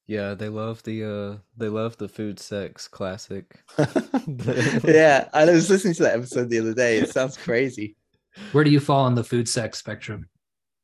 Yeah, 0.05 0.33
they 0.33 0.49
love 0.49 0.83
the 0.83 1.03
uh 1.05 1.37
they 1.55 1.69
love 1.69 1.95
the 1.97 2.09
food 2.09 2.39
sex 2.39 2.87
classic. 2.89 3.63
yeah, 4.83 5.29
I 5.33 5.45
was 5.45 5.69
listening 5.69 5.93
to 5.95 6.03
that 6.03 6.17
episode 6.17 6.49
the 6.49 6.59
other 6.59 6.73
day. 6.73 6.97
It 6.97 7.09
sounds 7.09 7.37
crazy. 7.37 7.95
where 8.51 8.63
do 8.63 8.69
you 8.71 8.79
fall 8.81 9.05
on 9.05 9.15
the 9.15 9.23
food 9.23 9.47
sex 9.47 9.77
spectrum? 9.79 10.27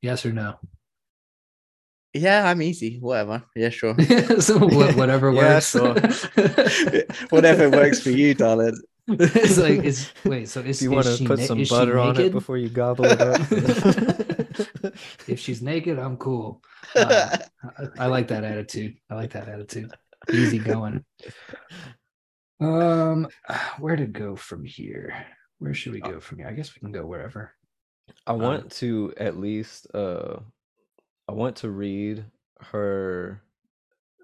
Yes 0.02 0.26
or 0.26 0.32
no? 0.32 0.56
Yeah, 2.14 2.50
I'm 2.50 2.62
easy. 2.62 2.98
Whatever. 3.00 3.44
Yeah, 3.56 3.70
sure. 3.70 3.96
so 4.40 4.58
wha- 4.60 4.92
whatever 4.96 5.32
Yeah, 5.32 5.56
works. 5.56 5.70
sure. 5.72 5.94
Whatever 7.30 7.70
works 7.70 8.00
for 8.02 8.10
you, 8.10 8.34
darling. 8.34 8.76
it's 9.08 9.58
like 9.58 9.84
is 9.84 10.12
wait. 10.26 10.50
So 10.50 10.62
is 10.62 10.78
If 10.78 10.84
you 10.84 10.92
want 10.92 11.06
to 11.08 11.18
she 11.18 11.26
put 11.28 11.40
na- 11.40 11.46
some 11.46 11.64
butter 11.70 12.00
on 12.00 12.16
it 12.16 12.18
naked? 12.18 12.32
before 12.32 12.58
you 12.58 12.70
gobble 12.70 13.06
it 13.06 13.22
up. 13.22 13.42
if 15.28 15.40
she's 15.40 15.62
naked, 15.62 15.98
I'm 16.00 16.18
cool. 16.18 16.62
Uh, 16.96 17.38
I, 17.78 18.04
I 18.04 18.06
like 18.08 18.28
that 18.30 18.44
attitude. 18.44 18.98
I 19.10 19.16
like 19.16 19.32
that 19.34 19.48
attitude. 19.50 19.92
Easy 20.32 20.58
going. 20.60 21.04
Um, 22.60 23.28
where 23.80 23.96
to 23.96 24.06
go 24.06 24.36
from 24.36 24.64
here? 24.66 25.26
Where 25.60 25.74
should 25.74 25.94
we 25.94 26.02
go 26.02 26.20
from 26.20 26.40
here? 26.40 26.48
I 26.48 26.54
guess 26.54 26.74
we 26.76 26.80
can 26.80 26.92
go 26.92 27.06
wherever. 27.06 27.52
I 28.26 28.34
want 28.34 28.72
to 28.74 29.14
at 29.18 29.38
least 29.38 29.88
uh 29.94 30.40
I 31.30 31.32
want 31.32 31.56
to 31.58 31.70
read 31.70 32.26
her 32.60 33.40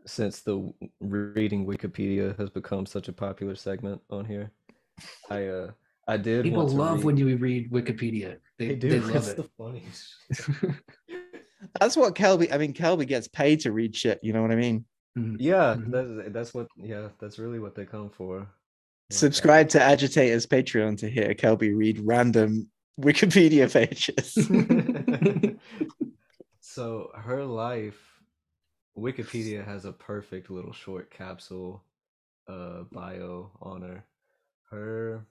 since 0.07 0.41
the 0.41 0.73
reading 0.99 1.67
Wikipedia 1.67 2.35
has 2.39 2.49
become 2.49 2.87
such 2.87 3.07
a 3.07 3.13
popular 3.13 3.53
segment 3.53 4.01
on 4.09 4.25
here. 4.25 4.51
I 5.29 5.45
uh 5.45 5.71
I 6.07 6.17
did 6.17 6.43
People 6.45 6.61
want 6.61 6.69
to 6.71 6.75
love 6.75 6.95
read, 6.97 7.05
when 7.05 7.17
you 7.17 7.37
read 7.37 7.71
Wikipedia. 7.71 8.37
They, 8.57 8.69
they 8.69 8.75
they, 8.75 8.89
do 8.89 9.01
love 9.01 9.15
it's 9.17 9.27
it. 9.27 9.37
the 9.37 9.49
funniest. 9.55 10.15
That's 11.79 11.95
what 11.95 12.15
Kelby. 12.15 12.51
I 12.51 12.57
mean, 12.57 12.73
Kelby 12.73 13.05
gets 13.05 13.27
paid 13.27 13.59
to 13.61 13.71
read 13.71 13.95
shit. 13.95 14.19
You 14.23 14.33
know 14.33 14.41
what 14.41 14.49
I 14.51 14.55
mean? 14.55 14.85
Mhm. 15.15 15.37
Yeah, 15.39 15.75
Mhm. 15.77 15.91
that's 15.91 16.33
that's 16.33 16.53
what 16.55 16.67
yeah, 16.75 17.09
that's 17.19 17.37
really 17.37 17.59
what 17.59 17.75
they 17.75 17.85
come 17.85 18.09
for. 18.09 18.39
Yeah. 18.39 19.17
Subscribe 19.17 19.69
to 19.69 19.79
Agitators 19.81 20.47
Patreon 20.47 20.97
to 20.97 21.07
hear 21.09 21.35
Kelby 21.35 21.75
read 21.77 21.99
random 22.03 22.67
Wikipedia 22.99 23.71
pages. 23.77 24.35
So 26.75 27.09
her 27.15 27.45
life 27.45 28.19
wikipedia 28.97 29.63
has 29.63 29.85
a 29.85 29.93
perfect 29.93 30.51
little 30.51 30.73
short 30.73 31.09
capsule 31.09 31.81
uh 32.49 32.83
bio 32.91 33.49
on 33.61 33.81
her. 33.81 34.03
Her 34.71 35.25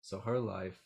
so 0.00 0.20
her 0.20 0.38
life 0.38 0.80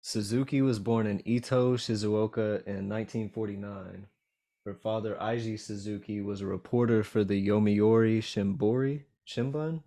suzuki 0.00 0.62
was 0.62 0.78
born 0.78 1.06
in 1.06 1.20
ito 1.26 1.76
shizuoka 1.76 2.64
in 2.66 2.88
1949 2.88 4.06
her 4.64 4.74
father 4.74 5.14
aiji 5.20 5.60
suzuki 5.60 6.22
was 6.22 6.40
a 6.40 6.46
reporter 6.46 7.04
for 7.04 7.24
the 7.24 7.46
yomiuri 7.46 8.20
shimbori 8.20 9.02
shimbun? 9.28 9.82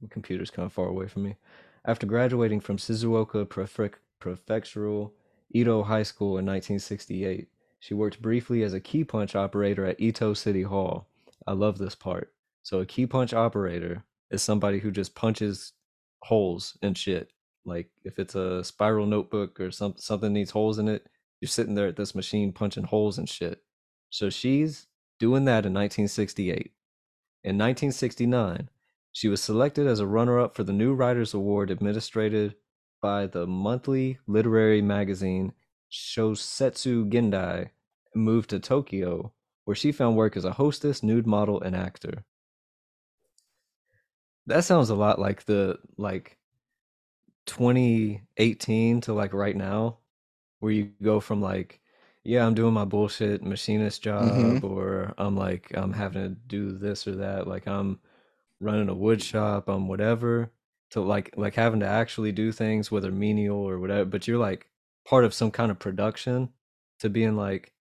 My 0.00 0.08
computer's 0.08 0.50
kind 0.50 0.64
of 0.64 0.72
far 0.72 0.86
away 0.86 1.08
from 1.08 1.24
me. 1.24 1.36
After 1.84 2.06
graduating 2.06 2.60
from 2.60 2.76
Shizuoka 2.76 3.46
Prefec- 3.46 3.94
Prefectural 4.20 5.10
Ito 5.50 5.82
High 5.84 6.02
School 6.02 6.38
in 6.38 6.46
1968, 6.46 7.48
she 7.80 7.94
worked 7.94 8.20
briefly 8.20 8.62
as 8.62 8.74
a 8.74 8.80
key 8.80 9.04
punch 9.04 9.34
operator 9.34 9.84
at 9.86 10.00
Ito 10.00 10.34
City 10.34 10.62
Hall. 10.62 11.08
I 11.46 11.52
love 11.52 11.78
this 11.78 11.94
part. 11.94 12.32
So, 12.62 12.80
a 12.80 12.86
key 12.86 13.06
punch 13.06 13.32
operator 13.32 14.04
is 14.30 14.42
somebody 14.42 14.78
who 14.78 14.90
just 14.90 15.14
punches 15.14 15.72
holes 16.22 16.76
in 16.82 16.94
shit. 16.94 17.32
Like, 17.64 17.88
if 18.04 18.18
it's 18.18 18.34
a 18.34 18.62
spiral 18.62 19.06
notebook 19.06 19.58
or 19.58 19.70
some, 19.70 19.94
something 19.96 20.32
needs 20.32 20.50
holes 20.50 20.78
in 20.78 20.88
it, 20.88 21.06
you're 21.40 21.48
sitting 21.48 21.74
there 21.74 21.86
at 21.86 21.96
this 21.96 22.14
machine 22.14 22.52
punching 22.52 22.84
holes 22.84 23.16
and 23.16 23.28
shit. 23.28 23.62
So, 24.10 24.28
she's 24.28 24.86
doing 25.18 25.44
that 25.46 25.64
in 25.64 25.72
1968. 25.72 26.72
In 27.44 27.56
1969, 27.56 28.68
she 29.12 29.28
was 29.28 29.42
selected 29.42 29.86
as 29.86 30.00
a 30.00 30.06
runner 30.06 30.38
up 30.38 30.54
for 30.54 30.64
the 30.64 30.72
New 30.72 30.92
Writers 30.92 31.32
Award 31.32 31.70
administered 31.70 32.54
by 33.00 33.26
the 33.26 33.46
monthly 33.46 34.18
literary 34.26 34.82
magazine 34.82 35.52
Shosetsu 35.90 37.08
Gendai 37.10 37.70
and 38.14 38.24
moved 38.24 38.50
to 38.50 38.60
Tokyo, 38.60 39.32
where 39.64 39.74
she 39.76 39.92
found 39.92 40.16
work 40.16 40.36
as 40.36 40.44
a 40.44 40.52
hostess, 40.54 41.02
nude 41.02 41.26
model, 41.26 41.60
and 41.60 41.76
actor. 41.76 42.24
That 44.46 44.64
sounds 44.64 44.90
a 44.90 44.94
lot 44.94 45.18
like 45.20 45.44
the 45.44 45.78
like 45.96 46.38
2018 47.46 49.00
to 49.02 49.12
like 49.14 49.32
right 49.34 49.56
now, 49.56 49.98
where 50.60 50.72
you 50.72 50.92
go 51.02 51.20
from 51.20 51.40
like, 51.42 51.80
yeah, 52.24 52.46
I'm 52.46 52.54
doing 52.54 52.74
my 52.74 52.84
bullshit 52.86 53.42
machinist 53.44 54.02
job, 54.02 54.58
Mhm. 54.58 54.64
or 54.64 55.14
I'm 55.18 55.36
like, 55.36 55.72
I'm 55.76 55.92
having 55.94 56.22
to 56.24 56.28
do 56.30 56.72
this 56.72 57.06
or 57.08 57.16
that, 57.16 57.46
like 57.48 57.66
I'm 57.68 58.00
running 58.60 58.88
a 58.90 58.94
wood 58.94 59.22
shop, 59.22 59.68
I'm 59.68 59.88
whatever, 59.88 60.52
to 60.90 61.00
like 61.00 61.34
like 61.36 61.54
having 61.54 61.80
to 61.80 61.86
actually 61.86 62.32
do 62.32 62.52
things, 62.52 62.90
whether 62.90 63.10
menial 63.10 63.58
or 63.58 63.78
whatever, 63.78 64.04
but 64.04 64.26
you're 64.26 64.38
like 64.38 64.68
part 65.06 65.24
of 65.24 65.34
some 65.34 65.50
kind 65.50 65.70
of 65.70 65.78
production 65.78 66.50
to 67.00 67.08
being 67.08 67.36
like, 67.36 67.72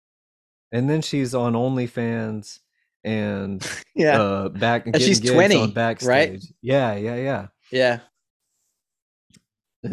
and 0.72 0.88
then 0.90 1.02
she's 1.02 1.34
on 1.34 1.54
OnlyFans 1.54 2.60
and 3.04 3.66
yeah. 3.94 4.20
uh 4.20 4.48
back 4.48 4.86
And 4.86 5.00
she's 5.00 5.20
20, 5.20 5.54
on 5.56 5.60
right? 5.62 5.74
backstage. 5.74 6.52
Yeah, 6.60 6.94
yeah, 6.96 7.16
yeah. 7.16 7.46
yeah. 7.70 7.98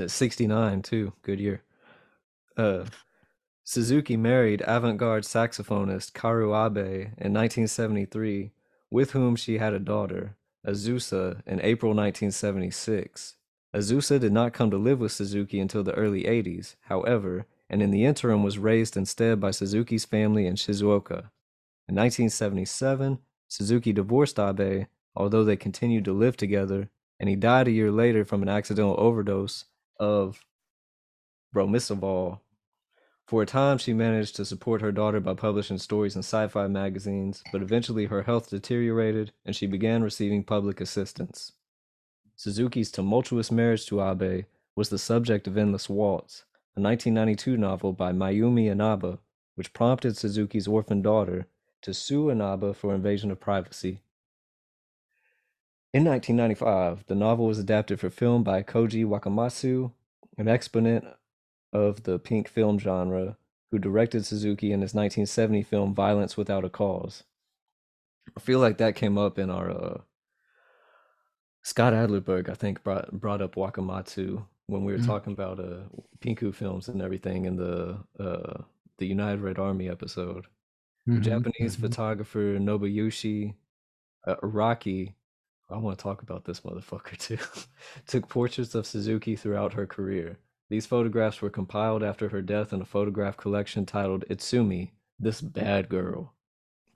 Uh, 0.03 0.07
69 0.07 0.82
too. 0.82 1.14
Good 1.22 1.39
year. 1.39 1.64
Uh 2.57 2.86
Suzuki 3.64 4.18
married 4.18 4.61
avant-garde 4.68 5.24
saxophonist 5.24 6.11
Kaoru 6.11 6.49
Abe 6.53 7.14
in 7.18 7.34
1973, 7.34 8.51
with 8.91 9.11
whom 9.11 9.38
she 9.38 9.57
had 9.57 9.74
a 9.74 9.80
daughter, 9.80 10.36
Azusa, 10.66 11.41
in 11.45 11.59
April 11.61 11.91
1976. 11.93 13.36
Azusa 13.76 14.20
did 14.20 14.32
not 14.32 14.53
come 14.53 14.70
to 14.72 14.78
live 14.78 14.99
with 14.99 15.11
Suzuki 15.11 15.59
until 15.59 15.84
the 15.84 15.93
early 15.93 16.24
80s, 16.24 16.76
however, 16.82 17.45
and 17.70 17.82
in 17.82 17.91
the 17.91 18.05
interim 18.05 18.43
was 18.43 18.59
raised 18.59 18.95
instead 18.95 19.39
by 19.39 19.51
Suzuki's 19.51 20.05
family 20.05 20.45
in 20.45 20.55
Shizuoka. 20.55 21.30
In 21.89 21.95
1977, 21.95 23.20
Suzuki 23.47 23.91
divorced 23.91 24.39
Abe, 24.39 24.86
although 25.16 25.43
they 25.43 25.57
continued 25.57 26.05
to 26.05 26.14
live 26.14 26.38
together, 26.38 26.89
and 27.20 27.30
he 27.30 27.36
died 27.36 27.68
a 27.68 27.72
year 27.72 27.91
later 27.91 28.24
from 28.24 28.41
an 28.41 28.49
accidental 28.49 28.95
overdose 28.97 29.66
of 29.99 30.45
bromisoval. 31.53 32.39
For 33.26 33.41
a 33.41 33.45
time, 33.45 33.78
she 33.78 33.93
managed 33.93 34.36
to 34.36 34.45
support 34.45 34.82
her 34.82 34.91
daughter 34.91 35.19
by 35.19 35.34
publishing 35.34 35.78
stories 35.78 36.15
in 36.15 36.19
sci 36.19 36.47
fi 36.47 36.67
magazines, 36.67 37.41
but 37.51 37.61
eventually 37.61 38.05
her 38.05 38.24
health 38.24 38.49
deteriorated 38.49 39.32
and 39.45 39.55
she 39.55 39.65
began 39.65 40.03
receiving 40.03 40.43
public 40.43 40.82
assistance. 40.82 41.53
Suzuki's 42.36 42.91
tumultuous 42.91 43.51
marriage 43.51 43.86
to 43.86 44.01
Abe 44.01 44.45
was 44.76 44.89
the 44.89 44.97
subject 44.97 45.47
of 45.47 45.57
Endless 45.57 45.88
Waltz, 45.88 46.43
a 46.76 46.82
1992 46.82 47.55
novel 47.55 47.93
by 47.93 48.11
Mayumi 48.11 48.69
Inaba, 48.69 49.19
which 49.55 49.74
prompted 49.74 50.17
Suzuki's 50.17 50.67
orphan 50.67 51.01
daughter 51.01 51.47
to 51.84 51.93
sue 51.93 52.30
Inaba 52.30 52.74
for 52.74 52.93
invasion 52.93 53.32
of 53.32 53.39
privacy. 53.39 54.01
In 55.93 56.03
1995, 56.05 57.05
the 57.07 57.15
novel 57.15 57.45
was 57.45 57.59
adapted 57.59 57.99
for 57.99 58.09
film 58.09 58.43
by 58.43 58.63
Koji 58.63 59.05
Wakamatsu, 59.05 59.91
an 60.38 60.47
exponent 60.47 61.05
of 61.74 62.03
the 62.03 62.19
pink 62.19 62.47
film 62.47 62.80
genre, 62.80 63.38
who 63.71 63.80
directed 63.80 64.26
Suzuki 64.26 64.71
in 64.71 64.82
his 64.82 64.93
1970 64.93 65.63
film 65.63 65.93
Violence 65.95 66.38
Without 66.38 66.63
a 66.65 66.69
Cause. 66.69 67.24
I 68.38 68.39
feel 68.39 68.59
like 68.59 68.78
that 68.78 68.95
came 68.95 69.17
up 69.17 69.38
in 69.39 69.49
our 69.49 69.69
uh, 69.71 70.01
Scott 71.63 71.93
Adlerberg, 71.93 72.49
I 72.49 72.53
think, 72.55 72.84
brought 72.84 73.11
brought 73.11 73.41
up 73.41 73.55
Wakamatsu 73.55 74.45
when 74.67 74.84
we 74.86 74.93
were 74.93 74.99
Mhm. 74.99 75.05
talking 75.05 75.34
about 75.34 75.59
uh, 75.59 75.84
Pinku 76.19 76.53
films 76.53 76.88
and 76.89 77.01
everything 77.01 77.45
in 77.45 77.55
the 77.57 77.97
uh, 78.19 78.63
the 78.97 79.07
United 79.07 79.41
Red 79.41 79.59
Army 79.59 79.89
episode. 79.89 80.47
Mhm, 81.07 81.21
Japanese 81.21 81.78
mhm. 81.78 81.82
photographer 81.82 82.57
Nobuyoshi 82.59 83.55
uh, 84.28 84.36
Araki, 84.43 85.13
I 85.69 85.78
want 85.78 85.97
to 85.97 86.03
talk 86.03 86.21
about 86.21 86.45
this 86.45 86.61
motherfucker 86.61 87.17
too, 87.17 87.38
took 88.07 88.30
portraits 88.30 88.76
of 88.76 88.88
Suzuki 88.88 89.36
throughout 89.36 89.74
her 89.74 89.88
career. 89.88 90.38
These 90.70 90.86
photographs 90.86 91.41
were 91.41 91.49
compiled 91.49 92.03
after 92.03 92.30
her 92.30 92.41
death 92.41 92.74
in 92.74 92.82
a 92.82 92.86
photograph 92.86 93.38
collection 93.38 93.86
titled 93.86 94.26
Izumi, 94.30 94.91
This 95.20 95.41
Bad 95.41 95.89
Girl. 95.89 96.34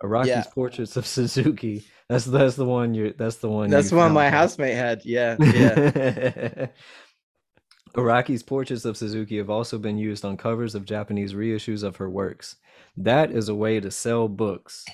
Araki's 0.03 0.27
Yeah. 0.29 0.43
portraits 0.53 0.95
of 0.95 1.05
Suzuki. 1.07 1.83
That's 2.09 2.25
that's 2.25 2.55
the 2.55 2.65
one 2.65 2.93
you 2.93 3.13
that's 3.17 3.37
the 3.37 3.49
one 3.49 3.69
That's 3.69 3.89
the 3.89 3.95
one 3.97 4.13
my 4.13 4.29
huh? 4.29 4.37
housemate 4.37 4.75
had. 4.75 5.03
Yeah, 5.05 5.35
yeah. 5.39 6.67
Araki's 7.95 8.43
portraits 8.43 8.85
of 8.85 8.95
Suzuki 8.95 9.37
have 9.37 9.49
also 9.49 9.77
been 9.79 9.97
used 9.97 10.23
on 10.23 10.37
covers 10.37 10.75
of 10.75 10.85
Japanese 10.85 11.33
reissues 11.33 11.83
of 11.83 11.95
her 11.95 12.09
works. 12.09 12.57
That 12.95 13.31
is 13.31 13.49
a 13.49 13.55
way 13.55 13.79
to 13.79 13.89
sell 13.89 14.27
books. 14.27 14.85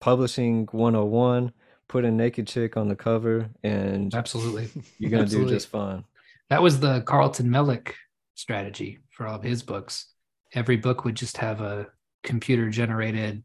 Publishing 0.00 0.66
101, 0.72 1.52
put 1.86 2.04
a 2.04 2.10
naked 2.10 2.46
chick 2.46 2.76
on 2.76 2.88
the 2.88 2.96
cover, 2.96 3.50
and 3.62 4.12
Absolutely. 4.14 4.68
you're 4.98 5.10
going 5.10 5.26
to 5.26 5.30
do 5.30 5.48
just 5.48 5.68
fine. 5.68 6.04
That 6.50 6.62
was 6.62 6.80
the 6.80 7.02
Carlton 7.02 7.48
Mellick 7.48 7.92
strategy 8.34 9.00
for 9.10 9.26
all 9.26 9.36
of 9.36 9.42
his 9.42 9.62
books. 9.62 10.06
Every 10.54 10.76
book 10.76 11.04
would 11.04 11.14
just 11.14 11.36
have 11.38 11.60
a 11.60 11.88
computer 12.22 12.70
generated 12.70 13.44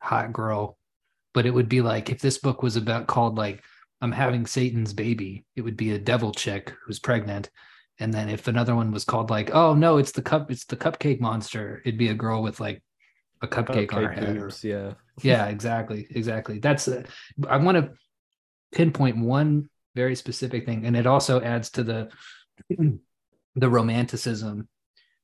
hot 0.00 0.32
girl, 0.32 0.78
but 1.32 1.46
it 1.46 1.54
would 1.54 1.68
be 1.68 1.80
like 1.80 2.10
if 2.10 2.20
this 2.20 2.38
book 2.38 2.62
was 2.62 2.76
about 2.76 3.06
called 3.06 3.36
like 3.36 3.62
I'm 4.00 4.12
having 4.12 4.46
Satan's 4.46 4.92
baby, 4.92 5.44
it 5.56 5.62
would 5.62 5.76
be 5.76 5.92
a 5.92 5.98
devil 5.98 6.32
chick 6.32 6.72
who's 6.84 6.98
pregnant. 6.98 7.50
And 7.98 8.12
then 8.12 8.30
if 8.30 8.48
another 8.48 8.74
one 8.74 8.92
was 8.92 9.04
called 9.04 9.30
like, 9.30 9.54
oh 9.54 9.74
no, 9.74 9.98
it's 9.98 10.12
the 10.12 10.22
cup, 10.22 10.50
it's 10.50 10.64
the 10.64 10.76
cupcake 10.76 11.20
monster, 11.20 11.82
it'd 11.84 11.98
be 11.98 12.08
a 12.08 12.14
girl 12.14 12.42
with 12.42 12.58
like 12.58 12.82
a 13.42 13.46
cupcake 13.46 13.92
on 13.92 14.02
her 14.02 14.08
Cupcake 14.08 14.14
head. 14.14 14.38
Boobs, 14.38 14.64
yeah. 14.64 14.94
yeah, 15.22 15.46
exactly, 15.46 16.06
exactly. 16.10 16.58
That's 16.58 16.88
uh, 16.88 17.02
I 17.48 17.58
want 17.58 17.76
to 17.76 17.92
pinpoint 18.72 19.18
one 19.18 19.68
very 19.94 20.14
specific 20.14 20.66
thing, 20.66 20.86
and 20.86 20.96
it 20.96 21.06
also 21.06 21.40
adds 21.40 21.70
to 21.70 21.82
the 21.82 22.08
the 22.68 23.70
romanticism 23.70 24.68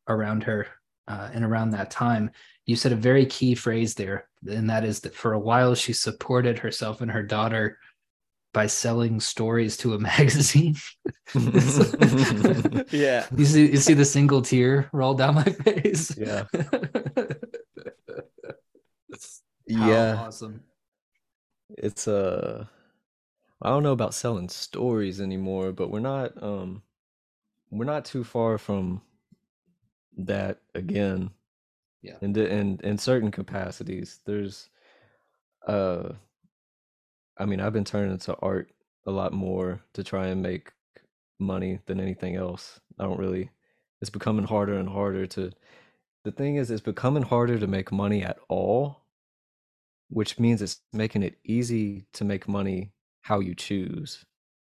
around 0.09 0.45
her 0.45 0.67
uh, 1.09 1.31
and 1.33 1.45
around 1.45 1.71
that 1.71 1.91
time. 1.91 2.31
You 2.65 2.77
said 2.77 2.93
a 2.93 2.97
very 2.97 3.27
key 3.27 3.55
phrase 3.55 3.95
there, 3.95 4.29
and 4.49 4.69
that 4.71 4.85
is 4.85 5.01
that 5.01 5.15
for 5.15 5.33
a 5.33 5.39
while 5.39 5.75
she 5.75 5.93
supported 5.93 6.59
herself 6.59 7.01
and 7.01 7.11
her 7.11 7.23
daughter 7.23 7.79
by 8.53 8.67
selling 8.67 9.21
stories 9.21 9.77
to 9.77 9.95
a 9.95 9.99
magazine. 10.13 10.75
yeah. 12.91 13.27
You 13.37 13.45
see, 13.45 13.71
you 13.71 13.77
see 13.77 13.95
the 13.95 14.05
single 14.05 14.43
tear 14.43 14.89
roll 14.93 15.15
down 15.15 15.35
my 15.35 15.45
face. 15.45 16.17
Yeah. 16.17 16.45
Yeah. 19.69 20.15
awesome. 20.21 20.61
It's 21.77 22.07
uh 22.07 22.67
I 23.61 23.69
don't 23.69 23.83
know 23.83 23.93
about 23.93 24.15
selling 24.15 24.49
stories 24.49 25.21
anymore, 25.21 25.73
but 25.73 25.91
we're 25.91 25.99
not 25.99 26.41
um 26.41 26.83
we're 27.71 27.85
not 27.85 28.05
too 28.05 28.25
far 28.25 28.59
from 28.59 29.03
that 30.17 30.61
again. 30.75 31.31
Yeah. 32.03 32.17
In 32.21 32.37
in 32.37 32.81
in 32.83 32.99
certain 32.99 33.31
capacities. 33.31 34.21
There's 34.25 34.69
uh 35.67 36.11
I 37.39 37.45
mean, 37.45 37.61
I've 37.61 37.73
been 37.73 37.85
turning 37.85 38.19
to 38.19 38.37
art 38.41 38.71
a 39.07 39.11
lot 39.11 39.33
more 39.33 39.81
to 39.93 40.03
try 40.03 40.29
and 40.29 40.43
make 40.43 40.73
money 41.39 41.81
than 41.87 42.01
anything 42.01 42.37
else. 42.37 42.81
I 42.99 43.05
don't 43.05 43.19
really 43.19 43.51
it's 44.01 44.11
becoming 44.11 44.45
harder 44.45 44.75
and 44.75 44.89
harder 44.89 45.27
to 45.27 45.51
the 46.25 46.33
thing 46.33 46.57
is 46.57 46.71
it's 46.71 46.81
becoming 46.81 47.23
harder 47.23 47.59
to 47.59 47.67
make 47.69 47.93
money 47.93 48.23
at 48.25 48.39
all, 48.49 49.03
which 50.09 50.39
means 50.41 50.61
it's 50.61 50.81
making 50.93 51.23
it 51.23 51.39
easy 51.45 52.07
to 52.15 52.25
make 52.25 52.49
money 52.49 52.93
how 53.21 53.39
you 53.39 53.55
choose. 53.55 54.25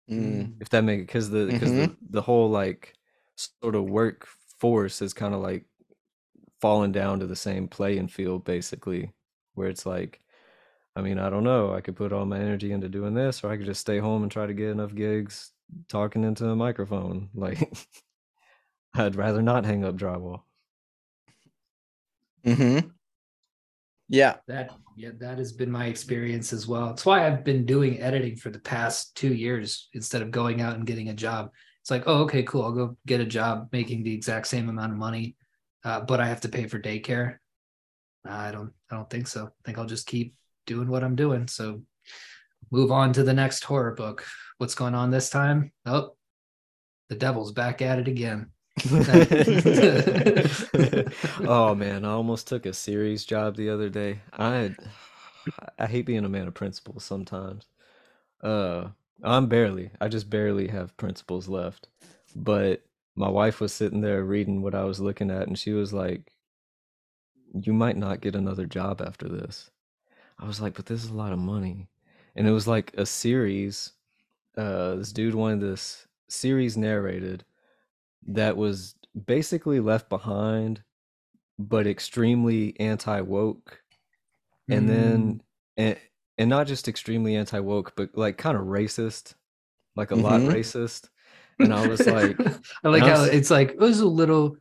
Mm. 0.08 0.54
If 0.60 0.68
that 0.70 0.82
makes 0.84 1.02
because 1.02 1.30
the 1.30 1.46
because 1.46 1.72
the, 1.74 1.96
the 2.10 2.22
whole 2.22 2.50
like 2.50 2.94
sort 3.36 3.74
of 3.74 3.84
workforce 3.84 5.02
is 5.02 5.12
kind 5.14 5.34
of 5.34 5.40
like 5.40 5.66
falling 6.60 6.92
down 6.92 7.20
to 7.20 7.26
the 7.26 7.36
same 7.36 7.68
playing 7.68 8.08
field 8.08 8.44
basically, 8.44 9.12
where 9.54 9.68
it's 9.68 9.86
like, 9.86 10.20
I 10.96 11.02
mean, 11.02 11.18
I 11.18 11.30
don't 11.30 11.44
know, 11.44 11.74
I 11.74 11.80
could 11.82 11.96
put 11.96 12.12
all 12.12 12.26
my 12.26 12.38
energy 12.40 12.72
into 12.72 12.88
doing 12.88 13.14
this, 13.14 13.44
or 13.44 13.50
I 13.52 13.56
could 13.56 13.66
just 13.66 13.80
stay 13.82 13.98
home 13.98 14.22
and 14.22 14.32
try 14.32 14.46
to 14.46 14.54
get 14.54 14.70
enough 14.70 14.94
gigs 14.94 15.52
talking 15.88 16.24
into 16.24 16.48
a 16.48 16.56
microphone. 16.56 17.30
Like, 17.36 17.72
I'd 18.94 19.16
rather 19.16 19.42
not 19.42 19.64
hang 19.64 19.84
up 19.84 19.96
drywall. 19.96 20.44
hmm 22.44 22.99
Yeah. 24.10 24.36
That 24.48 24.70
yeah, 24.96 25.10
that 25.20 25.38
has 25.38 25.52
been 25.52 25.70
my 25.70 25.86
experience 25.86 26.52
as 26.52 26.66
well. 26.66 26.90
It's 26.90 27.06
why 27.06 27.26
I've 27.26 27.44
been 27.44 27.64
doing 27.64 28.00
editing 28.00 28.36
for 28.36 28.50
the 28.50 28.58
past 28.58 29.16
two 29.16 29.32
years 29.32 29.88
instead 29.94 30.20
of 30.20 30.32
going 30.32 30.60
out 30.60 30.74
and 30.74 30.86
getting 30.86 31.08
a 31.08 31.14
job. 31.14 31.50
It's 31.80 31.90
like, 31.90 32.02
oh, 32.06 32.22
okay, 32.24 32.42
cool. 32.42 32.64
I'll 32.64 32.72
go 32.72 32.96
get 33.06 33.20
a 33.20 33.24
job 33.24 33.68
making 33.72 34.02
the 34.02 34.12
exact 34.12 34.48
same 34.48 34.68
amount 34.68 34.92
of 34.92 34.98
money, 34.98 35.36
uh, 35.84 36.00
but 36.00 36.20
I 36.20 36.26
have 36.26 36.42
to 36.42 36.48
pay 36.48 36.66
for 36.66 36.78
daycare. 36.78 37.36
I 38.26 38.50
don't, 38.50 38.72
I 38.90 38.96
don't 38.96 39.08
think 39.08 39.28
so. 39.28 39.46
I 39.46 39.60
think 39.64 39.78
I'll 39.78 39.86
just 39.86 40.06
keep 40.06 40.34
doing 40.66 40.88
what 40.88 41.02
I'm 41.02 41.16
doing. 41.16 41.46
So, 41.48 41.80
move 42.70 42.92
on 42.92 43.14
to 43.14 43.22
the 43.22 43.32
next 43.32 43.64
horror 43.64 43.92
book. 43.92 44.26
What's 44.58 44.74
going 44.74 44.94
on 44.94 45.10
this 45.10 45.30
time? 45.30 45.72
Oh, 45.86 46.16
the 47.08 47.14
devil's 47.14 47.52
back 47.52 47.80
at 47.80 47.98
it 47.98 48.08
again. 48.08 48.50
oh 51.46 51.74
man, 51.74 52.04
I 52.04 52.10
almost 52.10 52.46
took 52.48 52.66
a 52.66 52.72
series 52.72 53.24
job 53.24 53.56
the 53.56 53.70
other 53.70 53.88
day. 53.88 54.20
I 54.32 54.74
I 55.78 55.86
hate 55.86 56.06
being 56.06 56.24
a 56.24 56.28
man 56.28 56.48
of 56.48 56.54
principles 56.54 57.04
sometimes. 57.04 57.66
Uh 58.42 58.90
I'm 59.22 59.48
barely. 59.48 59.92
I 60.00 60.08
just 60.08 60.30
barely 60.30 60.68
have 60.68 60.96
principles 60.98 61.48
left. 61.48 61.88
But 62.36 62.84
my 63.16 63.28
wife 63.28 63.60
was 63.60 63.72
sitting 63.74 64.00
there 64.02 64.24
reading 64.24 64.62
what 64.62 64.74
I 64.74 64.84
was 64.84 65.00
looking 65.00 65.30
at 65.30 65.48
and 65.48 65.58
she 65.58 65.72
was 65.72 65.92
like, 65.92 66.32
"You 67.52 67.72
might 67.72 67.96
not 67.96 68.20
get 68.22 68.34
another 68.34 68.66
job 68.66 69.00
after 69.00 69.28
this." 69.28 69.70
I 70.38 70.46
was 70.46 70.60
like, 70.60 70.74
"But 70.74 70.86
this 70.86 71.04
is 71.04 71.10
a 71.10 71.14
lot 71.14 71.32
of 71.32 71.38
money." 71.38 71.88
And 72.36 72.48
it 72.48 72.52
was 72.52 72.68
like 72.68 72.94
a 72.96 73.06
series 73.06 73.92
uh 74.56 74.96
this 74.96 75.12
dude 75.12 75.34
wanted 75.36 75.60
this 75.62 76.08
series 76.28 76.76
narrated 76.76 77.44
that 78.28 78.56
was 78.56 78.94
basically 79.26 79.80
left 79.80 80.08
behind 80.08 80.82
but 81.58 81.86
extremely 81.86 82.78
anti-woke 82.80 83.80
and 84.68 84.88
then 84.88 85.42
and, 85.76 85.96
and 86.38 86.48
not 86.50 86.66
just 86.66 86.88
extremely 86.88 87.36
anti-woke 87.36 87.92
but 87.96 88.10
like 88.16 88.38
kind 88.38 88.56
of 88.56 88.64
racist 88.64 89.34
like 89.96 90.10
a 90.10 90.16
lot 90.16 90.40
Mhm. 90.40 90.54
racist 90.54 91.08
and 91.58 91.72
i 91.74 91.82
was 91.88 92.06
like 92.06 92.36
I 92.84 92.88
like 92.88 93.02
and 93.02 93.10
I 93.10 93.14
how 93.16 93.22
was- 93.22 93.30
it's 93.34 93.50
like 93.50 93.70
it 93.70 93.78
was 93.78 94.00
a 94.00 94.06
little. 94.06 94.56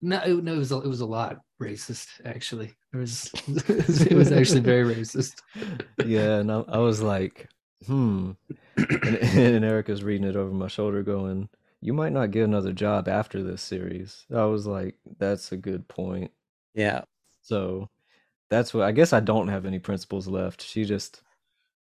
No, 0.00 0.18
it, 0.20 0.44
no, 0.44 0.54
it 0.54 0.58
was 0.58 0.70
a, 0.70 0.76
it 0.76 0.86
was 0.86 1.00
a 1.00 1.06
lot 1.06 1.38
racist. 1.60 2.06
Actually, 2.24 2.72
it 2.92 2.96
was 2.96 3.30
it 3.48 4.12
was 4.14 4.30
actually 4.30 4.60
very 4.60 4.94
racist. 4.94 5.34
yeah 6.04 6.36
and 6.38 6.52
I, 6.52 6.60
I 6.68 6.78
was 6.78 7.02
like 7.02 7.48
hmm 7.86 8.32
and, 8.76 9.16
and 9.36 9.64
erica's 9.64 10.04
reading 10.04 10.28
it 10.28 10.36
over 10.36 10.52
my 10.52 10.68
shoulder 10.68 11.02
going 11.02 11.48
you 11.80 11.92
might 11.92 12.12
not 12.12 12.30
get 12.30 12.44
another 12.44 12.72
job 12.72 13.08
after 13.08 13.42
this 13.42 13.62
series 13.62 14.26
i 14.34 14.44
was 14.44 14.66
like 14.66 14.96
that's 15.18 15.52
a 15.52 15.56
good 15.56 15.86
point 15.88 16.30
Yeah. 16.74 17.02
So 17.42 17.88
that's 18.50 18.74
what 18.74 18.84
I 18.84 18.92
guess 18.92 19.12
I 19.12 19.20
don't 19.20 19.48
have 19.48 19.66
any 19.66 19.78
principles 19.78 20.28
left. 20.28 20.62
She 20.62 20.84
just 20.84 21.22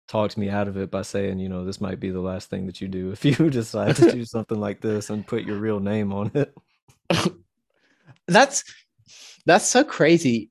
talked 0.08 0.36
me 0.38 0.50
out 0.50 0.68
of 0.68 0.76
it 0.76 0.90
by 0.90 1.02
saying, 1.02 1.38
you 1.38 1.48
know, 1.48 1.64
this 1.64 1.80
might 1.80 2.00
be 2.00 2.10
the 2.10 2.20
last 2.20 2.50
thing 2.50 2.66
that 2.66 2.80
you 2.80 2.88
do 2.88 3.12
if 3.12 3.24
you 3.30 3.50
decide 3.50 3.96
to 3.96 4.12
do 4.12 4.24
something 4.34 4.60
like 4.60 4.80
this 4.80 5.10
and 5.10 5.26
put 5.26 5.44
your 5.44 5.58
real 5.58 5.80
name 5.80 6.12
on 6.12 6.30
it. 6.34 6.54
That's 8.28 8.64
that's 9.46 9.66
so 9.66 9.84
crazy 9.84 10.50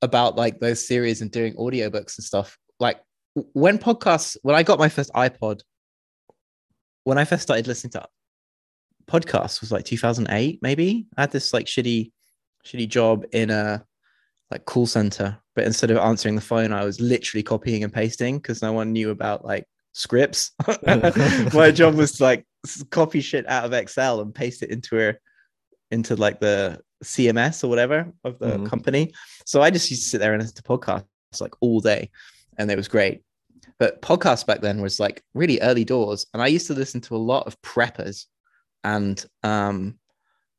about 0.00 0.36
like 0.36 0.60
those 0.60 0.86
series 0.86 1.20
and 1.22 1.30
doing 1.30 1.54
audiobooks 1.56 2.16
and 2.18 2.24
stuff. 2.24 2.58
Like 2.80 3.00
when 3.52 3.78
podcasts, 3.78 4.36
when 4.42 4.56
I 4.56 4.62
got 4.62 4.78
my 4.78 4.88
first 4.88 5.12
iPod, 5.14 5.60
when 7.04 7.18
I 7.18 7.24
first 7.24 7.42
started 7.42 7.66
listening 7.66 7.92
to 7.92 8.06
podcasts 9.16 9.60
was 9.60 9.70
like 9.70 9.84
2008, 9.84 10.60
maybe. 10.62 11.06
I 11.16 11.22
had 11.22 11.32
this 11.32 11.52
like 11.52 11.66
shitty, 11.66 12.12
shitty 12.64 12.88
job 12.88 13.24
in 13.32 13.50
a 13.50 13.84
like 14.50 14.64
call 14.64 14.86
center, 14.86 15.38
but 15.54 15.64
instead 15.64 15.90
of 15.90 15.98
answering 15.98 16.34
the 16.34 16.40
phone, 16.40 16.72
I 16.72 16.84
was 16.84 17.00
literally 17.00 17.42
copying 17.42 17.84
and 17.84 17.92
pasting 17.92 18.38
because 18.38 18.62
no 18.62 18.72
one 18.72 18.92
knew 18.92 19.10
about 19.10 19.44
like 19.44 19.66
scripts. 19.92 20.52
my 21.54 21.70
job 21.70 21.94
was 21.94 22.12
to 22.12 22.22
like 22.22 22.46
copy 22.90 23.20
shit 23.20 23.46
out 23.48 23.64
of 23.64 23.72
Excel 23.72 24.20
and 24.20 24.34
paste 24.34 24.62
it 24.62 24.70
into 24.70 25.08
a 25.08 25.14
into 25.90 26.16
like 26.16 26.40
the 26.40 26.80
CMS 27.04 27.62
or 27.64 27.68
whatever 27.68 28.10
of 28.24 28.38
the 28.38 28.56
Mhm. 28.58 28.66
company. 28.66 29.12
So 29.44 29.60
I 29.60 29.70
just 29.70 29.90
used 29.90 30.04
to 30.04 30.08
sit 30.08 30.18
there 30.18 30.32
and 30.32 30.40
listen 30.42 30.56
to 30.56 30.62
podcasts 30.62 31.04
like 31.40 31.54
all 31.60 31.80
day, 31.80 32.10
and 32.56 32.70
it 32.70 32.76
was 32.76 32.88
great. 32.88 33.22
But 33.78 34.00
podcasts 34.00 34.46
back 34.46 34.60
then 34.62 34.80
was 34.80 34.98
like 35.00 35.22
really 35.34 35.60
early 35.60 35.84
doors, 35.84 36.26
and 36.32 36.42
I 36.42 36.46
used 36.46 36.66
to 36.68 36.74
listen 36.74 37.00
to 37.02 37.16
a 37.16 37.18
lot 37.32 37.46
of 37.46 37.60
preppers, 37.62 38.26
and 38.84 39.24
um, 39.42 39.98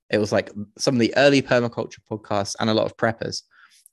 it 0.10 0.18
was 0.18 0.32
like 0.32 0.52
some 0.78 0.96
of 0.96 1.00
the 1.00 1.14
early 1.18 1.42
permaculture 1.42 2.00
podcasts 2.10 2.56
and 2.60 2.70
a 2.70 2.74
lot 2.74 2.86
of 2.86 2.98
preppers. 2.98 3.42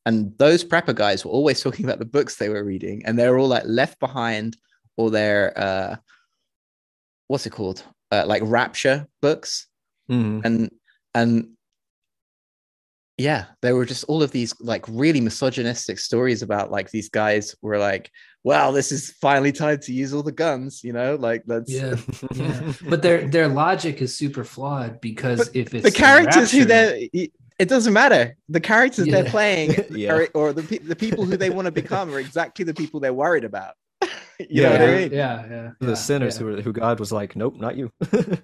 And 0.07 0.37
those 0.39 0.65
prepper 0.65 0.95
guys 0.95 1.25
were 1.25 1.31
always 1.31 1.61
talking 1.63 1.85
about 1.85 1.99
the 1.99 2.05
books 2.05 2.37
they 2.37 2.49
were 2.49 2.65
reading, 2.65 3.03
and 3.05 3.19
they 3.19 3.29
were 3.29 3.39
all 3.39 3.49
like 3.49 3.65
left 3.67 3.99
behind 4.01 4.57
or 4.97 5.11
their 5.11 5.59
uh 5.59 5.97
what's 7.29 7.47
it 7.47 7.51
called? 7.51 7.85
Uh, 8.11 8.25
like 8.27 8.43
rapture 8.45 9.07
books. 9.23 9.69
Mhm. 10.11 10.45
And 10.45 10.71
and 11.15 11.51
yeah, 13.21 13.45
there 13.63 13.77
were 13.77 13.85
just 13.85 14.05
all 14.05 14.23
of 14.23 14.31
these 14.33 14.55
like 14.61 14.85
really 14.89 15.21
misogynistic 15.21 15.99
stories 15.99 16.43
about 16.43 16.71
like 16.71 16.91
these 16.91 17.09
guys 17.09 17.55
were 17.63 17.79
like, 17.79 18.11
well, 18.45 18.73
this 18.73 18.91
is 18.91 19.11
finally 19.21 19.53
time 19.53 19.79
to 19.81 19.93
use 19.93 20.15
all 20.15 20.23
the 20.23 20.33
guns, 20.33 20.83
you 20.83 20.93
know, 20.93 21.17
like 21.17 21.43
that's 21.47 21.71
Yeah. 21.71 21.97
Yeah. 22.35 22.73
But 22.89 23.03
their 23.03 23.29
their 23.29 23.49
logic 23.49 24.01
is 24.01 24.17
super 24.17 24.45
flawed 24.45 25.01
because 25.01 25.51
if 25.55 25.75
it's 25.75 25.85
the 25.85 25.91
characters 26.07 26.51
who 26.51 26.61
Rapture- 26.65 27.09
they're 27.13 27.29
it 27.59 27.69
doesn't 27.69 27.93
matter. 27.93 28.37
The 28.49 28.61
characters 28.61 29.07
they're 29.07 29.25
playing 29.39 29.75
Yeah. 29.91 30.15
are, 30.15 30.29
or 30.33 30.55
the, 30.55 30.63
the 30.79 30.97
people 30.97 31.27
who 31.27 31.37
they 31.37 31.51
want 31.51 31.67
to 31.67 31.73
become 31.73 32.11
are 32.15 32.19
exactly 32.19 32.65
the 32.65 32.73
people 32.73 33.01
they're 33.01 33.13
worried 33.13 33.45
about. 33.45 33.75
you 34.41 34.47
Yeah, 34.49 34.63
know 34.63 34.71
what 34.73 34.81
I 34.81 34.85
yeah, 34.87 34.99
mean? 35.01 35.13
yeah, 35.13 35.47
yeah, 35.51 35.71
the 35.79 35.89
yeah, 35.89 35.95
sinners 35.95 36.35
yeah. 36.37 36.39
who 36.41 36.45
were 36.47 36.63
who 36.63 36.73
God 36.73 36.99
was 36.99 37.13
like, 37.13 37.37
nope, 37.37 37.57
not 37.61 37.77
you. 37.77 37.93
Yeah, 38.15 38.37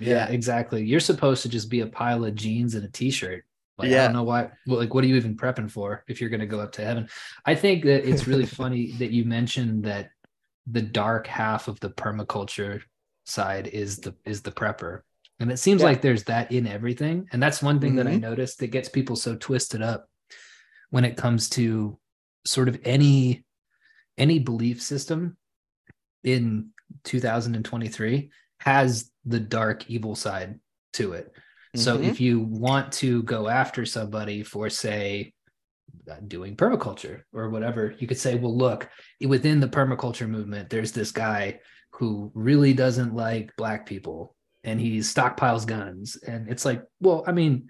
Yeah. 0.00 0.26
exactly. 0.28 0.84
You're 0.84 0.98
supposed 1.12 1.42
to 1.44 1.48
just 1.48 1.70
be 1.70 1.80
a 1.82 1.86
pile 1.86 2.24
of 2.24 2.34
jeans 2.34 2.74
and 2.74 2.84
a 2.84 2.88
t-shirt. 2.90 3.44
Like 3.76 3.90
I 3.90 4.04
don't 4.04 4.12
know 4.12 4.22
why. 4.22 4.50
Well, 4.66 4.78
like, 4.78 4.94
what 4.94 5.02
are 5.04 5.06
you 5.06 5.16
even 5.16 5.36
prepping 5.36 5.70
for 5.70 6.04
if 6.06 6.20
you're 6.20 6.30
going 6.30 6.40
to 6.40 6.46
go 6.46 6.60
up 6.60 6.72
to 6.72 6.84
heaven? 6.84 7.08
I 7.44 7.54
think 7.54 7.84
that 7.84 8.08
it's 8.08 8.26
really 8.26 8.46
funny 8.62 8.92
that 8.98 9.10
you 9.10 9.24
mentioned 9.24 9.84
that 9.84 10.10
the 10.70 10.82
dark 10.82 11.26
half 11.26 11.66
of 11.68 11.80
the 11.80 11.90
permaculture 11.90 12.80
side 13.24 13.66
is 13.68 13.98
the 13.98 14.14
is 14.24 14.42
the 14.42 14.52
prepper, 14.52 15.00
and 15.40 15.50
it 15.50 15.58
seems 15.58 15.80
Yeah. 15.82 15.88
like 15.88 16.02
there's 16.02 16.24
that 16.24 16.52
in 16.52 16.66
everything. 16.66 17.26
And 17.32 17.42
that's 17.42 17.62
one 17.62 17.80
thing 17.80 17.96
that 17.96 18.06
I 18.06 18.14
Mhm. 18.16 18.20
noticed 18.20 18.58
that 18.60 18.68
gets 18.68 18.88
people 18.88 19.16
so 19.16 19.34
twisted 19.36 19.82
up 19.82 20.08
when 20.90 21.04
it 21.04 21.16
comes 21.16 21.48
to 21.50 21.98
sort 22.46 22.68
of 22.68 22.78
any 22.84 23.44
any 24.16 24.38
belief 24.38 24.80
system 24.80 25.36
in 26.22 26.70
2023 27.02 28.30
has 28.60 29.10
the 29.24 29.40
dark 29.40 29.90
evil 29.90 30.14
side 30.14 30.60
to 30.92 31.12
it. 31.14 31.32
So 31.74 31.98
Mhm. 31.98 32.04
if 32.04 32.20
you 32.20 32.40
want 32.40 32.92
to 32.94 33.22
go 33.24 33.48
after 33.48 33.84
somebody 33.84 34.42
for 34.42 34.70
say 34.70 35.32
uh, 36.10 36.16
doing 36.26 36.56
permaculture 36.56 37.22
or 37.32 37.48
whatever, 37.50 37.94
you 37.98 38.06
could 38.06 38.18
say, 38.18 38.34
well, 38.34 38.56
look, 38.56 38.88
within 39.24 39.60
the 39.60 39.68
permaculture 39.68 40.28
movement, 40.28 40.68
there's 40.68 40.92
this 40.92 41.10
guy 41.12 41.60
who 41.92 42.30
really 42.34 42.74
doesn't 42.74 43.14
like 43.14 43.54
black 43.56 43.86
people 43.86 44.34
and 44.64 44.80
he 44.80 44.98
stockpiles 44.98 45.66
guns. 45.66 46.16
And 46.16 46.48
it's 46.48 46.64
like, 46.64 46.82
well, 47.00 47.24
I 47.26 47.32
mean, 47.32 47.68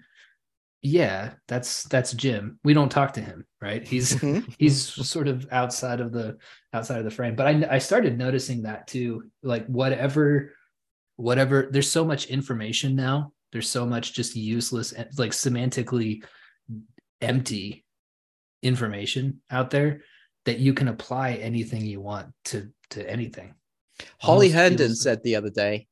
yeah, 0.81 1.33
that's 1.47 1.83
that's 1.83 2.13
Jim. 2.13 2.59
We 2.63 2.73
don't 2.73 2.91
talk 2.91 3.13
to 3.13 3.21
him, 3.21 3.45
right? 3.61 3.87
He's 3.87 4.15
Mhm. 4.15 4.53
he's 4.59 4.83
sort 5.07 5.27
of 5.27 5.47
outside 5.51 5.99
of 5.99 6.11
the 6.11 6.37
outside 6.73 6.99
of 6.99 7.05
the 7.05 7.11
frame 7.11 7.35
but 7.35 7.47
i 7.47 7.75
i 7.75 7.77
started 7.79 8.17
noticing 8.17 8.63
that 8.63 8.85
too 8.85 9.23
like 9.41 9.65
whatever 9.67 10.51
whatever 11.15 11.69
there's 11.71 11.89
so 11.89 12.03
much 12.03 12.25
information 12.25 12.95
now 12.95 13.31
there's 13.51 13.69
so 13.69 13.85
much 13.85 14.13
just 14.13 14.35
useless 14.35 14.93
like 15.17 15.31
semantically 15.31 16.23
empty 17.21 17.85
information 18.63 19.41
out 19.49 19.69
there 19.69 20.01
that 20.45 20.59
you 20.59 20.73
can 20.73 20.87
apply 20.87 21.33
anything 21.33 21.85
you 21.85 22.01
want 22.01 22.27
to 22.45 22.69
to 22.89 23.07
anything 23.09 23.53
Holly 24.19 24.47
Almost 24.47 24.55
Herndon 24.55 24.87
feels- 24.89 25.01
said 25.03 25.23
the 25.23 25.35
other 25.37 25.49
day, 25.49 25.87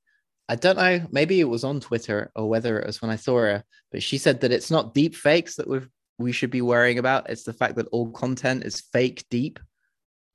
I 0.49 0.55
don't 0.57 0.75
know, 0.77 1.07
maybe 1.11 1.39
it 1.39 1.45
was 1.45 1.63
on 1.63 1.79
Twitter 1.79 2.31
or 2.35 2.49
whether 2.49 2.77
it 2.77 2.85
was 2.85 3.01
when 3.01 3.09
I 3.09 3.15
saw 3.15 3.37
her, 3.37 3.63
but 3.93 4.03
she 4.03 4.17
said 4.17 4.41
that 4.41 4.51
it's 4.51 4.69
not 4.69 4.93
deep 4.93 5.15
fakes 5.15 5.55
that 5.55 5.67
we 5.69 5.79
we 6.19 6.31
should 6.33 6.51
be 6.51 6.61
worrying 6.61 6.99
about. 6.99 7.29
It's 7.29 7.43
the 7.43 7.53
fact 7.53 7.75
that 7.77 7.87
all 7.93 8.11
content 8.11 8.65
is 8.65 8.81
fake 8.91 9.23
deep. 9.31 9.57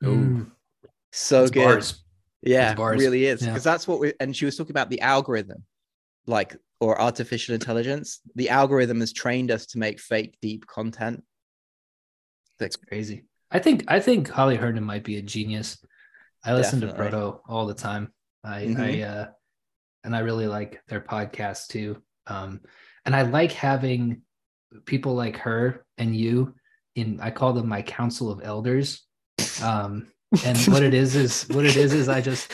Mm, 0.03 0.51
So 1.13 1.43
it's 1.43 1.51
good. 1.51 1.65
bars. 1.65 2.03
Yeah, 2.43 2.75
bars. 2.75 2.99
really 2.99 3.27
is. 3.27 3.43
Yeah. 3.43 3.49
Because 3.49 3.65
that's 3.65 3.87
what 3.87 4.01
we 4.01 4.15
and 4.19 4.35
she 4.35 4.45
was 4.47 4.57
talking 4.57 4.73
about 4.73 4.89
the 4.91 5.03
algorithm, 5.03 5.63
like 6.27 6.57
or 6.81 7.01
artificial 7.01 7.55
intelligence. 7.55 8.21
The 8.35 8.51
algorithm 8.51 9.01
has 9.01 9.13
trained 9.13 9.51
us 9.51 9.67
to 9.67 9.79
make 9.79 9.99
fake 10.01 10.37
deep 10.41 10.67
content. 10.67 11.25
That's 12.59 12.77
crazy. 12.77 13.25
I 13.51 13.59
think 13.59 13.85
I 13.89 14.01
think 14.01 14.29
Holly 14.29 14.57
Herndon 14.57 14.85
might 14.85 15.05
be 15.05 15.17
a 15.17 15.23
genius. 15.23 15.79
I 16.45 16.55
listen 16.55 16.81
to 16.81 16.87
Definitely. 16.87 17.11
Proto 17.11 17.41
all 17.49 17.67
the 17.67 17.75
time. 17.75 18.13
I 18.45 18.57
I 18.61 18.67
Mhm. 18.67 19.11
uh 19.11 19.29
and 20.05 20.15
I 20.15 20.21
really 20.21 20.47
like 20.47 20.81
their 20.89 21.01
podcast 21.01 21.69
too. 21.69 22.03
Um 22.27 22.61
and 23.05 23.15
I 23.17 23.23
like 23.23 23.53
having 23.53 24.23
people 24.85 25.15
like 25.15 25.39
her 25.39 25.85
and 25.97 26.15
you 26.15 26.55
in 26.95 27.21
I 27.21 27.31
call 27.31 27.53
them 27.55 27.69
my 27.69 27.83
council 27.83 28.31
of 28.31 28.41
elders. 28.43 29.07
Um 29.63 30.07
and 30.45 30.59
what 30.67 30.83
it 30.83 30.93
is 30.93 31.17
is 31.17 31.45
what 31.49 31.65
it 31.65 31.77
is 31.77 31.95
is 31.95 32.09
I 32.09 32.21
just 32.21 32.53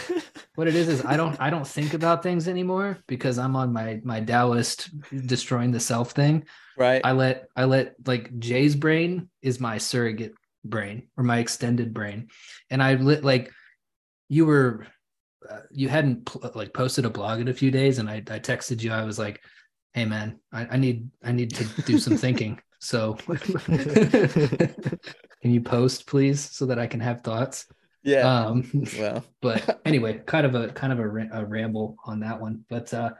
what 0.54 0.68
it 0.68 0.76
is 0.76 0.88
is 0.88 1.04
I 1.04 1.16
don't 1.16 1.40
I 1.40 1.50
don't 1.50 1.66
think 1.66 1.94
about 1.94 2.22
things 2.22 2.46
anymore 2.46 2.98
because 3.06 3.38
I'm 3.38 3.56
on 3.56 3.72
my 3.72 4.00
my 4.04 4.20
Taoist 4.20 4.90
destroying 5.26 5.72
the 5.72 5.80
self 5.80 6.12
thing. 6.12 6.44
Right. 6.76 7.00
I 7.04 7.12
let 7.12 7.48
I 7.56 7.64
let 7.64 7.94
like 8.06 8.38
Jay's 8.38 8.76
brain 8.76 9.28
is 9.42 9.60
my 9.60 9.78
surrogate 9.78 10.34
brain 10.64 11.08
or 11.16 11.24
my 11.24 11.38
extended 11.38 11.92
brain, 11.92 12.28
and 12.70 12.82
I 12.82 12.94
lit 12.94 13.24
like 13.24 13.50
you 14.28 14.46
were 14.46 14.86
uh, 15.50 15.60
you 15.70 15.88
hadn't 15.88 16.26
pl- 16.26 16.50
like 16.54 16.72
posted 16.72 17.04
a 17.04 17.10
blog 17.10 17.40
in 17.40 17.48
a 17.48 17.54
few 17.54 17.70
days, 17.70 17.98
and 17.98 18.08
I 18.08 18.16
I 18.16 18.38
texted 18.38 18.82
you. 18.82 18.92
I 18.92 19.04
was 19.04 19.18
like, 19.18 19.40
hey 19.94 20.04
man, 20.04 20.38
I, 20.52 20.66
I 20.66 20.76
need 20.76 21.10
I 21.24 21.32
need 21.32 21.54
to 21.54 21.82
do 21.82 21.98
some 21.98 22.16
thinking. 22.16 22.60
So 22.78 23.16
can 25.44 25.52
you 25.52 25.60
post 25.60 26.06
please 26.06 26.40
so 26.40 26.64
that 26.64 26.78
I 26.78 26.86
can 26.86 27.00
have 27.00 27.20
thoughts? 27.20 27.66
yeah. 28.02 28.22
Um, 28.46 28.64
well. 28.98 29.22
but 29.42 29.78
anyway 29.84 30.22
kind 30.24 30.46
of 30.46 30.54
a 30.54 30.68
kind 30.68 30.90
of 30.90 30.98
a, 30.98 31.28
a 31.32 31.44
ramble 31.44 31.96
on 32.06 32.20
that 32.20 32.40
one. 32.40 32.64
But 32.70 32.94
uh 32.94 33.10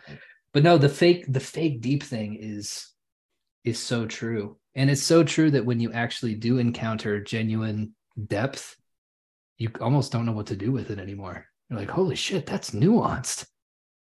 but 0.55 0.63
no 0.63 0.79
the 0.79 0.89
fake 0.89 1.27
the 1.29 1.39
fake 1.39 1.83
deep 1.83 2.03
thing 2.03 2.39
is 2.41 2.89
is 3.63 3.79
so 3.79 4.07
true. 4.07 4.57
And 4.75 4.89
it's 4.89 5.03
so 5.03 5.23
true 5.23 5.51
that 5.51 5.67
when 5.67 5.81
you 5.81 5.93
actually 5.93 6.35
do 6.35 6.57
encounter 6.57 7.21
genuine 7.21 7.95
depth 8.27 8.75
you 9.59 9.71
almost 9.83 10.11
don't 10.11 10.25
know 10.25 10.33
what 10.33 10.47
to 10.47 10.57
do 10.57 10.73
with 10.73 10.91
it 10.91 10.99
anymore. 10.99 11.45
You're 11.69 11.79
like 11.79 11.91
holy 11.91 12.17
shit 12.17 12.47
that's 12.47 12.71
nuanced. 12.71 13.47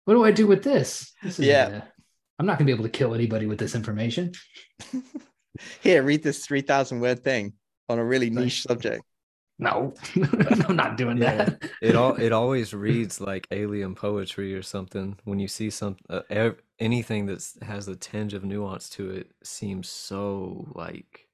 What 0.06 0.14
do 0.14 0.24
i 0.24 0.32
do 0.32 0.48
with 0.48 0.64
this, 0.64 1.12
this 1.22 1.38
Yeah. 1.38 1.66
gonna- 1.66 1.88
i'm 2.40 2.46
not 2.46 2.58
gonna 2.58 2.68
be 2.68 2.72
able 2.72 2.86
to 2.86 2.98
kill 2.98 3.14
anybody 3.14 3.46
with 3.46 3.60
this 3.60 3.76
information. 3.76 4.32
Here, 5.82 6.02
read 6.02 6.24
this 6.24 6.46
3,000 6.46 7.02
word 7.02 7.22
thing 7.22 7.54
on 7.90 8.00
a 8.00 8.04
really 8.06 8.30
Nice. 8.30 8.44
niche 8.44 8.62
subject. 8.64 9.04
no 9.58 9.94
i'm 10.68 10.76
not 10.76 10.98
doing 10.98 11.18
Yeah. 11.18 11.36
that 11.46 11.70
it 11.82 11.96
all 11.96 12.16
it 12.28 12.32
always 12.34 12.74
reads 12.74 13.22
like 13.22 13.48
alien 13.52 13.96
poetry 13.96 14.54
or 14.54 14.62
something 14.62 15.18
when 15.24 15.40
you 15.40 15.48
see 15.48 15.70
some 15.70 15.96
uh, 16.10 16.22
ev- 16.30 16.62
anything 16.80 17.26
that 17.28 17.42
has 17.62 17.88
a 17.88 17.96
tinge 17.96 18.34
of 18.34 18.44
nuance 18.44 18.90
to 18.92 19.10
it 19.12 19.32
seems 19.44 19.88
so 19.88 20.68
like 20.76 21.28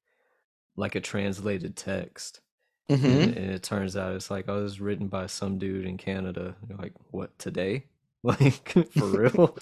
like 0.75 0.95
a 0.95 1.01
translated 1.01 1.75
text 1.75 2.41
Mhm. 2.89 3.05
and, 3.23 3.37
and 3.37 3.51
it 3.51 3.63
turns 3.63 3.95
out 3.95 4.15
it's 4.15 4.29
like 4.29 4.45
oh 4.49 4.59
it 4.59 4.63
was 4.63 4.81
written 4.81 5.07
by 5.07 5.25
some 5.25 5.57
dude 5.57 5.85
in 5.85 5.97
canada 5.97 6.55
You're 6.67 6.77
like 6.77 6.93
what 7.09 7.37
today 7.39 7.85
like 8.23 8.67
for 8.93 9.05
real 9.07 9.57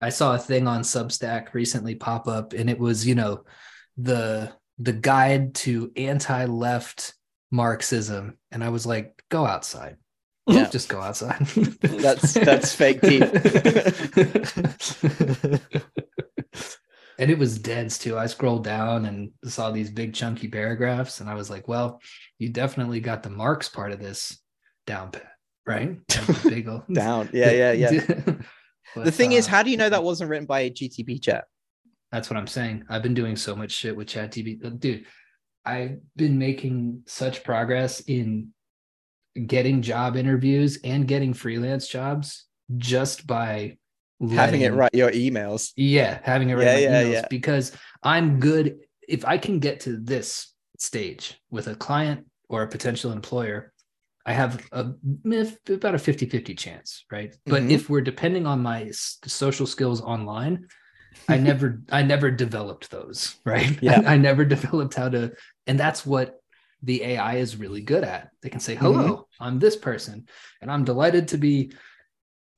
I 0.00 0.10
saw 0.10 0.34
a 0.34 0.38
thing 0.38 0.66
on 0.68 0.82
Substack 0.82 1.54
recently 1.54 1.94
pop 1.94 2.28
up, 2.28 2.52
and 2.52 2.68
it 2.68 2.78
was, 2.78 3.06
you 3.06 3.14
know, 3.14 3.44
the 3.96 4.52
the 4.78 4.92
guide 4.92 5.54
to 5.54 5.92
anti-left 5.96 7.14
Marxism, 7.50 8.38
and 8.50 8.64
I 8.64 8.70
was 8.70 8.86
like, 8.86 9.22
go 9.30 9.46
outside. 9.46 9.96
Yeah. 10.46 10.68
Just 10.70 10.88
go 10.88 11.00
outside. 11.00 11.46
That's- 11.80 12.34
that's 12.34 12.74
fake 12.74 13.00
deep. 13.00 13.22
and 17.18 17.30
it 17.30 17.38
was 17.38 17.58
dense 17.58 17.98
too. 17.98 18.18
I 18.18 18.26
scrolled 18.26 18.64
down 18.64 19.06
and 19.06 19.30
saw 19.44 19.70
these 19.70 19.90
big 19.90 20.14
chunky 20.14 20.48
paragraphs, 20.48 21.20
and 21.20 21.30
I 21.30 21.34
was 21.34 21.50
like, 21.50 21.68
well, 21.68 22.00
you 22.38 22.48
definitely 22.50 23.00
got 23.00 23.22
the 23.22 23.30
Marx 23.30 23.68
part 23.68 23.92
of 23.92 24.00
this 24.00 24.38
down 24.86 25.10
pat, 25.12 25.32
right? 25.66 25.96
Big 26.42 26.68
ol- 26.72 26.84
Down. 26.92 27.30
Yeah, 27.32 27.50
yeah, 27.52 27.72
yeah. 27.72 27.90
the 27.90 28.44
But, 28.94 29.14
thing 29.14 29.32
is, 29.32 29.46
uh, 29.46 29.50
how 29.50 29.62
do 29.62 29.70
you 29.70 29.76
know 29.76 29.88
that 29.88 30.02
wasn't 30.04 30.30
written 30.30 30.46
by 30.46 30.60
a 30.60 30.70
GTP 30.70 31.22
chat? 31.22 31.44
That's 32.14 32.30
what 32.30 32.36
I'm 32.36 32.46
saying. 32.46 32.84
I've 32.88 33.02
been 33.02 33.12
doing 33.12 33.34
so 33.34 33.56
much 33.56 33.72
shit 33.72 33.96
with 33.96 34.06
ChatGPT. 34.06 34.78
Dude, 34.78 35.04
I've 35.66 35.98
been 36.14 36.38
making 36.38 37.02
such 37.08 37.42
progress 37.42 37.98
in 38.02 38.50
getting 39.48 39.82
job 39.82 40.16
interviews 40.16 40.78
and 40.84 41.08
getting 41.08 41.34
freelance 41.34 41.88
jobs 41.88 42.44
just 42.76 43.26
by 43.26 43.78
Having 44.30 44.60
it 44.60 44.74
write 44.74 44.94
your 44.94 45.10
emails. 45.10 45.72
Yeah, 45.74 46.20
having 46.22 46.50
it 46.50 46.54
write 46.54 46.66
Yeah, 46.66 46.76
yeah, 46.76 47.02
emails 47.02 47.12
yeah. 47.14 47.26
because 47.28 47.72
I'm 48.04 48.38
good. 48.38 48.76
If 49.08 49.24
I 49.24 49.36
can 49.36 49.58
get 49.58 49.80
to 49.80 49.96
this 49.98 50.54
stage 50.78 51.36
with 51.50 51.66
a 51.66 51.74
client 51.74 52.26
or 52.48 52.62
a 52.62 52.68
potential 52.68 53.10
employer, 53.10 53.72
I 54.24 54.34
have 54.34 54.64
a 54.70 54.92
about 55.68 55.96
a 55.96 55.98
50 55.98 56.26
50 56.26 56.54
chance, 56.54 57.04
right? 57.10 57.34
But 57.44 57.62
Mhm. 57.62 57.70
if 57.72 57.90
we're 57.90 58.02
depending 58.02 58.46
on 58.46 58.62
my 58.62 58.92
social 58.92 59.66
skills 59.66 60.00
online, 60.00 60.68
I 61.28 61.38
never, 61.38 61.80
I 61.90 62.02
never 62.02 62.30
developed 62.30 62.90
those, 62.90 63.36
right? 63.44 63.78
Yeah. 63.82 64.02
I, 64.06 64.16
never 64.16 64.44
developed 64.44 64.94
how 64.94 65.08
to, 65.08 65.32
and 65.66 65.78
that's 65.78 66.04
what 66.04 66.40
the 66.82 67.02
AI 67.02 67.36
is 67.36 67.56
really 67.56 67.80
good 67.80 68.04
at. 68.04 68.30
They 68.42 68.50
can 68.50 68.60
say, 68.60 68.74
"Hello, 68.74 69.04
Mm-hmm. 69.04 69.44
I'm 69.44 69.58
this 69.58 69.76
person, 69.76 70.28
and 70.60 70.70
I'm 70.70 70.84
delighted 70.84 71.28
to 71.28 71.38
be," 71.38 71.72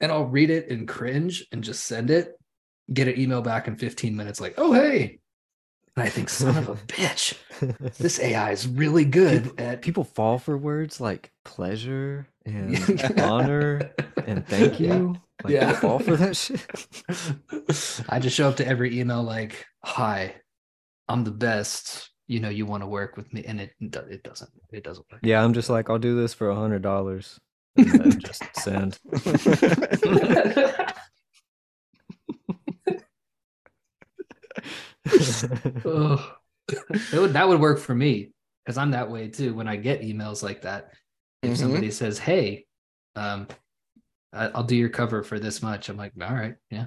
and 0.01 0.11
I'll 0.11 0.27
read 0.27 0.51
it 0.51 0.71
and 0.71 0.87
cringe 0.89 1.47
and 1.53 1.63
just 1.63 1.85
send 1.85 2.11
it, 2.11 2.39
get 2.93 3.09
an 3.09 3.19
email 3.19 3.43
back 3.43 3.69
in 3.69 3.77
15 3.77 4.17
minutes, 4.17 4.41
like, 4.41 4.55
"Oh 4.59 4.73
hey," 4.73 5.21
and 5.97 6.05
I 6.05 6.09
think, 6.09 6.29
"Son 6.29 6.57
of 6.57 6.69
a 6.69 6.75
bitch, 6.87 7.35
this 7.99 8.19
AI 8.21 8.51
is 8.51 8.67
really 8.67 9.05
good 9.05 9.59
at." 9.61 9.83
People 9.83 10.05
fall 10.05 10.39
for 10.39 10.57
words 10.59 11.01
like 11.01 11.33
pleasure 11.45 12.27
and 12.45 13.01
honor 13.21 13.93
and 14.27 14.47
thank 14.47 14.79
Yeah. 14.81 14.95
you. 14.97 15.15
Like 15.45 15.53
Yeah. 15.55 15.73
they 15.73 15.79
fall 15.79 15.99
for 15.99 16.17
that 16.17 16.37
shit. 16.43 18.05
I 18.09 18.19
just 18.19 18.37
show 18.37 18.49
up 18.49 18.57
to 18.57 18.67
every 18.67 18.99
email 18.99 19.23
like, 19.23 19.67
"Hi, 19.85 20.35
I'm 21.09 21.25
the 21.25 21.31
best. 21.31 22.11
You 22.27 22.41
know, 22.41 22.49
you 22.49 22.67
want 22.67 22.83
to 22.83 22.87
work 22.89 23.17
with 23.17 23.33
me," 23.33 23.45
and 23.47 23.61
it 23.61 23.73
it 23.81 24.23
doesn't 24.23 24.51
it 24.73 24.83
doesn't 24.85 25.07
work. 25.11 25.21
Yeah, 25.23 25.43
I'm 25.45 25.53
just 25.53 25.71
like, 25.71 25.89
I'll 25.91 25.99
do 25.99 26.17
this 26.21 26.35
for 26.35 26.51
a 26.51 26.55
hundred 26.57 26.83
dollars. 26.83 27.39
And 27.77 28.21
just 28.25 28.43
send. 28.57 28.99
Would, 37.13 37.33
that 37.33 37.47
would 37.49 37.61
work 37.61 37.79
for 37.79 37.95
me 37.95 38.33
because 38.65 38.77
I'm 38.79 38.91
that 38.93 39.11
way 39.11 39.29
too. 39.29 39.55
When 39.55 39.69
I 39.69 39.77
get 39.77 40.03
emails 40.03 40.43
like 40.43 40.63
that, 40.63 40.91
if 41.43 41.53
Mhm. 41.53 41.57
somebody 41.57 41.91
says, 41.91 42.19
"Hey, 42.19 42.67
um, 43.15 43.47
I'll 44.55 44.65
do 44.65 44.77
your 44.77 44.89
cover 44.89 45.23
for 45.23 45.39
this 45.39 45.63
much," 45.63 45.89
I'm 45.89 45.97
like, 45.97 46.13
"All 46.21 46.35
right, 46.35 46.55
yeah, 46.71 46.87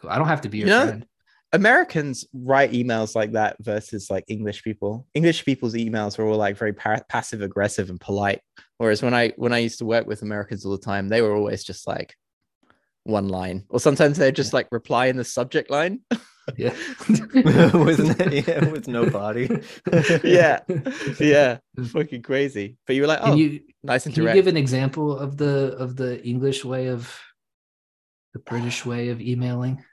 cool. 0.00 0.10
I 0.10 0.18
don't 0.18 0.28
have 0.28 0.42
to 0.42 0.48
be 0.48 0.58
your 0.58 0.68
Yeah. 0.68 0.86
friend." 0.86 1.06
Americans 1.52 2.24
write 2.32 2.70
emails 2.72 3.16
like 3.16 3.32
that 3.32 3.56
versus 3.60 4.08
like 4.08 4.24
English 4.28 4.62
people. 4.62 5.06
English 5.14 5.44
people's 5.44 5.74
emails 5.74 6.16
are 6.18 6.24
all 6.24 6.36
like 6.36 6.56
very 6.56 6.72
pa- 6.72 7.02
passive 7.08 7.42
aggressive 7.42 7.90
and 7.90 8.00
polite. 8.00 8.40
Whereas 8.78 9.02
when 9.02 9.14
I 9.14 9.30
when 9.36 9.52
I 9.52 9.58
used 9.58 9.78
to 9.80 9.84
work 9.84 10.06
with 10.06 10.22
Americans 10.22 10.64
all 10.64 10.72
the 10.72 10.78
time, 10.78 11.08
they 11.08 11.22
were 11.22 11.34
always 11.34 11.64
just 11.64 11.88
like 11.88 12.14
one 13.04 13.28
line, 13.28 13.64
or 13.68 13.80
sometimes 13.80 14.16
they'd 14.18 14.36
just 14.36 14.52
like 14.52 14.68
reply 14.70 15.06
in 15.06 15.16
the 15.16 15.24
subject 15.24 15.70
line. 15.70 16.00
Yeah, 16.56 16.74
with, 17.08 18.18
no, 18.18 18.26
yeah, 18.32 18.70
with 18.70 18.88
no 18.88 19.08
body. 19.10 19.48
yeah, 20.24 20.60
yeah, 21.18 21.58
fucking 21.86 22.22
crazy. 22.22 22.76
But 22.86 22.96
you 22.96 23.02
were 23.02 23.08
like, 23.08 23.20
Can 23.20 23.32
oh, 23.32 23.36
you 23.36 23.60
nice 23.82 24.06
and 24.06 24.14
can 24.14 24.22
you 24.22 24.26
direct. 24.28 24.36
give 24.36 24.46
an 24.46 24.56
example 24.56 25.16
of 25.16 25.36
the 25.36 25.74
of 25.76 25.96
the 25.96 26.22
English 26.24 26.64
way 26.64 26.88
of 26.88 27.18
the 28.32 28.40
British 28.40 28.84
way 28.86 29.08
of 29.08 29.20
emailing? 29.20 29.84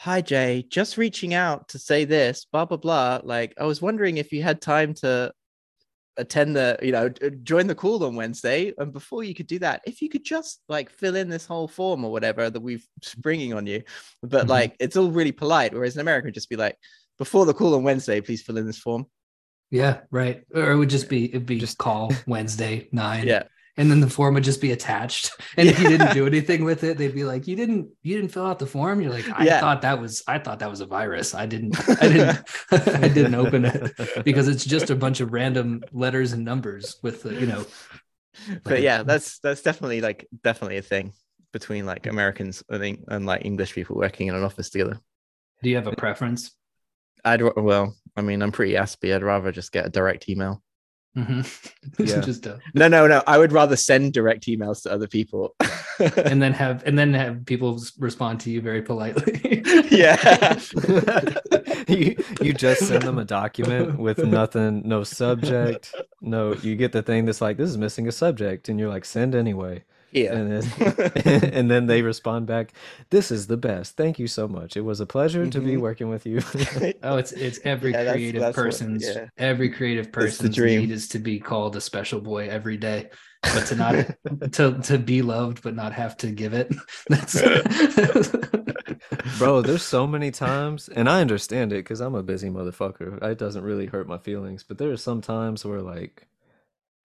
Hi 0.00 0.20
Jay, 0.20 0.64
just 0.68 0.98
reaching 0.98 1.34
out 1.34 1.68
to 1.68 1.78
say 1.78 2.04
this, 2.04 2.46
blah 2.50 2.64
blah 2.64 2.76
blah. 2.76 3.20
Like, 3.24 3.54
I 3.58 3.64
was 3.64 3.82
wondering 3.82 4.18
if 4.18 4.32
you 4.32 4.42
had 4.42 4.60
time 4.60 4.94
to 4.94 5.32
attend 6.18 6.56
the, 6.56 6.78
you 6.82 6.92
know, 6.92 7.08
join 7.42 7.66
the 7.66 7.74
call 7.74 8.04
on 8.04 8.14
Wednesday. 8.16 8.72
And 8.78 8.92
before 8.92 9.22
you 9.24 9.34
could 9.34 9.46
do 9.46 9.58
that, 9.60 9.82
if 9.86 10.00
you 10.00 10.08
could 10.08 10.24
just 10.24 10.62
like 10.68 10.90
fill 10.90 11.16
in 11.16 11.28
this 11.28 11.46
whole 11.46 11.68
form 11.68 12.04
or 12.04 12.12
whatever 12.12 12.48
that 12.50 12.60
we've 12.60 12.86
springing 13.02 13.52
on 13.52 13.66
you. 13.66 13.82
But 14.22 14.46
Mhm. 14.46 14.50
like, 14.50 14.76
it's 14.80 14.96
all 14.96 15.10
really 15.10 15.32
polite. 15.32 15.74
Whereas 15.74 15.94
in 15.94 16.00
America, 16.00 16.30
just 16.30 16.48
be 16.48 16.56
like, 16.56 16.76
before 17.18 17.46
the 17.46 17.54
call 17.54 17.74
on 17.74 17.82
Wednesday, 17.82 18.20
please 18.20 18.42
fill 18.42 18.56
in 18.58 18.66
this 18.66 18.78
form. 18.78 19.06
Yeah, 19.70 20.00
right. 20.10 20.44
Or 20.54 20.70
it 20.70 20.76
would 20.76 20.90
just 20.90 21.08
be 21.08 21.26
it'd 21.30 21.46
be 21.46 21.58
just 21.58 21.78
call 21.78 22.12
Wednesday 22.26 22.88
nine. 22.92 23.26
Yeah. 23.26 23.44
And 23.76 23.90
then 23.90 24.00
the 24.00 24.08
form 24.10 24.34
would 24.34 24.44
just 24.44 24.60
be 24.60 24.72
attached. 24.72 25.30
And 25.58 25.68
if 25.68 25.78
you 25.80 25.88
didn't 25.88 26.12
do 26.12 26.26
anything 26.26 26.64
with 26.64 26.84
it, 26.84 26.98
they'd 26.98 27.14
be 27.14 27.24
like, 27.24 27.46
"You 27.46 27.56
didn't, 27.56 27.88
you 28.02 28.16
didn't 28.16 28.30
fill 28.32 28.44
out 28.46 28.58
the 28.58 28.66
form." 28.66 29.00
You're 29.00 29.12
like, 29.12 29.26
"I 29.38 29.44
Yeah. 29.44 29.60
thought 29.60 29.82
that 29.82 30.00
was, 30.00 30.22
I 30.28 30.38
thought 30.38 30.58
that 30.58 30.68
was 30.70 30.80
a 30.80 30.86
virus. 30.86 31.34
I 31.34 31.46
didn't, 31.46 31.76
I 32.02 32.08
didn't, 32.08 32.38
I 33.04 33.08
didn't 33.08 33.34
open 33.34 33.64
it 33.64 33.92
because 34.24 34.48
it's 34.48 34.64
just 34.64 34.90
a 34.90 34.96
bunch 34.96 35.20
of 35.20 35.32
random 35.32 35.82
letters 35.92 36.32
and 36.32 36.44
numbers 36.44 36.96
with, 37.02 37.22
the, 37.22 37.34
you 37.34 37.46
know." 37.46 37.64
But 38.64 38.66
like 38.72 38.78
a- 38.80 38.82
yeah, 38.82 39.02
that's 39.02 39.38
that's 39.38 39.62
definitely 39.62 40.02
like 40.02 40.26
definitely 40.44 40.76
a 40.76 40.82
thing 40.82 41.12
between 41.52 41.86
like 41.86 42.06
Americans 42.06 42.62
and, 42.68 42.98
and 43.08 43.24
like 43.24 43.44
English 43.46 43.72
people 43.72 43.96
working 43.96 44.26
in 44.28 44.34
an 44.34 44.42
office 44.44 44.68
together. 44.68 44.98
Do 45.62 45.70
you 45.70 45.76
have 45.76 45.86
a 45.86 45.96
preference? 45.96 46.50
I'd 47.24 47.40
well, 47.42 47.96
I 48.14 48.20
mean, 48.20 48.42
I'm 48.42 48.52
pretty 48.52 48.76
aspy. 48.76 49.14
I'd 49.14 49.22
rather 49.22 49.52
just 49.52 49.72
get 49.72 49.86
a 49.86 49.90
direct 49.90 50.28
email. 50.28 50.62
hmm 51.24 51.40
Yeah. 51.98 52.20
just 52.20 52.44
a, 52.44 52.60
No, 52.74 52.88
no, 52.88 53.06
no. 53.06 53.22
I 53.26 53.38
would 53.38 53.50
rather 53.50 53.74
send 53.74 54.12
direct 54.12 54.46
emails 54.46 54.82
to 54.82 54.92
other 54.92 55.06
people. 55.08 55.56
and 56.16 56.42
then 56.42 56.52
have 56.52 56.82
and 56.84 56.98
then 56.98 57.14
have 57.14 57.46
people 57.46 57.80
respond 57.98 58.40
to 58.40 58.50
you 58.50 58.60
very 58.60 58.82
politely. 58.82 59.62
yeah. 59.90 60.58
you 61.88 62.16
you 62.42 62.52
just 62.52 62.86
send 62.86 63.04
them 63.04 63.18
a 63.18 63.24
document 63.24 63.98
with 63.98 64.18
nothing, 64.18 64.86
no 64.86 65.04
subject, 65.04 65.94
no. 66.20 66.52
You 66.54 66.76
get 66.76 66.92
the 66.92 67.02
thing 67.02 67.24
that's 67.24 67.40
like 67.40 67.56
this 67.56 67.70
is 67.70 67.78
missing 67.78 68.06
a 68.08 68.12
subject, 68.12 68.68
and 68.68 68.78
you're 68.78 68.90
like 68.90 69.06
send 69.06 69.34
anyway, 69.34 69.84
Yeah. 70.16 70.34
and 70.34 70.50
then 70.62 71.20
and 71.54 71.70
then 71.70 71.86
they 71.86 72.02
respond 72.02 72.46
back, 72.46 72.72
this 73.10 73.30
is 73.30 73.46
the 73.46 73.56
best. 73.56 73.96
Thank 73.96 74.18
you 74.18 74.26
so 74.26 74.48
much. 74.48 74.76
It 74.76 74.80
was 74.80 75.00
a 75.00 75.06
pleasure 75.06 75.46
to 75.46 75.60
be 75.60 75.72
Mhm. 75.76 75.80
working 75.80 76.08
with 76.08 76.26
you. 76.26 76.40
Oh, 77.02 77.16
it's 77.18 77.32
it's 77.32 77.60
every 77.64 77.92
Yeah, 77.92 78.12
creative 78.12 78.40
that's 78.40 78.56
what- 78.56 78.64
person's 78.64 79.04
yeah. 79.06 79.26
every 79.38 79.68
creative 79.70 80.10
person's 80.12 80.56
dream. 80.56 80.80
need 80.80 80.90
is 80.90 81.08
to 81.08 81.18
be 81.18 81.38
called 81.38 81.76
a 81.76 81.80
special 81.80 82.20
boy 82.20 82.48
every 82.48 82.76
day, 82.76 83.10
but 83.42 83.66
to 83.66 83.74
not 83.76 83.94
to 84.52 84.78
to 84.82 84.98
be 84.98 85.22
loved 85.22 85.62
but 85.62 85.74
not 85.74 85.92
have 85.92 86.16
to 86.18 86.28
give 86.28 86.52
it. 86.54 86.72
That's 87.08 87.36
Bro, 89.38 89.62
there's 89.62 89.82
so 89.82 90.06
many 90.06 90.30
times, 90.30 90.88
and 90.88 91.08
I 91.08 91.20
understand 91.20 91.72
it 91.72 91.76
because 91.84 92.00
I'm 92.00 92.14
a 92.14 92.22
busy 92.22 92.48
motherfucker. 92.48 93.22
It 93.22 93.38
doesn't 93.38 93.62
really 93.64 93.86
hurt 93.86 94.08
my 94.08 94.18
feelings, 94.18 94.62
but 94.62 94.78
there 94.78 94.90
are 94.90 94.96
some 94.96 95.20
times 95.20 95.64
where 95.64 95.82
like 95.82 96.26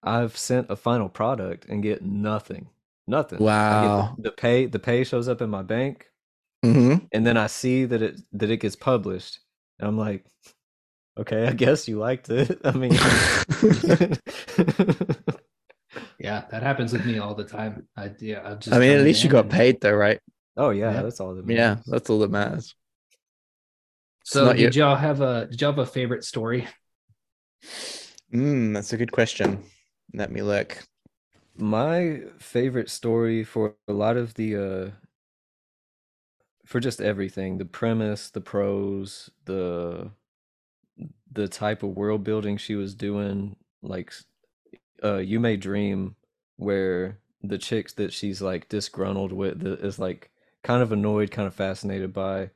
I've 0.02 0.36
sent 0.36 0.70
a 0.70 0.76
final 0.76 1.08
product 1.08 1.66
and 1.68 1.82
get 1.82 2.02
nothing, 2.02 2.68
nothing. 3.06 3.44
Wow. 3.44 4.16
the, 4.16 4.22
the 4.30 4.32
pay, 4.32 4.66
the 4.66 4.78
pay 4.78 5.04
shows 5.04 5.28
up 5.28 5.42
in 5.42 5.50
my 5.50 5.62
bank, 5.62 6.08
hmm 6.62 7.08
and 7.12 7.26
then 7.26 7.36
I 7.36 7.46
see 7.46 7.84
that 7.84 8.02
it 8.02 8.20
that 8.32 8.50
it 8.50 8.58
gets 8.58 8.76
published, 8.76 9.40
and 9.78 9.88
I'm 9.88 9.98
like, 9.98 10.24
okay, 11.18 11.48
I 11.48 11.52
guess 11.52 11.88
you 11.88 11.98
liked 11.98 12.30
it. 12.30 12.60
I 12.64 12.72
mean, 12.72 12.98
yeah, 16.18 16.44
that 16.50 16.62
happens 16.62 16.92
with 16.92 17.04
me 17.04 17.18
all 17.18 17.34
the 17.34 17.44
time. 17.44 17.88
I 17.96 18.12
yeah, 18.20 18.42
I 18.48 18.54
just 18.54 18.76
I 18.76 18.78
mean, 18.78 18.90
at 18.98 19.04
least 19.04 19.24
you 19.24 19.30
got 19.30 19.50
paid 19.50 19.80
though, 19.80 19.92
right? 19.92 20.20
oh 20.56 20.70
yeah, 20.70 20.94
Yeah. 20.94 21.02
that's 21.02 21.20
all 21.20 21.34
that 21.34 21.44
Yeah, 21.44 21.76
matters. 21.76 21.84
that's 21.86 22.10
all 22.10 22.18
that 22.20 22.30
matters. 22.30 22.74
So 24.24 24.44
not 24.44 24.56
did 24.56 24.74
y'all 24.74 24.96
have 24.96 25.20
a 25.20 25.46
did 25.46 25.60
y'all 25.60 25.72
have 25.72 25.78
a 25.78 25.86
favorite 25.86 26.24
story? 26.24 26.66
Mm, 28.32 28.74
that's 28.74 28.92
a 28.92 28.96
good 28.96 29.12
question. 29.12 29.64
Let 30.14 30.30
me 30.30 30.42
look. 30.42 30.78
My 31.56 32.22
favorite 32.38 32.88
story 32.90 33.44
for 33.44 33.76
a 33.88 33.92
lot 33.92 34.16
of 34.16 34.34
the 34.34 34.56
uh 34.56 34.90
for 36.64 36.80
just 36.80 37.00
everything, 37.00 37.58
the 37.58 37.64
premise, 37.64 38.30
the 38.30 38.40
prose, 38.40 39.30
the 39.44 40.10
the 41.30 41.48
type 41.48 41.82
of 41.82 41.90
world 41.90 42.24
building 42.24 42.56
she 42.56 42.74
was 42.74 42.94
doing, 42.94 43.56
like 43.82 44.12
uh 45.04 45.18
You 45.18 45.40
May 45.40 45.56
Dream, 45.56 46.16
where 46.56 47.20
the 47.42 47.58
chicks 47.58 47.94
that 47.94 48.12
she's 48.12 48.42
like 48.42 48.68
disgruntled 48.68 49.32
with 49.32 49.60
that 49.62 49.80
is 49.80 49.98
like 49.98 50.30
kind 50.64 50.82
of 50.82 50.92
annoyed, 50.92 51.30
kind 51.30 51.48
of 51.48 51.54
fascinated 51.54 52.12
by, 52.12 52.50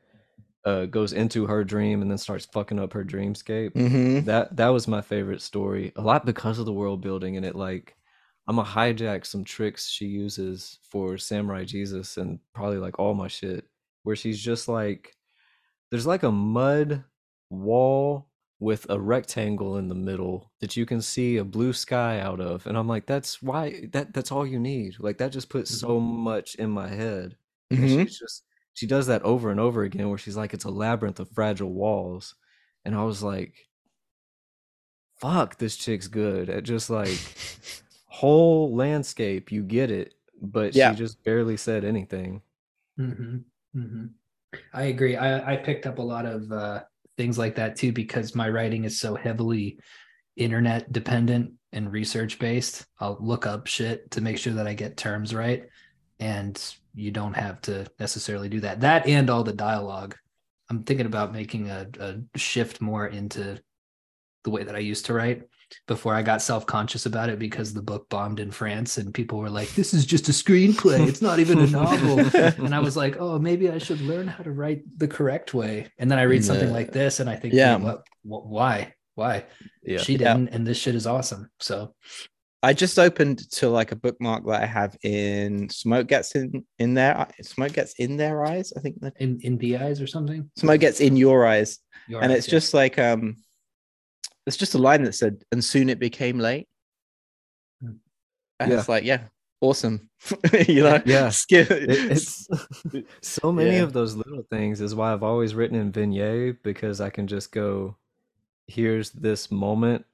uh 0.65 0.87
goes 0.87 1.13
into 1.15 1.47
her 1.47 1.65
dream 1.65 2.03
and 2.03 2.11
then 2.11 2.19
starts 2.19 2.47
fucking 2.47 2.81
up 2.81 2.93
her 2.95 3.05
dreamscape. 3.05 3.75
Hmm 3.75 4.27
that 4.27 4.57
that 4.57 4.69
was 4.71 4.89
my 4.89 5.03
favorite 5.03 5.43
story 5.43 5.93
a 5.97 6.03
lot 6.03 6.27
because 6.27 6.59
of 6.61 6.67
the 6.67 6.73
world 6.75 7.01
building 7.03 7.37
and 7.37 7.47
it 7.47 7.57
like 7.57 7.97
i'm 8.49 8.57
gonna 8.57 8.69
hijack 8.69 9.27
some 9.27 9.45
tricks 9.45 9.89
she 9.89 10.07
uses 10.07 10.79
for 10.83 11.19
samurai 11.19 11.65
jesus 11.65 12.17
and 12.17 12.39
probably 12.55 12.79
like 12.79 12.99
all 12.99 13.15
my 13.15 13.29
shit 13.29 13.65
where 14.05 14.17
she's 14.17 14.41
just 14.41 14.69
like 14.69 15.17
there's 15.91 16.07
like 16.07 16.23
a 16.23 16.33
mud 16.33 17.05
wall 17.51 18.29
with 18.59 18.87
a 18.91 18.99
rectangle 18.99 19.77
in 19.77 19.89
the 19.89 19.95
middle 19.95 20.51
that 20.61 20.77
you 20.77 20.87
can 20.87 21.03
see 21.03 21.37
a 21.37 21.45
blue 21.45 21.73
sky 21.73 22.21
out 22.21 22.41
of 22.41 22.67
and 22.67 22.77
i'm 22.77 22.89
like 22.89 23.07
that's 23.07 23.43
why 23.43 23.87
that 23.93 24.13
that's 24.15 24.33
all 24.33 24.47
you 24.47 24.59
need. 24.59 24.97
Like 24.99 25.19
that 25.19 25.33
just 25.33 25.51
puts 25.51 25.71
so 25.71 26.01
much 26.01 26.55
in 26.57 26.71
my 26.71 26.89
head 26.89 27.37
and 27.77 27.89
hmm 27.89 27.91
she's 27.91 28.19
just 28.19 28.45
she 28.73 28.87
does 28.87 29.07
that 29.09 29.23
over 29.23 29.51
and 29.51 29.61
over 29.61 29.83
again 29.85 30.09
where 30.09 30.19
she's 30.19 30.37
like 30.37 30.55
it's 30.55 30.65
a 30.65 30.71
labyrinth 30.71 31.21
of 31.21 31.31
fragile 31.31 31.73
walls 31.73 32.35
and 32.85 32.95
i 32.95 33.03
was 33.05 33.23
like 33.23 33.69
fuck 35.21 35.57
this 35.59 35.77
chick's 35.77 36.09
good 36.09 36.49
at 36.51 36.65
just 36.65 36.91
like 36.91 37.19
whole 38.17 38.75
landscape. 38.75 39.53
You 39.53 39.63
get 39.63 39.91
it, 39.91 40.15
but 40.41 40.75
Yeah. 40.75 40.91
she 40.91 40.97
just 40.97 41.23
barely 41.23 41.57
said 41.57 41.85
anything. 41.85 42.43
hmm 42.97 43.39
hmm 43.75 44.07
I 44.73 44.85
agree. 44.85 45.17
I, 45.17 45.53
I 45.53 45.57
picked 45.57 45.87
up 45.87 45.99
a 45.99 46.03
lot 46.03 46.25
of 46.25 46.51
uh, 46.51 46.83
things 47.19 47.37
like 47.37 47.57
that 47.57 47.77
too 47.77 47.93
because 47.93 48.35
my 48.35 48.49
writing 48.49 48.85
is 48.85 48.99
so 48.99 49.15
heavily 49.15 49.79
internet 50.37 50.93
dependent 50.93 51.53
and 51.73 51.93
research 51.93 52.39
based. 52.39 52.87
I'll 53.01 53.19
look 53.21 53.45
up 53.47 53.67
shit 53.67 54.11
to 54.13 54.21
make 54.23 54.39
sure 54.39 54.55
that 54.55 54.67
I 54.67 54.73
get 54.73 54.97
terms 54.97 55.35
right, 55.35 55.65
and 56.21 56.57
you 56.95 57.11
don't 57.11 57.35
have 57.35 57.61
to 57.63 57.87
necessarily 58.01 58.49
do 58.49 58.61
that. 58.61 58.81
That 58.81 59.07
and 59.07 59.29
all 59.29 59.45
the 59.45 59.53
dialogue. 59.53 60.17
I'm 60.71 60.83
thinking 60.85 61.07
about 61.07 61.33
making 61.35 61.69
a, 61.69 61.87
a 62.01 62.39
shift 62.39 62.81
more 62.81 63.07
into 63.07 63.61
the 64.45 64.51
way 64.51 64.65
that 64.65 64.75
I 64.75 64.79
used 64.81 65.07
to 65.07 65.13
write 65.13 65.43
before 65.87 66.15
I 66.15 66.23
got 66.23 66.43
self 66.43 66.67
conscious 66.67 67.07
about 67.07 67.29
it 67.29 67.39
because 67.39 67.73
the 67.75 67.83
book 67.83 68.09
bombed 68.09 68.41
in 68.41 68.51
France 68.51 68.99
and 68.99 69.13
people 69.13 69.39
were 69.39 69.51
like, 69.51 69.69
"This 69.75 69.95
is 69.95 70.07
just 70.07 70.29
a 70.29 70.33
screenplay. 70.33 71.07
It's 71.09 71.23
not 71.23 71.39
even 71.39 71.59
a 71.59 71.67
novel." 71.67 72.19
and 72.65 72.75
I 72.75 72.81
was 72.81 72.97
like, 72.97 73.17
"Oh, 73.19 73.39
maybe 73.39 73.71
I 73.71 73.79
should 73.79 74.01
learn 74.01 74.27
how 74.29 74.45
to 74.45 74.53
write 74.53 74.83
the 74.97 75.09
correct 75.09 75.55
way." 75.55 75.89
And 75.99 76.11
then 76.11 76.19
I 76.19 76.23
read 76.23 76.45
something 76.45 76.69
Yeah. 76.69 76.75
like 76.75 76.93
this, 76.93 77.21
and 77.21 77.29
I 77.29 77.37
think, 77.37 77.55
Yeah. 77.55 77.77
What, 77.77 78.07
what? 78.23 78.47
Why? 78.47 78.95
Why?" 79.15 79.45
Yeah. 79.83 79.99
She 79.99 80.17
didn't, 80.17 80.49
and 80.49 80.67
this 80.67 80.79
shit 80.79 80.95
is 80.95 81.07
awesome. 81.07 81.51
So 81.61 81.95
I 82.63 82.73
just 82.73 82.99
opened 82.99 83.49
to 83.53 83.69
like 83.69 83.93
a 83.93 83.97
bookmark 83.97 84.45
that 84.47 84.63
I 84.63 84.67
have 84.67 84.97
in 85.03 85.69
smoke 85.69 86.09
gets 86.09 86.35
in 86.35 86.65
in 86.79 86.95
their 86.95 87.29
smoke 87.43 87.73
gets 87.73 87.95
in 87.95 88.17
their 88.17 88.45
eyes. 88.45 88.73
I 88.77 88.81
think 88.81 88.97
in 89.21 89.39
in 89.43 89.59
the 89.59 89.77
eyes 89.79 90.01
or 90.01 90.07
something, 90.07 90.51
smoke 90.57 90.81
gets 90.81 91.01
in 91.01 91.17
your 91.17 91.47
eyes, 91.47 91.79
Your 92.09 92.23
and 92.23 92.33
eyes, 92.33 92.39
it's 92.39 92.49
yeah. 92.49 92.51
just 92.53 92.75
like 92.75 92.99
um, 92.99 93.37
it's 94.47 94.57
just 94.57 94.75
a 94.75 94.79
line 94.79 95.03
that 95.03 95.15
said, 95.15 95.43
"And 95.53 95.65
soon 95.65 95.89
it 95.89 95.99
became 95.99 96.39
late." 96.39 96.69
Hmm. 97.83 97.93
And 98.61 98.71
Yeah. 98.73 98.79
it's 98.79 98.89
like, 98.89 99.05
yeah, 99.05 99.25
awesome. 99.61 100.09
you 100.69 100.83
know, 100.83 101.03
Yeah. 101.05 101.29
Skip. 101.31 101.71
It, 101.71 101.91
it's 101.91 102.49
so 103.23 103.53
many 103.53 103.77
Yeah. 103.77 103.83
of 103.83 103.93
those 103.93 104.15
little 104.15 104.45
things 104.51 104.81
is 104.81 104.95
why 104.95 105.13
I've 105.13 105.23
always 105.23 105.55
written 105.55 105.79
in 105.79 105.93
vignette 105.93 106.63
because 106.63 107.01
I 107.01 107.11
can 107.11 107.27
just 107.27 107.53
go, 107.53 107.97
here's 108.67 109.11
this 109.11 109.51
moment, 109.51 110.05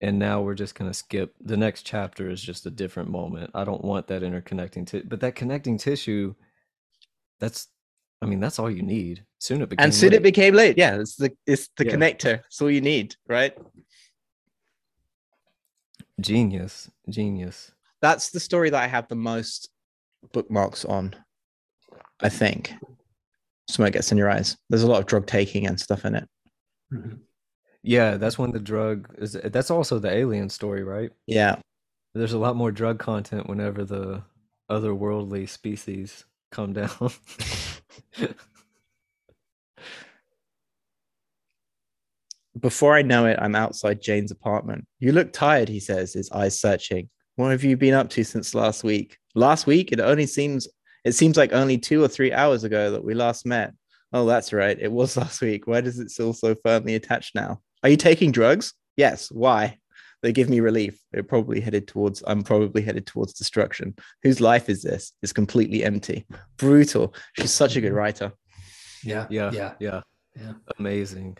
and 0.00 0.18
now 0.18 0.40
we're 0.42 0.54
just 0.54 0.74
gonna 0.74 0.94
skip. 0.94 1.34
The 1.40 1.56
next 1.56 1.82
chapter 1.82 2.30
is 2.30 2.40
just 2.42 2.66
a 2.66 2.70
different 2.70 3.10
moment. 3.10 3.50
I 3.54 3.64
don't 3.64 3.84
want 3.84 4.06
that 4.08 4.22
interconnecting 4.22 4.86
to, 4.88 5.02
but 5.04 5.20
that 5.20 5.34
connecting 5.36 5.76
tissue, 5.78 6.34
that's, 7.40 7.68
I 8.22 8.26
mean, 8.26 8.40
that's 8.40 8.58
all 8.58 8.70
you 8.70 8.82
need. 8.82 9.24
Soon 9.38 9.62
it 9.62 9.68
became 9.68 9.84
and 9.84 9.94
soon 9.94 10.12
it 10.12 10.22
became 10.22 10.54
late. 10.54 10.78
Yeah, 10.78 10.98
it's 11.00 11.16
the 11.16 11.30
it's 11.46 11.68
the 11.76 11.84
Yeah. 11.84 11.92
connector. 11.96 12.40
It's 12.46 12.60
all 12.62 12.70
you 12.70 12.80
need, 12.80 13.16
right? 13.28 13.56
Genius, 16.22 16.90
genius. 17.08 17.72
That's 18.00 18.30
the 18.30 18.40
story 18.40 18.70
that 18.70 18.82
I 18.82 18.86
have 18.86 19.08
the 19.08 19.14
most 19.14 19.68
bookmarks 20.32 20.84
on. 20.84 21.14
I 22.20 22.28
think. 22.28 22.72
Smoke 23.68 23.92
gets 23.92 24.12
in 24.12 24.18
your 24.18 24.30
eyes. 24.30 24.56
There's 24.68 24.82
a 24.82 24.90
lot 24.90 25.00
of 25.00 25.06
drug 25.06 25.26
taking 25.26 25.66
and 25.66 25.78
stuff 25.80 26.04
in 26.04 26.14
it. 26.14 26.28
Mhm. 26.92 27.20
Yeah, 27.82 28.16
that's 28.16 28.38
when 28.38 28.52
the 28.52 28.60
drug 28.60 29.14
is. 29.18 29.32
That's 29.32 29.70
also 29.70 29.98
the 29.98 30.10
alien 30.10 30.48
story, 30.48 30.84
right? 30.84 31.10
Yeah. 31.26 31.56
There's 32.14 32.32
a 32.32 32.38
lot 32.38 32.56
more 32.56 32.70
drug 32.70 32.98
content 32.98 33.48
whenever 33.48 33.84
the 33.84 34.22
otherworldly 34.70 35.48
species 35.48 36.24
come 36.50 36.72
down. 36.72 37.10
Before 42.58 42.94
I 42.94 43.02
know 43.02 43.26
it, 43.26 43.38
I'm 43.40 43.54
outside 43.54 44.02
Jane's 44.02 44.30
apartment. 44.30 44.86
You 44.98 45.12
look 45.12 45.32
tired, 45.32 45.68
he 45.68 45.80
says, 45.80 46.12
his 46.12 46.30
eyes 46.32 46.58
searching. 46.58 47.08
What 47.36 47.50
have 47.50 47.64
you 47.64 47.76
been 47.76 47.94
up 47.94 48.10
to 48.10 48.24
since 48.24 48.54
last 48.54 48.84
week? 48.84 49.16
Last 49.34 49.66
week? 49.66 49.90
It 49.92 50.00
only 50.00 50.26
seems 50.26 50.68
it 51.04 51.12
seems 51.12 51.36
like 51.36 51.52
only 51.52 51.78
two 51.78 52.02
or 52.02 52.08
three 52.08 52.32
hours 52.32 52.62
ago 52.64 52.90
that 52.92 53.04
we 53.04 53.14
last 53.14 53.44
met. 53.44 53.72
Oh, 54.12 54.26
that's 54.26 54.52
right. 54.52 54.78
It 54.78 54.92
was 54.92 55.16
last 55.16 55.40
week. 55.40 55.66
Why 55.66 55.80
does 55.80 55.98
it 55.98 56.10
still 56.10 56.32
so 56.32 56.54
firmly 56.62 56.94
attached 56.94 57.34
now? 57.34 57.60
Are 57.82 57.88
you 57.88 57.96
taking 57.96 58.32
drugs? 58.32 58.74
Yes. 58.96 59.30
Why? 59.30 59.78
They 60.22 60.32
give 60.32 60.48
me 60.48 60.60
relief. 60.60 61.00
They're 61.10 61.24
probably 61.24 61.60
headed 61.60 61.88
towards 61.88 62.22
I'm 62.26 62.42
probably 62.42 62.82
headed 62.82 63.06
towards 63.06 63.32
destruction. 63.32 63.94
Whose 64.22 64.40
life 64.40 64.68
is 64.68 64.82
this? 64.82 65.12
It's 65.22 65.32
completely 65.32 65.82
empty. 65.82 66.26
Brutal. 66.58 67.14
She's 67.32 67.52
such 67.52 67.74
a 67.76 67.80
good 67.80 67.88
mm-hmm. 67.88 67.96
writer. 67.96 68.32
yeah, 69.02 69.26
yeah, 69.30 69.50
yeah. 69.52 69.72
yeah, 69.80 70.00
Yeah. 70.38 70.52
Amazing. 70.78 71.38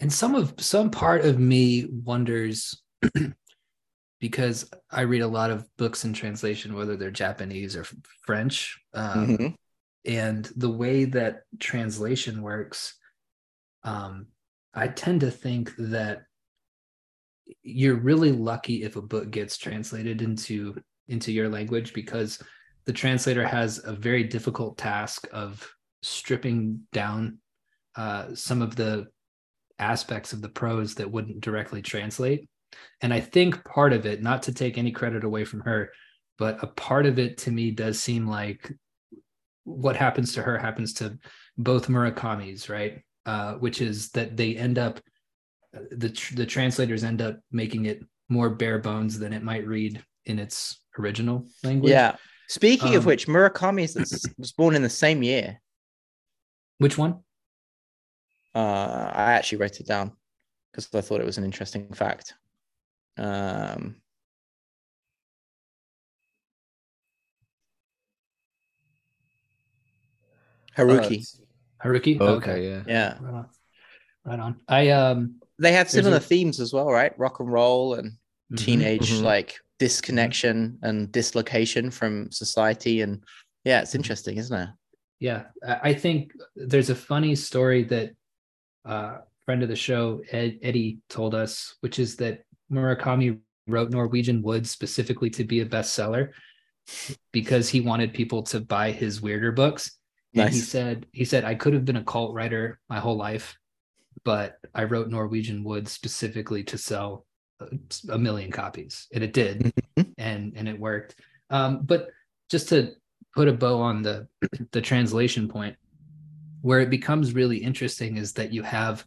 And 0.00 0.12
some 0.12 0.34
of 0.34 0.54
some 0.58 0.90
part 0.90 1.24
of 1.24 1.38
me 1.38 1.86
wonders 2.04 2.82
because 4.20 4.68
i 4.90 5.02
read 5.02 5.22
a 5.22 5.26
lot 5.28 5.50
of 5.50 5.66
books 5.76 6.04
in 6.04 6.12
translation 6.12 6.74
whether 6.74 6.96
they're 6.96 7.10
japanese 7.10 7.76
or 7.76 7.84
french 8.26 8.78
um, 8.94 9.28
Mhm. 9.28 9.54
and 10.04 10.50
the 10.56 10.70
way 10.70 11.04
that 11.06 11.42
translation 11.58 12.42
works 12.42 12.94
um, 13.84 14.26
i 14.74 14.88
tend 14.88 15.20
to 15.20 15.30
think 15.30 15.72
that 15.76 16.22
you're 17.62 17.96
really 17.96 18.32
lucky 18.32 18.82
if 18.84 18.96
a 18.96 19.02
book 19.02 19.30
gets 19.30 19.56
translated 19.56 20.22
into 20.22 20.76
into 21.08 21.32
your 21.32 21.48
language 21.48 21.92
because 21.92 22.40
the 22.86 22.92
translator 22.92 23.44
has 23.46 23.80
a 23.84 23.92
very 23.92 24.22
difficult 24.24 24.78
task 24.78 25.26
of 25.32 25.68
stripping 26.02 26.80
down 26.92 27.38
uh, 27.96 28.34
some 28.34 28.62
of 28.62 28.76
the 28.76 29.06
aspects 29.80 30.32
of 30.32 30.42
the 30.42 30.48
prose 30.48 30.94
that 30.96 31.10
wouldn't 31.10 31.40
directly 31.40 31.82
translate. 31.82 32.48
And 33.00 33.12
I 33.12 33.20
think 33.20 33.64
part 33.64 33.92
of 33.92 34.06
it, 34.06 34.22
not 34.22 34.44
to 34.44 34.54
take 34.54 34.78
any 34.78 34.92
credit 34.92 35.24
away 35.24 35.44
from 35.44 35.60
her, 35.60 35.90
but 36.38 36.62
a 36.62 36.66
part 36.66 37.06
of 37.06 37.18
it 37.18 37.38
to 37.38 37.50
me 37.50 37.70
does 37.70 38.00
seem 38.00 38.26
like 38.26 38.72
what 39.64 39.96
happens 39.96 40.34
to 40.34 40.42
her 40.42 40.56
happens 40.56 40.94
to 40.94 41.18
both 41.58 41.88
Murakami's, 41.88 42.68
right? 42.68 43.02
Uh, 43.26 43.54
which 43.54 43.80
is 43.82 44.10
that 44.10 44.36
they 44.36 44.56
end 44.56 44.78
up, 44.78 45.00
the, 45.90 46.10
tr- 46.10 46.34
the 46.34 46.46
translators 46.46 47.04
end 47.04 47.20
up 47.20 47.38
making 47.52 47.86
it 47.86 48.02
more 48.28 48.50
bare 48.50 48.78
bones 48.78 49.18
than 49.18 49.32
it 49.32 49.42
might 49.42 49.66
read 49.66 50.02
in 50.26 50.38
its 50.38 50.80
original 50.98 51.46
language. 51.62 51.90
Yeah. 51.90 52.16
Speaking 52.48 52.94
of 52.94 53.02
Um, 53.02 53.06
which, 53.06 53.26
Murakami 53.26 53.84
is, 53.84 54.26
was 54.38 54.52
born 54.52 54.74
in 54.74 54.82
the 54.82 54.88
same 54.88 55.22
year. 55.22 55.60
Which 56.78 56.96
one? 56.96 57.20
Uh, 58.54 59.10
I 59.14 59.32
actually 59.32 59.58
wrote 59.58 59.80
it 59.80 59.86
down 59.86 60.12
because 60.72 60.88
I 60.94 61.00
thought 61.00 61.20
it 61.20 61.26
was 61.26 61.38
an 61.38 61.44
interesting 61.44 61.92
fact. 61.92 62.34
Um, 63.16 63.96
Haruki. 70.76 71.26
Haruki? 71.84 72.20
Uh, 72.20 72.24
okay, 72.34 72.68
yeah. 72.68 72.82
yeah. 72.86 73.14
Right 73.20 73.34
on. 73.34 73.48
Right 74.24 74.40
on. 74.40 74.60
I 74.68 74.90
um 74.90 75.36
They 75.58 75.72
have 75.72 75.90
There's 75.90 76.04
similar 76.04 76.16
a- 76.16 76.20
themes 76.20 76.60
as 76.60 76.72
well, 76.72 76.86
right? 76.90 77.16
Rock 77.18 77.40
and 77.40 77.52
roll 77.52 77.94
and 77.94 78.12
mhm. 78.52 78.56
teenage 78.58 79.10
Mhm. 79.10 79.22
like 79.24 79.58
disconnection 79.78 80.78
and 80.82 81.10
dislocation 81.10 81.90
from 81.90 82.30
society. 82.30 83.00
And 83.00 83.24
yeah, 83.64 83.80
it's 83.80 83.94
interesting, 83.94 84.36
isn't 84.36 84.56
it? 84.58 84.68
Yeah, 85.18 85.46
I 85.66 85.90
I 85.90 85.94
think 85.94 86.32
there's 86.56 86.90
a 86.90 86.94
funny 86.94 87.34
story 87.34 87.84
that 87.84 88.14
uh, 88.84 89.18
friend 89.44 89.62
of 89.62 89.68
the 89.68 89.76
show 89.76 90.22
Ed, 90.30 90.58
Eddie 90.62 90.98
told 91.08 91.34
us, 91.34 91.76
which 91.80 91.98
is 91.98 92.16
that 92.16 92.44
Murakami 92.72 93.38
wrote 93.66 93.90
Norwegian 93.90 94.42
Wood 94.42 94.66
specifically 94.66 95.30
to 95.30 95.44
be 95.44 95.60
a 95.60 95.66
bestseller 95.66 96.30
because 97.32 97.68
he 97.68 97.80
wanted 97.80 98.14
people 98.14 98.42
to 98.44 98.60
buy 98.60 98.90
his 98.90 99.20
weirder 99.20 99.52
books. 99.52 99.92
And 100.34 100.48
he 100.52 100.60
said, 100.60 101.06
he 101.12 101.24
said, 101.24 101.44
I 101.44 101.56
could 101.56 101.74
have 101.74 101.84
been 101.84 101.96
a 101.96 102.04
cult 102.04 102.34
writer 102.34 102.78
my 102.88 103.00
whole 103.00 103.16
life, 103.16 103.56
but 104.24 104.58
I 104.74 104.84
wrote 104.84 105.08
Norwegian 105.08 105.64
Wood 105.64 105.88
specifically 105.88 106.62
to 106.64 106.78
sell 106.78 107.26
a, 107.60 107.66
a 108.10 108.18
million 108.18 108.50
copies, 108.52 109.08
and 109.12 109.24
it 109.24 109.32
did, 109.32 109.72
Mhm. 109.98 110.12
and 110.18 110.52
and 110.56 110.68
it 110.68 110.78
worked. 110.78 111.16
Um, 111.50 111.82
but 111.82 112.10
just 112.48 112.68
to 112.68 112.92
put 113.34 113.48
a 113.48 113.52
bow 113.52 113.80
on 113.80 114.02
the 114.02 114.28
the 114.70 114.80
translation 114.80 115.48
point, 115.48 115.76
where 116.62 116.80
it 116.80 116.90
becomes 116.90 117.34
really 117.34 117.58
interesting 117.58 118.16
is 118.16 118.32
that 118.34 118.52
you 118.52 118.62
have, 118.62 119.04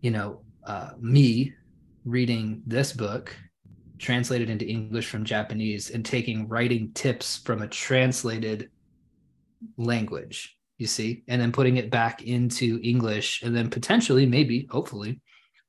you 0.00 0.10
know, 0.10 0.40
uh, 0.64 0.90
me 0.98 1.52
reading 2.04 2.62
this 2.66 2.92
book 2.92 3.34
translated 3.98 4.50
into 4.50 4.66
English 4.66 5.06
from 5.08 5.24
Japanese 5.24 5.90
and 5.90 6.04
taking 6.04 6.48
writing 6.48 6.90
tips 6.92 7.38
from 7.38 7.62
a 7.62 7.68
translated 7.68 8.68
language, 9.76 10.56
you 10.78 10.86
see, 10.86 11.22
and 11.28 11.40
then 11.40 11.52
putting 11.52 11.76
it 11.76 11.90
back 11.90 12.22
into 12.22 12.80
English, 12.82 13.42
and 13.42 13.54
then 13.54 13.70
potentially, 13.70 14.26
maybe, 14.26 14.66
hopefully, 14.70 15.20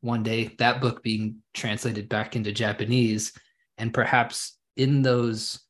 one 0.01 0.23
day 0.23 0.53
that 0.57 0.81
book 0.81 1.03
being 1.03 1.37
translated 1.53 2.09
back 2.09 2.35
into 2.35 2.51
Japanese, 2.51 3.33
and 3.77 3.93
perhaps 3.93 4.57
in 4.75 5.03
those 5.03 5.61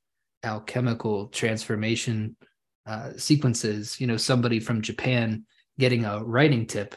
alchemical 0.44 1.28
transformation 1.28 2.36
uh, 2.86 3.12
sequences, 3.18 4.00
you 4.00 4.08
know, 4.08 4.18
somebody 4.18 4.60
from 4.60 4.82
Japan 4.82 5.46
getting 5.80 6.06
a 6.06 6.24
writing 6.24 6.66
tip 6.68 6.96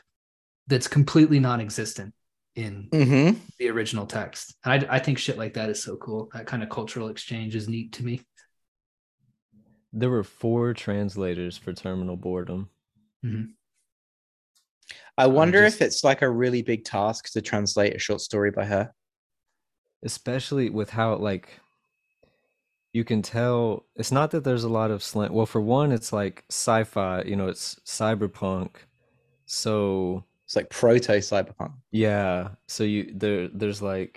that's 0.66 0.88
completely 0.88 1.38
non-existent 1.40 2.12
in 2.56 2.88
Mm-hmm. 2.92 3.38
the 3.58 3.68
original 3.70 4.06
text. 4.06 4.54
And 4.64 4.86
I, 4.88 4.96
I 4.96 4.98
think 4.98 5.18
shit 5.18 5.38
like 5.38 5.54
that 5.54 5.70
is 5.70 5.82
so 5.82 5.96
cool. 5.96 6.28
That 6.34 6.46
kind 6.46 6.62
of 6.62 6.70
cultural 6.70 7.08
exchange 7.08 7.54
is 7.54 7.68
neat 7.68 7.92
to 7.92 8.04
me. 8.04 8.22
There 9.92 10.10
were 10.10 10.24
four 10.24 10.74
translators 10.74 11.56
for 11.56 11.72
Terminal 11.72 12.16
Boredom. 12.16 12.68
I 15.18 15.26
wonder 15.26 15.62
just- 15.64 15.76
if 15.76 15.82
it's 15.82 16.04
like 16.04 16.22
a 16.22 16.30
really 16.30 16.62
big 16.62 16.84
task 16.84 17.32
to 17.32 17.42
translate 17.42 17.94
a 17.94 17.98
short 17.98 18.20
story 18.20 18.50
by 18.50 18.64
her. 18.66 18.92
especially 20.04 20.68
with 20.70 20.90
how 20.90 21.16
like 21.16 21.48
you 22.96 23.04
can 23.04 23.20
tell 23.22 23.84
it's 24.00 24.12
not 24.18 24.30
that 24.30 24.42
there's 24.44 24.64
a 24.64 24.68
lot 24.80 24.90
of 24.90 25.02
slant 25.02 25.32
well 25.36 25.46
for 25.54 25.60
one 25.60 25.92
it's 25.92 26.12
like 26.20 26.36
sci-fi 26.50 27.22
you 27.30 27.36
know 27.38 27.48
it's 27.54 27.66
cyberpunk 27.84 28.70
so 29.44 30.24
It's 30.44 30.56
like 30.56 30.70
proto 30.70 31.18
cyberpunk. 31.18 31.72
yeah 31.90 32.48
so 32.66 32.84
you 32.84 33.12
there 33.14 33.48
there's 33.48 33.82
like 33.82 34.14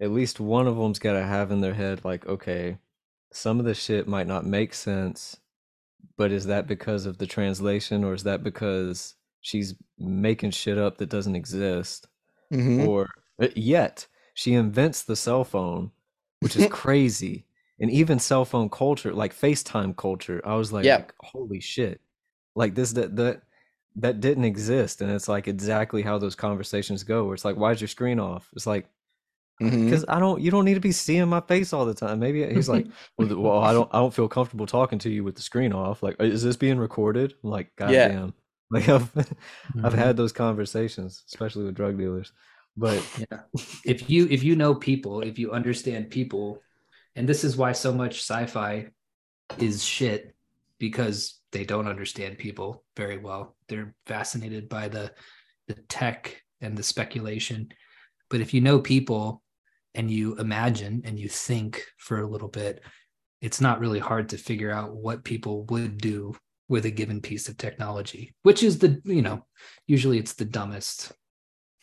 at 0.00 0.10
least 0.10 0.40
one 0.40 0.66
of 0.66 0.76
them's 0.76 0.98
got 0.98 1.12
to 1.14 1.22
have 1.22 1.50
in 1.50 1.60
their 1.60 1.74
head 1.74 2.04
like 2.04 2.26
okay 2.26 2.78
some 3.32 3.58
of 3.60 3.66
the 3.66 3.74
shit 3.74 4.08
might 4.08 4.26
not 4.26 4.46
make 4.46 4.72
sense 4.74 5.36
but 6.16 6.32
is 6.32 6.46
that 6.46 6.66
because 6.66 7.04
of 7.06 7.18
the 7.18 7.26
translation 7.26 8.02
or 8.04 8.14
is 8.14 8.22
that 8.22 8.42
because 8.42 9.14
she's 9.40 9.74
making 9.98 10.50
shit 10.50 10.78
up 10.78 10.98
that 10.98 11.08
doesn't 11.10 11.36
exist 11.36 12.06
Mhm. 12.52 12.86
or 12.86 13.08
uh, 13.42 13.48
yet 13.56 14.06
she 14.34 14.54
invents 14.54 15.02
the 15.02 15.16
cell 15.16 15.44
phone 15.44 15.90
which 16.40 16.56
is 16.56 16.66
crazy 16.82 17.44
and 17.80 17.90
even 17.90 18.18
cell 18.18 18.44
phone 18.44 18.68
culture 18.70 19.12
like 19.12 19.34
facetime 19.34 19.96
culture 19.96 20.40
i 20.44 20.54
was 20.54 20.72
like 20.72 20.84
Yeah. 20.84 21.04
holy 21.20 21.60
shit. 21.60 22.00
Like 22.54 22.74
this 22.74 22.92
that 22.92 23.16
that 23.16 23.42
that 23.96 24.20
didn't 24.20 24.44
exist 24.44 25.00
and 25.02 25.10
it's 25.10 25.28
like 25.28 25.48
exactly 25.48 26.02
how 26.02 26.18
those 26.18 26.34
conversations 26.34 27.02
go 27.04 27.24
where 27.24 27.34
it's 27.34 27.44
like 27.44 27.56
why 27.56 27.72
is 27.72 27.80
your 27.80 27.88
screen 27.88 28.18
off? 28.20 28.48
It's 28.54 28.66
like 28.66 28.88
because 29.84 30.04
i 30.08 30.18
don't 30.18 30.40
you 30.42 30.50
don't 30.50 30.64
need 30.64 30.74
to 30.74 30.80
be 30.80 30.92
seeing 30.92 31.28
my 31.28 31.40
face 31.40 31.72
all 31.72 31.86
the 31.86 31.94
time. 31.94 32.18
Maybe 32.18 32.46
he's 32.54 32.68
like 32.68 32.86
well, 33.18 33.36
well 33.40 33.60
i 33.60 33.72
don't 33.72 33.88
i 33.92 33.98
don't 33.98 34.14
feel 34.14 34.28
comfortable 34.28 34.66
talking 34.66 34.98
to 35.00 35.10
you 35.10 35.24
with 35.24 35.34
the 35.36 35.42
screen 35.42 35.72
off. 35.72 36.02
Like 36.02 36.16
is 36.20 36.42
this 36.42 36.56
being 36.56 36.78
recorded? 36.78 37.34
I'm 37.44 37.50
like 37.50 37.74
god 37.76 37.92
Yeah. 37.92 38.08
damn 38.08 38.34
like 38.70 38.88
i've 38.88 39.10
i've 39.84 39.92
Mhm. 39.92 39.98
had 39.98 40.16
those 40.16 40.32
conversations 40.32 41.24
especially 41.28 41.64
with 41.64 41.74
drug 41.76 41.96
dealers 41.98 42.32
but 42.76 43.00
yeah. 43.16 43.40
If 43.84 44.10
you 44.10 44.26
if 44.30 44.42
you 44.42 44.56
know 44.56 44.74
people 44.74 45.22
if 45.22 45.38
you 45.38 45.52
understand 45.52 46.10
people 46.10 46.62
and 47.16 47.28
this 47.28 47.42
is 47.42 47.56
why 47.56 47.72
so 47.72 47.92
much 47.92 48.20
sci-fi 48.20 48.86
is 49.58 49.82
shit 49.82 50.34
because 50.78 51.40
they 51.50 51.64
don't 51.64 51.88
understand 51.88 52.38
people 52.38 52.84
very 52.96 53.16
well. 53.18 53.56
They're 53.68 53.94
fascinated 54.06 54.68
by 54.68 54.88
the 54.88 55.12
the 55.66 55.74
tech 55.88 56.42
and 56.60 56.76
the 56.76 56.82
speculation. 56.82 57.68
But 58.30 58.40
if 58.40 58.54
you 58.54 58.60
know 58.60 58.78
people 58.78 59.42
and 59.96 60.10
you 60.10 60.36
imagine 60.36 61.02
and 61.04 61.18
you 61.18 61.28
think 61.28 61.82
for 61.96 62.20
a 62.20 62.28
little 62.28 62.48
bit 62.48 62.82
it's 63.40 63.60
not 63.60 63.80
really 63.80 63.98
hard 63.98 64.28
to 64.28 64.38
figure 64.38 64.70
out 64.70 64.94
what 64.94 65.24
people 65.24 65.64
would 65.64 65.98
do 65.98 66.34
with 66.68 66.84
a 66.84 66.90
given 66.90 67.20
piece 67.20 67.48
of 67.48 67.56
technology 67.56 68.34
which 68.42 68.62
is 68.62 68.78
the 68.78 69.00
you 69.04 69.22
know 69.22 69.44
usually 69.86 70.18
it's 70.18 70.34
the 70.34 70.44
dumbest 70.44 71.12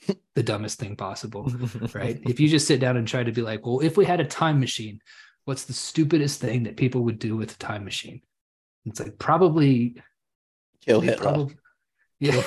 the 0.35 0.43
dumbest 0.43 0.79
thing 0.79 0.95
possible 0.95 1.51
right? 1.93 2.19
If 2.23 2.39
you 2.39 2.47
just 2.47 2.67
sit 2.67 2.79
down 2.79 2.97
and 2.97 3.07
try 3.07 3.23
to 3.23 3.31
be 3.31 3.41
like, 3.41 3.65
well, 3.65 3.79
if 3.79 3.97
we 3.97 4.05
had 4.05 4.19
a 4.19 4.25
time 4.25 4.59
machine, 4.59 4.99
what's 5.45 5.65
the 5.65 5.73
stupidest 5.73 6.39
thing 6.39 6.63
that 6.63 6.77
people 6.77 7.01
would 7.03 7.19
do 7.19 7.35
with 7.35 7.55
a 7.55 7.57
time 7.57 7.83
machine? 7.85 8.21
It's 8.85 8.99
like 8.99 9.17
probably, 9.17 9.95
Kill 10.85 11.01
Hitler. 11.01 11.23
probably 11.23 11.55
yeah, 12.23 12.41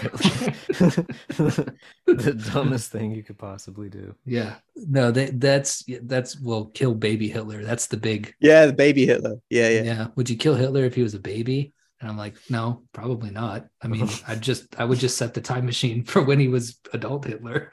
the 2.06 2.42
dumbest 2.52 2.90
thing 2.90 3.12
you 3.12 3.22
could 3.22 3.36
possibly 3.36 3.90
do. 3.90 4.14
yeah. 4.24 4.54
No, 4.74 5.10
that 5.10 5.38
that's 5.38 5.84
that's 6.02 6.40
well, 6.40 6.66
kill 6.72 6.94
baby 6.94 7.28
Hitler. 7.28 7.62
That's 7.62 7.86
the 7.86 7.98
big 7.98 8.34
Yeah, 8.40 8.64
the 8.64 8.72
baby 8.72 9.04
Hitler. 9.04 9.36
Yeah, 9.50 9.68
yeah. 9.68 9.82
yeah. 9.82 10.06
Would 10.16 10.30
you 10.30 10.36
kill 10.36 10.54
Hitler 10.54 10.84
if 10.84 10.94
he 10.94 11.02
was 11.02 11.12
a 11.12 11.18
baby? 11.18 11.74
And 12.06 12.12
I'm 12.12 12.18
like, 12.18 12.36
no, 12.48 12.84
probably 12.92 13.30
not. 13.30 13.66
I 13.82 13.88
mean, 13.88 14.08
I 14.28 14.36
just 14.36 14.78
I 14.78 14.84
would 14.84 15.00
just 15.00 15.18
set 15.18 15.34
the 15.34 15.40
time 15.40 15.66
machine 15.66 16.04
for 16.04 16.22
when 16.22 16.38
he 16.38 16.46
was 16.46 16.78
adult 16.92 17.24
Hitler. 17.24 17.72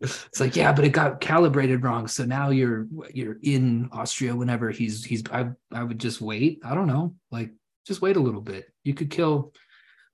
It's 0.00 0.40
like, 0.40 0.56
yeah, 0.56 0.72
but 0.72 0.86
it 0.86 0.92
got 0.92 1.20
calibrated 1.20 1.84
wrong. 1.84 2.08
So 2.08 2.24
now 2.24 2.48
you're 2.48 2.86
you're 3.12 3.36
in 3.42 3.90
Austria 3.92 4.34
whenever 4.34 4.70
he's 4.70 5.04
he's 5.04 5.22
I 5.30 5.50
I 5.70 5.82
would 5.84 5.98
just 5.98 6.22
wait. 6.22 6.60
I 6.64 6.74
don't 6.74 6.86
know. 6.86 7.14
Like 7.30 7.50
just 7.86 8.00
wait 8.00 8.16
a 8.16 8.20
little 8.20 8.40
bit. 8.40 8.72
You 8.84 8.94
could 8.94 9.10
kill 9.10 9.52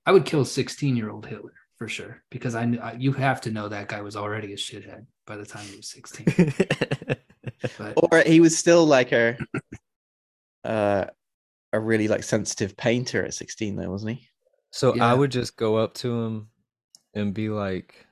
I 0.05 0.11
would 0.11 0.25
kill 0.25 0.43
16-year-old 0.43 1.25
Hitler 1.25 1.53
for 1.77 1.87
sure 1.87 2.21
because 2.29 2.53
I, 2.53 2.63
I 2.63 2.97
you 2.99 3.13
have 3.13 3.39
to 3.41 3.51
know 3.51 3.69
that 3.69 3.87
guy 3.87 4.01
was 4.01 4.17
already 4.17 4.51
a 4.51 4.57
shithead 4.57 5.05
by 5.25 5.37
the 5.37 5.45
time 5.45 5.65
he 5.65 5.77
was 5.77 5.89
16. 5.89 6.53
But 7.61 7.93
Or 7.95 8.21
he 8.25 8.39
was 8.39 8.57
still 8.57 8.85
like 8.85 9.11
a 9.11 9.37
uh 10.63 11.05
a 11.71 11.79
really 11.79 12.07
like 12.07 12.23
sensitive 12.23 12.75
painter 12.75 13.23
at 13.23 13.33
16 13.33 13.75
though, 13.75 13.91
wasn't 13.91 14.17
he? 14.17 14.27
so 14.71 14.95
Yeah. 14.95 15.11
I 15.11 15.13
would 15.13 15.31
just 15.31 15.55
go 15.57 15.77
up 15.77 15.93
to 15.95 16.23
him 16.23 16.47
and 17.13 17.33
be 17.33 17.49
like, 17.49 18.07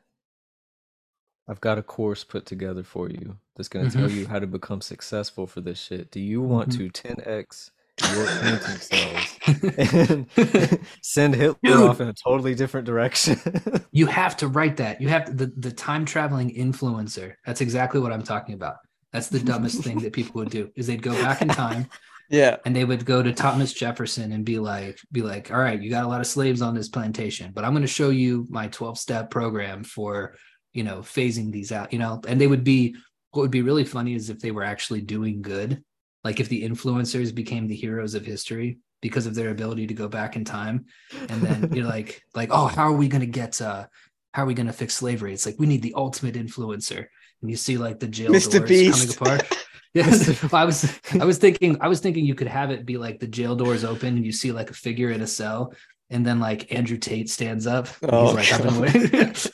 I've 1.48 1.62
got 1.62 1.78
a 1.78 1.84
course 1.84 2.24
put 2.24 2.46
together 2.46 2.84
for 2.84 3.10
you 3.10 3.38
that's 3.56 3.70
going 3.70 3.90
to 3.90 3.98
tell 3.98 4.10
you 4.10 4.28
how 4.28 4.40
to 4.40 4.48
become 4.48 4.82
successful 4.82 5.48
for 5.48 5.62
this 5.62 5.80
shit. 5.80 6.12
Do 6.12 6.20
you 6.20 6.42
want 6.42 6.72
to 6.74 6.90
10x 6.90 7.72
your 8.14 8.28
painting 8.42 8.78
skills 8.78 10.28
and 10.38 10.80
send 11.02 11.36
Hitler 11.36 11.58
Dude. 11.64 11.90
off 11.90 12.02
in 12.02 12.10
a 12.10 12.14
totally 12.14 12.54
different 12.54 12.86
direction? 12.86 13.40
you 13.92 14.06
have 14.06 14.38
to 14.38 14.48
write 14.48 14.78
that. 14.78 15.02
You 15.02 15.10
have 15.10 15.26
to, 15.26 15.34
the 15.34 15.54
the 15.58 15.72
time 15.72 16.06
traveling 16.06 16.54
influencer. 16.54 17.34
That's 17.46 17.62
exactly 17.62 18.00
what 18.00 18.14
I'm 18.14 18.24
talking 18.24 18.54
about. 18.54 18.76
That's 19.18 19.30
the 19.30 19.40
dumbest 19.40 19.82
thing 19.82 19.98
that 20.02 20.14
people 20.14 20.34
would 20.36 20.52
do 20.52 20.70
is 20.76 20.86
they'd 20.86 21.02
go 21.02 21.14
back 21.14 21.42
in 21.42 21.48
time 21.48 21.88
Yeah. 22.30 22.58
and 22.66 22.76
they 22.76 22.86
would 22.86 23.04
go 23.04 23.24
to 23.24 23.34
Thomas 23.34 23.74
Jefferson 23.74 24.32
and 24.32 24.46
be 24.46 24.60
like, 24.60 25.00
be 25.12 25.24
like, 25.24 25.52
all 25.52 25.58
right, 25.60 25.82
you 25.82 25.90
got 25.90 26.04
a 26.04 26.08
lot 26.08 26.22
of 26.22 26.28
slaves 26.28 26.62
on 26.62 26.76
this 26.76 26.88
plantation, 26.88 27.52
but 27.52 27.66
I'm 27.66 27.72
going 27.72 27.82
to 27.82 27.88
show 27.88 28.12
you 28.12 28.46
my 28.52 28.68
12 28.68 29.00
step 29.00 29.32
program 29.32 29.84
for, 29.84 30.36
you 30.72 30.84
know, 30.84 31.00
phasing 31.00 31.52
these 31.52 31.72
out, 31.72 31.92
you 31.92 31.98
know, 31.98 32.22
and 32.28 32.40
they 32.40 32.46
would 32.46 32.64
be, 32.64 32.96
what 33.32 33.42
would 33.42 33.50
be 33.50 33.64
really 33.64 33.86
funny 33.86 34.14
is 34.14 34.30
if 34.30 34.40
they 34.40 34.52
were 34.52 34.64
actually 34.64 35.02
doing 35.02 35.42
good, 35.42 35.84
like 36.24 36.40
if 36.40 36.48
the 36.48 36.62
influencers 36.62 37.34
became 37.34 37.66
the 37.68 37.76
heroes 37.76 38.14
of 38.14 38.24
history 38.24 38.78
because 39.02 39.26
of 39.26 39.34
their 39.34 39.50
ability 39.50 39.88
to 39.88 39.96
go 39.96 40.08
back 40.08 40.36
in 40.36 40.46
time. 40.46 40.86
And 41.30 41.42
then 41.42 41.72
you're 41.74 41.88
like, 41.88 42.22
like, 42.36 42.50
oh, 42.52 42.68
how 42.68 42.84
are 42.84 42.94
we 42.94 43.08
going 43.08 43.22
to 43.22 43.26
get, 43.26 43.60
uh, 43.62 43.88
how 44.34 44.44
are 44.44 44.48
we 44.48 44.54
going 44.54 44.68
to 44.68 44.74
fix 44.74 44.94
slavery? 44.94 45.34
It's 45.34 45.48
like, 45.48 45.56
we 45.58 45.66
need 45.66 45.82
the 45.82 45.96
ultimate 45.96 46.36
influencer. 46.36 47.08
And 47.42 47.52
you 47.52 47.58
see 47.58 47.78
like 47.78 48.00
the 48.00 48.08
jail 48.08 48.32
Mr. 48.32 48.58
doors 48.60 48.70
Beast. 48.70 49.18
coming 49.20 49.38
apart. 49.40 49.58
Yes, 49.94 50.54
I 50.54 50.64
was 50.66 51.00
I 51.20 51.26
was 51.26 51.40
thinking 51.40 51.78
I 51.82 51.88
was 51.88 52.02
thinking 52.02 52.24
you 52.24 52.36
could 52.36 52.48
have 52.50 52.70
it 52.70 52.86
be 52.86 52.98
like 52.98 53.20
the 53.20 53.26
jail 53.26 53.56
doors 53.56 53.84
open 53.84 54.16
and 54.18 54.24
you 54.26 54.32
see 54.32 54.52
like 54.52 54.70
a 54.70 54.74
figure 54.74 55.10
in 55.10 55.22
a 55.22 55.28
cell, 55.28 55.74
and 56.12 56.24
then 56.24 56.40
like 56.40 56.72
Andrew 56.72 56.98
Tate 56.98 57.30
stands 57.32 57.66
up. 57.66 57.88
and 58.04 58.12
Oh, 58.14 58.36
he's 58.36 58.52
like, 58.52 58.62
I've 58.62 59.52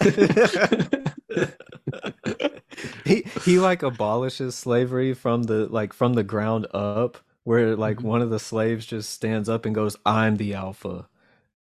been 1.29 1.53
he 3.05 3.23
he 3.45 3.59
like 3.59 3.83
abolishes 3.83 4.55
slavery 4.55 5.13
from 5.13 5.43
the 5.43 5.67
like 5.67 5.93
from 5.93 6.13
the 6.13 6.23
ground 6.23 6.67
up 6.73 7.17
where 7.43 7.75
like 7.77 7.97
Mhm. 7.97 8.03
one 8.03 8.21
of 8.21 8.29
the 8.29 8.39
slaves 8.39 8.85
just 8.85 9.11
stands 9.11 9.47
up 9.49 9.65
and 9.65 9.73
goes 9.75 9.95
i'm 10.05 10.35
the 10.37 10.53
alpha 10.55 11.07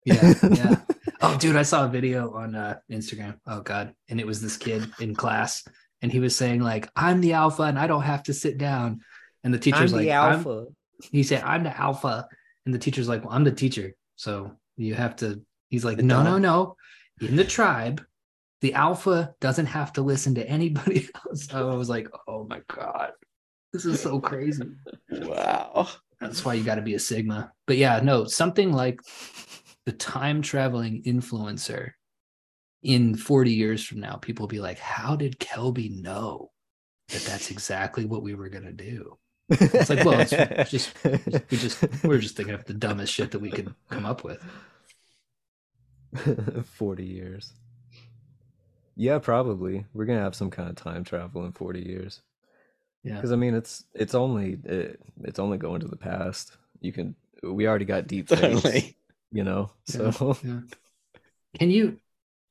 yeah, 0.07 0.33
yeah. 0.51 0.77
Oh, 1.21 1.37
dude, 1.39 1.57
I 1.57 1.63
saw 1.63 1.85
a 1.85 1.89
video 1.89 2.33
on 2.33 2.55
uh, 2.55 2.79
Instagram. 2.91 3.39
Oh 3.47 3.61
God, 3.61 3.95
and 4.09 4.19
it 4.19 4.27
was 4.27 4.41
this 4.41 4.57
kid 4.57 4.91
in 4.99 5.15
class, 5.15 5.63
and 6.03 6.11
he 6.11 6.21
was 6.21 6.37
saying 6.37 6.61
like, 6.61 6.89
"I'm 6.97 7.21
the 7.21 7.35
alpha, 7.35 7.63
and 7.65 7.79
I 7.79 7.87
don't 7.87 8.03
have 8.03 8.23
to 8.25 8.35
sit 8.35 8.59
down." 8.59 9.01
And 9.45 9.55
the 9.55 9.59
teacher's 9.59 9.93
like, 9.93 10.07
I'm, 10.11 10.43
he 11.11 11.23
said, 11.23 11.43
I'm 11.43 11.65
the 11.65 11.79
alpha. 11.79 12.29
And 12.67 12.75
the 12.75 12.79
teacher's 12.79 13.09
like, 13.09 13.25
Well, 13.25 13.35
I'm 13.35 13.45
the 13.45 13.53
teacher. 13.53 13.95
So 14.17 14.53
you 14.77 14.95
have 14.95 15.17
to, 15.17 15.41
he's 15.69 15.85
like, 15.85 15.99
No, 15.99 16.23
no, 16.23 16.39
no. 16.39 16.77
In 17.21 17.37
the 17.37 17.45
tribe, 17.45 18.05
the 18.61 18.75
alpha 18.75 19.35
doesn't 19.41 19.67
have 19.67 19.93
to 19.95 20.03
listen 20.03 20.35
to 20.35 20.47
anybody 20.49 21.09
else. 21.27 21.47
So 21.47 21.71
I 21.71 21.75
was 21.75 21.89
like, 21.89 22.09
Oh 22.29 22.47
my 22.49 22.61
God. 22.69 23.13
This 23.73 23.85
is 23.85 24.01
so 24.01 24.21
crazy. 24.21 24.65
Wow. 25.11 25.89
That's 26.21 26.45
why 26.45 26.55
you 26.55 26.65
got 26.65 26.75
to 26.75 26.83
be 26.83 26.95
a 26.95 26.99
Sigma. 26.99 27.53
But 27.67 27.77
yeah, 27.77 28.01
no, 28.03 28.25
something 28.25 28.73
like 28.73 29.01
the 29.87 29.93
time 29.93 30.43
traveling 30.43 31.03
influencer 31.05 31.93
in 32.83 33.15
40 33.17 33.53
years 33.53 33.85
from 33.85 34.01
now, 34.01 34.17
people 34.17 34.45
will 34.45 34.49
be 34.49 34.61
like, 34.61 34.79
How 34.79 35.17
did 35.17 35.39
Kelby 35.39 35.91
know 36.03 36.51
that 37.09 37.23
that's 37.23 37.51
exactly 37.51 38.05
what 38.07 38.23
we 38.23 38.35
were 38.35 38.49
going 38.49 38.65
to 38.65 38.73
do? 38.73 39.19
It's 39.49 39.91
like, 39.91 40.05
well, 40.05 40.21
it's 40.21 40.31
just 40.71 40.95
we 41.05 41.57
just 41.57 42.05
we're 42.05 42.19
just 42.19 42.37
thinking 42.37 42.55
of 42.55 42.65
the 42.65 42.75
dumbest 42.75 43.13
shit 43.13 43.33
that 43.33 43.41
we 43.41 43.51
could 43.51 43.75
come 43.91 44.07
up 44.07 44.25
with. 44.25 44.41
40 46.65 47.05
years 47.05 47.53
yeah 48.97 49.19
probably 49.19 49.87
we're 49.95 50.05
gonna 50.05 50.21
have 50.21 50.35
some 50.35 50.51
kind 50.51 50.69
of 50.69 50.75
time 50.75 51.05
travel 51.05 51.45
in 51.47 51.53
40 51.53 51.81
years 51.81 52.21
Yeah. 53.05 53.15
because 53.15 53.31
i 53.31 53.37
mean 53.37 53.55
it's 53.55 53.85
it's 53.95 54.15
only 54.15 54.59
it, 54.65 55.01
it's 55.23 55.39
only 55.39 55.57
going 55.57 55.81
to 55.83 55.87
the 55.89 55.97
past 55.97 56.57
you 56.81 56.93
can 56.93 57.15
we 57.45 57.69
already 57.69 57.85
got 57.85 58.09
deep 58.09 58.29
fakes 58.63 58.93
you 59.31 59.45
know 59.45 59.71
Yeah, 59.87 60.11
so 60.11 60.37
yeah. 60.43 60.61
Can 61.59 61.71
you? 61.71 61.99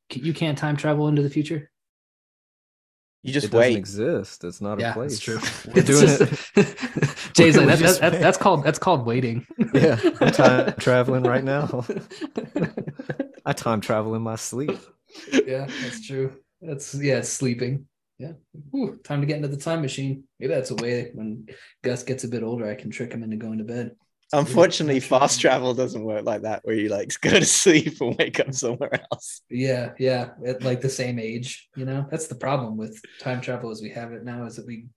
Can- 0.09 0.25
You 0.25 0.33
can't 0.33 0.57
time 0.57 0.75
travel 0.77 1.07
into 1.07 1.21
the 1.21 1.29
future. 1.29 1.69
You 3.23 3.31
it 3.31 3.33
just 3.33 3.47
doesn't 3.51 3.59
wait. 3.59 3.75
exist. 3.77 4.43
It's 4.45 4.61
not 4.61 4.77
a 4.79 4.81
Yeah, 4.81 4.93
place. 4.93 5.11
that's 5.11 5.19
true. 5.19 5.35
We're 5.73 5.79
It's 5.81 5.87
doing 5.89 6.07
just- 6.07 6.51
it. 6.55 7.33
Jay's 7.33 7.57
like 7.57 7.67
that, 7.67 7.79
that, 7.79 7.99
that- 8.13 8.21
that's 8.21 8.37
called 8.37 8.63
that's 8.63 8.79
called 8.79 9.05
waiting. 9.05 9.45
Yeah, 9.73 9.99
I'm 10.21 10.31
time 10.31 10.73
traveling 10.79 11.23
right 11.23 11.43
now. 11.43 11.85
I 13.45 13.53
time 13.53 13.81
travel 13.81 14.15
in 14.15 14.21
my 14.21 14.35
sleep. 14.35 14.77
yeah, 15.45 15.65
that's 15.81 16.05
true. 16.05 16.33
That's 16.61 16.93
yeah, 16.95 17.17
it's 17.17 17.29
sleeping. 17.29 17.87
Yeah. 18.19 18.33
Ooh, 18.75 18.97
time 19.03 19.21
to 19.21 19.27
get 19.27 19.37
into 19.37 19.47
the 19.47 19.57
time 19.57 19.81
machine. 19.81 20.23
Maybe 20.39 20.53
that's 20.53 20.71
a 20.71 20.75
way 20.75 21.11
when 21.13 21.45
Gus 21.83 22.03
gets 22.03 22.23
a 22.25 22.27
bit 22.27 22.43
older, 22.43 22.69
I 22.69 22.75
can 22.75 22.89
trick 22.91 23.13
him 23.13 23.23
into 23.23 23.37
going 23.37 23.59
to 23.59 23.63
bed. 23.63 23.95
Unfortunately, 24.31 24.99
fast 24.99 25.41
travel. 25.41 25.73
travel 25.73 25.73
doesn't 25.73 26.03
work 26.03 26.25
like 26.25 26.43
that, 26.43 26.61
where 26.63 26.75
you 26.75 26.89
like 26.89 27.11
go 27.21 27.31
to 27.31 27.45
sleep 27.45 27.99
and 27.99 28.15
wake 28.17 28.39
up 28.39 28.53
somewhere 28.53 29.01
else. 29.11 29.41
Yeah, 29.49 29.93
yeah, 29.97 30.31
at 30.45 30.63
like 30.63 30.81
the 30.81 30.89
same 30.89 31.17
age. 31.17 31.67
You 31.75 31.85
know, 31.85 32.05
that's 32.11 32.27
the 32.27 32.35
problem 32.35 32.77
with 32.77 33.01
time 33.19 33.41
travel 33.41 33.71
as 33.71 33.81
we 33.81 33.89
have 33.89 34.11
it 34.11 34.23
now 34.23 34.45
is 34.45 34.55
that 34.57 34.67
we 34.67 34.87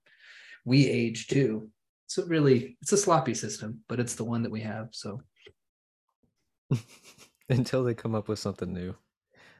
we 0.65 0.87
age 0.87 1.27
too. 1.27 1.69
So 2.07 2.25
really, 2.25 2.77
it's 2.81 2.91
a 2.91 2.97
sloppy 2.97 3.33
system, 3.33 3.79
but 3.89 3.99
it's 3.99 4.15
the 4.15 4.23
one 4.23 4.43
that 4.43 4.51
we 4.51 4.61
have. 4.61 4.89
So 4.91 5.21
Until 7.49 7.83
they 7.83 7.93
come 7.93 8.15
up 8.15 8.27
with 8.27 8.39
something 8.39 8.71
new, 8.73 8.95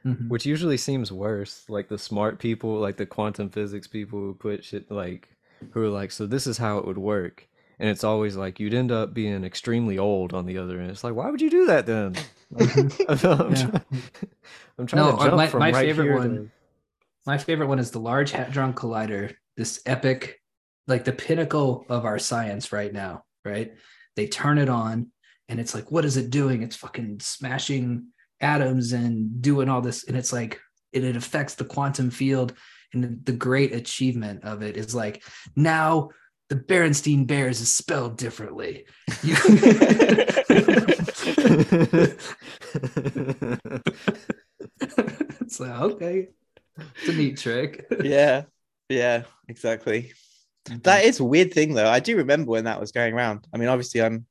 mhm. 0.06 0.30
which 0.30 0.46
usually 0.46 0.78
seems 0.78 1.12
worse. 1.12 1.66
Like 1.68 1.90
the 1.90 1.98
smart 1.98 2.40
people, 2.40 2.80
like 2.80 2.98
the 2.98 3.06
quantum 3.06 3.50
physics 3.50 3.88
people 3.88 4.20
who 4.20 4.34
put 4.34 4.64
shit 4.64 4.90
like, 4.92 5.36
who 5.72 5.82
are 5.82 5.90
like, 5.90 6.12
so 6.12 6.26
this 6.26 6.48
is 6.48 6.58
how 6.58 6.78
it 6.78 6.86
would 6.86 6.98
work. 6.98 7.48
And 7.80 7.90
it's 7.90 8.04
always 8.04 8.36
like 8.36 8.60
you'd 8.60 8.74
end 8.74 8.92
up 8.92 9.14
being 9.14 9.44
extremely 9.44 9.98
old 9.98 10.34
on 10.34 10.46
the 10.46 10.58
other 10.58 10.80
end. 10.80 10.92
It's 10.92 11.04
like, 11.04 11.16
why 11.16 11.30
would 11.30 11.42
you 11.42 11.50
do 11.50 11.66
that 11.68 11.86
then? 11.86 12.16
I'm, 12.60 12.68
Yeah. 12.70 13.16
trying, 13.16 13.82
I'm 14.78 14.88
trying 14.88 15.02
No, 15.06 15.12
to 15.12 15.18
uh, 15.18 15.24
jump 15.26 15.36
my- 15.36 15.48
from 15.48 15.60
my 15.60 15.72
right 15.72 15.86
favorite 15.86 16.06
here 16.06 16.18
one- 16.18 16.36
to- 16.36 16.52
My 17.26 17.38
favorite 17.38 17.68
one 17.68 17.80
is 17.80 17.92
the 17.92 18.00
Large 18.00 18.32
Hadron 18.32 18.74
Collider, 18.74 19.34
this 19.58 19.82
epic, 19.86 20.40
like 20.88 21.04
the 21.06 21.14
pinnacle 21.14 21.86
of 21.90 22.06
our 22.06 22.20
science 22.20 22.72
right 22.72 22.92
now, 22.92 23.24
right? 23.46 23.74
They 24.16 24.28
turn 24.28 24.58
it 24.58 24.70
on 24.70 25.12
and 25.50 25.60
it's 25.60 25.74
like, 25.74 25.92
what 25.92 26.06
is 26.06 26.18
it 26.18 26.30
doing? 26.30 26.62
It's 26.64 26.76
fucking 26.76 27.20
smashing 27.22 28.08
atoms 28.42 28.92
and 28.94 29.42
doing 29.42 29.70
all 29.70 29.82
this. 29.82 30.04
And 30.08 30.16
it's 30.18 30.34
like, 30.34 30.60
it, 30.92 31.04
it 31.04 31.16
affects 31.16 31.56
the 31.56 31.66
quantum 31.66 32.12
field. 32.12 32.54
And 32.94 33.04
the, 33.04 33.20
the 33.32 33.38
great 33.38 33.74
achievement 33.74 34.44
of 34.44 34.62
it 34.62 34.78
is 34.78 34.94
like, 34.94 35.24
now 35.56 36.10
the 36.50 36.56
Berenstein 36.56 37.26
Bears 37.28 37.62
is 37.62 37.72
spelled 37.72 38.18
differently. 38.18 38.86
You- 39.24 39.36
it's 45.42 45.60
like, 45.60 45.82
okay, 45.82 46.28
it's 46.78 47.10
a 47.10 47.14
neat 47.14 47.38
trick. 47.38 47.86
yeah, 48.04 48.44
yeah, 48.90 49.24
exactly. 49.48 50.14
That 50.84 51.04
is 51.04 51.20
a 51.20 51.24
weird 51.26 51.54
thing, 51.54 51.74
though. 51.74 51.90
I 51.90 52.00
do 52.00 52.18
remember 52.18 52.52
when 52.52 52.66
that 52.66 52.80
was 52.80 52.92
going 52.92 53.14
around. 53.14 53.48
I 53.54 53.58
mean, 53.58 53.70
obviously, 53.70 54.02
I'm. 54.02 54.26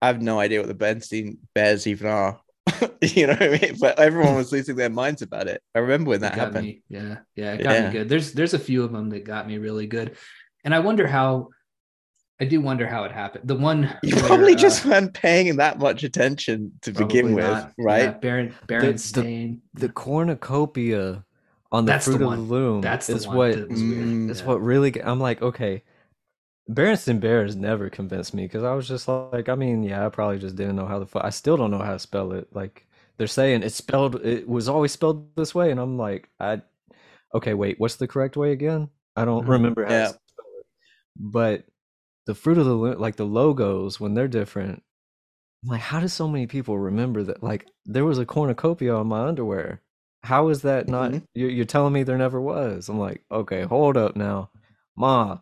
I 0.00 0.06
have 0.06 0.22
no 0.22 0.38
idea 0.38 0.60
what 0.60 0.68
the 0.68 0.74
Bernstein 0.74 1.38
Bears 1.54 1.86
even 1.88 2.06
are. 2.06 2.40
you 3.02 3.26
know 3.26 3.32
what 3.32 3.42
I 3.42 3.48
mean? 3.58 3.76
But 3.80 3.98
everyone 3.98 4.36
was 4.36 4.52
losing 4.52 4.76
their 4.76 4.88
minds 4.90 5.22
about 5.22 5.48
it. 5.48 5.60
I 5.74 5.80
remember 5.80 6.10
when 6.10 6.20
that 6.20 6.34
happened. 6.34 6.66
me. 6.66 6.82
Yeah, 6.88 7.16
yeah, 7.34 7.54
it 7.54 7.64
got 7.64 7.72
Yeah. 7.74 7.86
me 7.88 7.92
good. 7.92 8.08
There's 8.08 8.32
there's 8.32 8.54
a 8.54 8.58
few 8.60 8.84
of 8.84 8.92
them 8.92 9.10
that 9.10 9.24
got 9.24 9.46
me 9.48 9.58
really 9.58 9.86
good, 9.86 10.16
and 10.64 10.74
I 10.74 10.78
wonder 10.80 11.06
how. 11.06 11.48
I 12.40 12.44
do 12.44 12.60
wonder 12.60 12.86
how 12.86 13.02
it 13.02 13.10
happened. 13.10 13.48
The 13.48 13.56
one 13.56 13.92
You 14.04 14.14
where, 14.14 14.24
probably 14.26 14.54
uh, 14.54 14.58
just 14.58 14.84
weren't 14.86 15.12
paying 15.12 15.56
that 15.56 15.80
much 15.80 16.04
attention 16.04 16.70
to 16.82 16.92
begin 16.92 17.34
probably 17.34 17.34
with, 17.34 17.44
not. 17.44 17.72
Yeah, 17.76 17.84
right? 17.84 18.20
Baron 18.20 18.54
the- 18.68 18.74
Berenstain. 18.74 19.58
the 19.74 19.88
cornucopia 19.88 21.24
on 21.72 21.84
the 21.84 21.90
That's 21.92 22.06
the 22.06 22.12
fruit 22.12 22.22
of 22.22 22.28
one. 22.28 22.36
the 22.38 22.44
loom 22.44 22.80
That's 22.80 23.08
is 23.08 23.26
one 23.26 23.36
what 23.36 23.52
that. 23.56 23.68
Mm, 23.70 24.30
It's 24.30 24.38
Yeah. 24.40 24.46
what 24.46 24.62
really 24.62 25.02
I'm 25.02 25.18
like, 25.18 25.42
okay. 25.42 25.82
Berenstain 26.70 27.18
Bears 27.18 27.56
never 27.56 27.88
convinced 27.90 28.34
me 28.34 28.44
because 28.44 28.62
I 28.62 28.72
was 28.72 28.86
just 28.86 29.08
like, 29.08 29.48
I 29.48 29.54
mean, 29.56 29.82
yeah, 29.82 30.06
I 30.06 30.08
probably 30.10 30.38
just 30.38 30.54
didn't 30.54 30.76
know 30.76 30.86
how 30.86 30.98
the 31.00 31.06
fuck. 31.06 31.24
I 31.24 31.30
still 31.30 31.56
don't 31.56 31.70
know 31.72 31.78
how 31.78 31.94
to 31.94 31.98
spell 31.98 32.32
it. 32.32 32.46
Like 32.54 32.86
they're 33.16 33.26
saying 33.26 33.64
it's 33.64 33.74
spelled, 33.74 34.14
it 34.24 34.46
was 34.48 34.68
always 34.68 34.92
spelled 34.92 35.34
this 35.34 35.54
way, 35.56 35.70
and 35.72 35.80
I'm 35.80 35.96
like, 35.98 36.28
I, 36.38 36.62
okay, 37.34 37.54
wait, 37.54 37.80
what's 37.80 37.96
the 37.96 38.06
correct 38.06 38.36
way 38.36 38.52
again? 38.52 38.90
I 39.16 39.24
don't 39.24 39.44
Mhm. 39.44 39.48
remember 39.48 39.84
how 39.86 39.90
Yeah. 39.92 40.12
To 41.18 41.28
spell 41.30 41.42
it. 41.44 41.64
But 41.64 41.64
the 42.26 42.34
fruit 42.34 42.58
of 42.58 42.66
the 42.66 42.74
like 42.74 43.16
the 43.16 43.24
logos 43.26 43.98
when 44.00 44.14
they're 44.14 44.28
different, 44.28 44.82
I'm 45.64 45.70
like, 45.70 45.80
how 45.80 46.00
do 46.00 46.08
so 46.08 46.28
many 46.28 46.46
people 46.46 46.78
remember 46.78 47.22
that? 47.24 47.42
Like 47.42 47.66
there 47.86 48.04
was 48.04 48.18
a 48.18 48.26
cornucopia 48.26 48.94
on 48.94 49.06
my 49.08 49.26
underwear. 49.26 49.80
How 50.22 50.48
is 50.48 50.62
that 50.62 50.88
not? 50.88 51.12
Mhm. 51.12 51.22
You're, 51.34 51.50
you're 51.50 51.64
telling 51.64 51.92
me 51.92 52.02
there 52.02 52.18
never 52.18 52.40
was. 52.40 52.88
I'm 52.88 52.98
like, 52.98 53.24
okay, 53.30 53.62
hold 53.62 53.96
up 53.96 54.16
now, 54.16 54.50
Ma. 54.96 55.38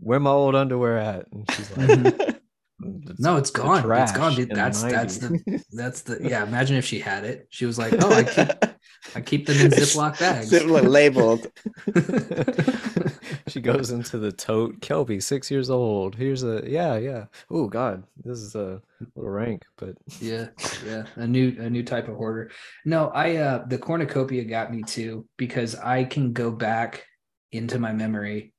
Where 0.00 0.20
my 0.20 0.30
old 0.30 0.54
underwear 0.54 0.96
at? 0.98 1.30
And 1.32 1.50
she's 1.50 1.70
like, 1.76 1.88
Mhm. 1.88 2.40
"It's- 2.84 3.18
No, 3.18 3.36
it's 3.36 3.50
they're 3.50 3.64
gone. 3.64 3.90
It's 4.02 4.12
gone. 4.12 4.40
in 4.40 4.48
the 4.48 4.54
That's 4.54 4.82
that's 4.82 5.18
the 5.18 5.64
that's 5.72 6.02
the 6.02 6.18
yeah. 6.22 6.44
Imagine 6.44 6.76
if 6.76 6.84
she 6.84 7.00
had 7.00 7.24
it. 7.24 7.46
She 7.50 7.66
was 7.66 7.78
like, 7.78 7.92
oh, 8.00 8.12
I 8.12 8.24
keep 8.24 8.48
I 9.14 9.20
keep 9.20 9.46
them 9.46 9.56
in 9.58 9.70
Ziploc 9.70 10.18
bags. 10.18 10.50
Ziploc 10.50 10.86
labeled. 10.86 11.46
she 13.48 13.60
goes 13.60 13.90
into 13.90 14.18
the 14.18 14.32
tote. 14.32 14.80
Kelby, 14.80 15.22
six 15.22 15.50
years 15.50 15.70
old. 15.70 16.14
Here's 16.14 16.42
a 16.44 16.62
yeah, 16.66 16.96
yeah. 16.98 17.24
Oh 17.50 17.68
God, 17.68 18.04
this 18.24 18.38
is 18.38 18.54
a 18.54 18.80
little 19.14 19.30
rank, 19.30 19.64
but 19.76 19.96
yeah 20.20 20.48
yeah 20.84 21.04
a 21.16 21.26
new 21.26 21.56
a 21.60 21.70
new 21.70 21.82
type 21.82 22.08
of 22.08 22.16
hoarder 22.16 22.50
no 22.84 23.08
i 23.08 23.36
uh 23.36 23.64
the 23.66 23.78
cornucopia 23.78 24.44
got 24.44 24.72
me 24.72 24.82
too 24.82 25.26
because 25.36 25.74
i 25.76 26.02
can 26.04 26.32
go 26.32 26.50
back 26.50 27.04
into 27.52 27.78
my 27.78 27.92
memory 27.92 28.52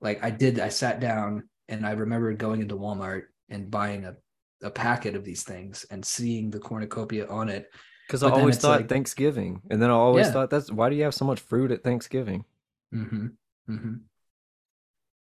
like 0.00 0.22
i 0.22 0.30
did 0.30 0.60
i 0.60 0.68
sat 0.68 1.00
down 1.00 1.48
and 1.68 1.86
i 1.86 1.92
remember 1.92 2.32
going 2.34 2.60
into 2.60 2.76
walmart 2.76 3.22
and 3.52 3.70
buying 3.70 4.04
a, 4.04 4.16
a 4.62 4.70
packet 4.70 5.14
of 5.14 5.24
these 5.24 5.44
things 5.44 5.84
and 5.90 6.04
seeing 6.04 6.50
the 6.50 6.58
cornucopia 6.58 7.26
on 7.28 7.48
it 7.48 7.66
because 8.08 8.22
I 8.24 8.30
always 8.30 8.58
thought 8.58 8.80
like- 8.80 8.88
Thanksgiving, 8.88 9.60
and 9.70 9.80
then 9.80 9.90
I 9.90 9.94
always 9.94 10.26
Yeah. 10.26 10.32
thought 10.32 10.50
that's 10.50 10.70
why 10.72 10.90
do 10.90 10.96
you 10.96 11.04
have 11.04 11.14
so 11.14 11.24
much 11.24 11.40
fruit 11.40 11.70
at 11.70 11.84
Thanksgiving? 11.84 12.44
mm-hmm 12.94 13.26
mm-hmm 13.70 13.94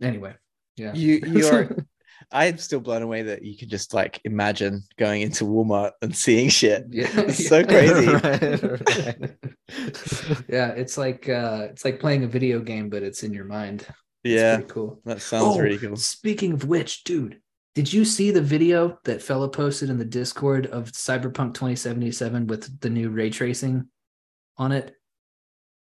anyway 0.02 0.34
yeah 0.76 0.94
You 0.94 1.22
you're 1.28 1.78
I'm 2.32 2.58
still 2.58 2.80
blown 2.80 3.02
away 3.02 3.22
that 3.24 3.44
you 3.44 3.58
could 3.58 3.70
just 3.70 3.94
like 3.94 4.20
imagine 4.24 4.82
going 4.98 5.22
into 5.22 5.44
Walmart 5.46 5.92
and 6.02 6.16
seeing 6.16 6.50
shit. 6.50 6.86
yeah 6.90 7.10
It's 7.30 7.48
so 7.48 7.64
crazy. 7.66 8.08
Right, 8.14 8.42
right. 9.22 9.36
yeah 10.50 10.70
it's 10.70 10.98
like 10.98 11.28
uh 11.30 11.68
it's 11.72 11.84
like 11.86 12.00
playing 12.00 12.24
a 12.24 12.28
video 12.28 12.60
game 12.60 12.90
but 12.90 13.04
it's 13.04 13.24
in 13.24 13.34
your 13.34 13.46
mind 13.46 13.82
It's 14.24 14.42
Yeah, 14.42 14.56
pretty 14.58 14.72
cool 14.72 15.02
that 15.06 15.22
sounds 15.22 15.58
Oh, 15.58 15.60
really 15.60 15.78
cool. 15.78 15.96
Speaking 15.98 16.54
of 16.54 16.66
which, 16.66 17.04
dude, 17.04 17.42
did 17.76 17.92
you 17.92 18.06
see 18.06 18.32
the 18.32 18.42
video 18.42 19.00
that 19.06 19.22
fella 19.22 19.50
posted 19.50 19.90
in 19.90 19.98
the 19.98 20.06
Discord 20.06 20.68
of 20.68 20.92
Cyberpunk 20.92 21.54
2077 21.56 22.48
with 22.48 22.80
the 22.82 22.90
new 22.90 23.10
ray 23.10 23.30
tracing 23.30 23.88
on 24.58 24.72
it? 24.72 24.96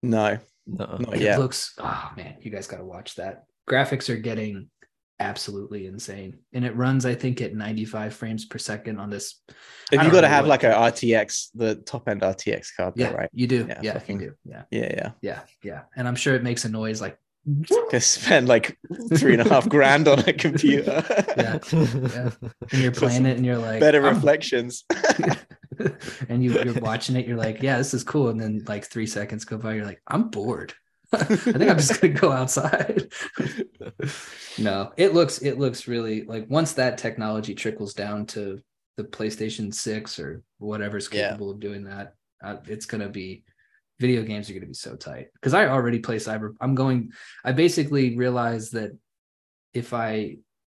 No, 0.03 0.39
No. 0.67 0.97
not 0.99 1.15
It 1.15 1.23
yet. 1.23 1.39
looks 1.39 1.75
oh 1.79 2.13
man, 2.17 2.37
you 2.41 2.51
guys 2.51 2.67
gotta 2.67 2.85
watch 2.85 3.15
that. 3.17 3.45
Graphics 3.69 4.09
are 4.09 4.17
getting 4.17 4.71
absolutely 5.21 5.87
insane. 5.87 6.39
And 6.53 6.65
it 6.65 6.77
runs, 6.77 7.05
I 7.05 7.15
think, 7.15 7.41
at 7.41 7.53
95 7.55 8.15
frames 8.15 8.45
per 8.45 8.57
second 8.59 9.01
on 9.01 9.11
this. 9.11 9.43
If 9.91 10.01
you 10.05 10.11
got 10.13 10.21
to 10.21 10.29
have 10.29 10.45
what- 10.45 10.51
like 10.51 10.63
a 10.63 10.73
RTX, 10.73 11.51
the 11.57 11.75
top 11.75 12.09
end 12.09 12.23
RTX 12.23 12.69
card, 12.77 12.95
though, 12.97 13.03
Yeah, 13.05 13.11
right? 13.13 13.31
you 13.33 13.49
do. 13.49 13.67
Yeah, 13.69 13.81
Yeah, 13.83 13.93
fucking- 13.95 14.21
you 14.21 14.29
do. 14.29 14.35
Yeah, 14.45 14.63
Yeah, 14.71 14.81
yeah. 14.95 15.11
yeah, 15.21 15.41
yeah. 15.65 15.83
And 15.97 16.07
I'm 16.07 16.15
sure 16.15 16.37
it 16.37 16.45
makes 16.45 16.65
a 16.65 16.69
noise 16.69 17.01
like 17.01 17.19
Go 17.91 17.99
spend 17.99 18.49
like 18.49 18.79
three 19.15 19.33
and 19.33 19.43
a 19.43 19.49
half 19.49 19.69
grand 19.69 20.07
on 20.07 20.19
a 20.21 20.33
computer. 20.33 21.05
Yeah. 21.37 21.59
yeah. 21.73 22.31
and 22.73 22.83
you're 22.83 22.93
playing 22.93 23.27
it 23.27 23.37
and 23.37 23.47
you're 23.47 23.59
like 23.59 23.81
Better 23.81 24.07
"I'm 24.07 24.15
reflections. 24.15 24.85
and 26.29 26.45
you, 26.45 26.53
you're 26.63 26.75
watching 26.75 27.17
it, 27.17 27.27
you're 27.27 27.37
like, 27.37 27.63
yeah, 27.63 27.79
this 27.79 27.95
is 27.95 28.05
cool. 28.05 28.29
And 28.29 28.41
then 28.41 28.65
like 28.67 28.85
three 28.85 29.07
seconds 29.07 29.45
go 29.45 29.57
by, 29.57 29.75
you're 29.75 29.87
like, 29.87 30.03
I'm 30.07 30.29
bored. 30.29 30.75
I 31.13 31.25
think 31.25 31.71
I'm 31.71 31.79
just 31.79 32.01
gonna 32.01 32.13
go 32.13 32.33
outside. 32.33 33.11
no, 34.59 34.93
it 34.99 35.15
looks 35.15 35.39
it 35.39 35.59
looks 35.59 35.89
really 35.89 36.25
like 36.25 36.47
once 36.51 36.75
that 36.75 36.99
technology 36.99 37.55
trickles 37.55 37.95
down 37.95 38.27
to 38.27 38.61
the 38.99 39.05
PlayStation 39.05 39.73
6 39.73 40.19
or 40.19 40.43
whatever's 40.59 41.09
Yeah. 41.11 41.29
capable 41.29 41.51
of 41.53 41.61
doing 41.61 41.85
that, 41.85 42.15
uh, 42.45 42.57
it's 42.67 42.85
gonna 42.85 43.09
be 43.09 43.45
video 44.01 44.23
games 44.23 44.49
are 44.49 44.55
gonna 44.55 44.67
be 44.67 44.75
so 44.75 44.97
tight. 44.97 45.29
Because 45.35 45.55
I 45.55 45.67
already 45.67 45.99
play 45.99 46.17
cyber. 46.17 46.55
I'm 46.61 46.75
going, 46.75 47.13
I 47.45 47.53
basically 47.53 48.17
realized 48.17 48.73
that 48.75 48.93
if 49.75 49.93
I 49.93 50.39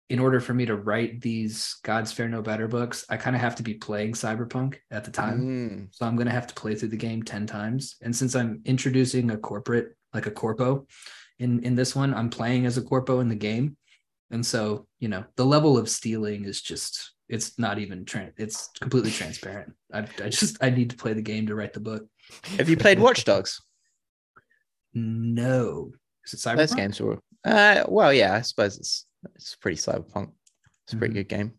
in 0.10 0.20
order 0.20 0.40
for 0.40 0.56
me 0.56 0.66
to 0.66 0.76
write 0.76 1.22
these 1.22 1.76
God's 1.84 2.12
Fair 2.12 2.28
No 2.28 2.42
Better 2.42 2.68
books, 2.68 3.06
I 3.10 3.18
kind 3.18 3.36
of 3.36 3.44
have 3.44 3.56
to 3.58 3.64
be 3.64 3.76
playing 3.76 4.14
Cyberpunk 4.14 4.78
at 4.90 5.06
the 5.06 5.12
time. 5.12 5.40
Mm, 5.40 5.88
So 5.92 6.06
I'm 6.06 6.16
going 6.16 6.26
to 6.26 6.34
have 6.34 6.48
to 6.48 6.56
play 6.56 6.74
through 6.74 6.90
the 6.90 6.98
game 6.98 7.22
10 7.22 7.46
times. 7.46 7.96
And 8.02 8.16
since 8.16 8.36
I'm 8.36 8.62
introducing 8.66 9.30
a 9.30 9.38
corporate, 9.38 9.96
like 10.12 10.26
a 10.26 10.32
corpo 10.32 10.88
in, 11.38 11.64
in 11.64 11.76
this 11.76 11.96
one, 11.96 12.16
I'm 12.16 12.32
playing 12.32 12.66
as 12.66 12.76
a 12.76 12.82
corpo 12.82 13.20
in 13.20 13.30
the 13.30 13.36
game. 13.36 13.78
And 14.32 14.44
so, 14.44 14.88
you 15.00 15.10
know, 15.10 15.26
the 15.36 15.46
level 15.46 15.78
of 15.78 15.90
stealing 15.90 16.46
is 16.46 16.60
just 16.62 17.14
It's 17.28 17.60
not 17.60 17.78
even 17.78 18.04
trans. 18.04 18.34
It's 18.38 18.70
completely 18.82 19.12
transparent. 19.12 19.74
I, 19.94 20.00
I 20.24 20.30
just 20.30 20.58
I 20.60 20.72
need 20.72 20.90
to 20.90 20.98
play 20.98 21.14
the 21.14 21.22
game 21.22 21.46
to 21.48 21.56
write 21.56 21.74
the 21.74 21.80
book. 21.80 22.08
Have 22.58 22.70
you 22.70 22.78
played 22.78 23.00
Watch 23.00 23.24
Dogs? 23.26 23.62
No, 24.96 25.92
is 26.26 26.34
it 26.34 26.38
cyberpunk? 26.38 26.58
Those 26.58 26.74
games 26.74 27.00
were. 27.00 27.20
Uh, 27.46 27.84
well, 27.88 28.12
yeah, 28.12 28.34
I 28.34 28.42
suppose 28.42 28.76
it's 28.78 29.06
it's 29.36 29.56
pretty 29.56 29.78
cyberpunk. 29.78 30.32
It's 30.86 30.94
a 30.94 30.98
pretty 30.98 31.14
Mhm. 31.14 31.18
good 31.18 31.30
game. 31.30 31.54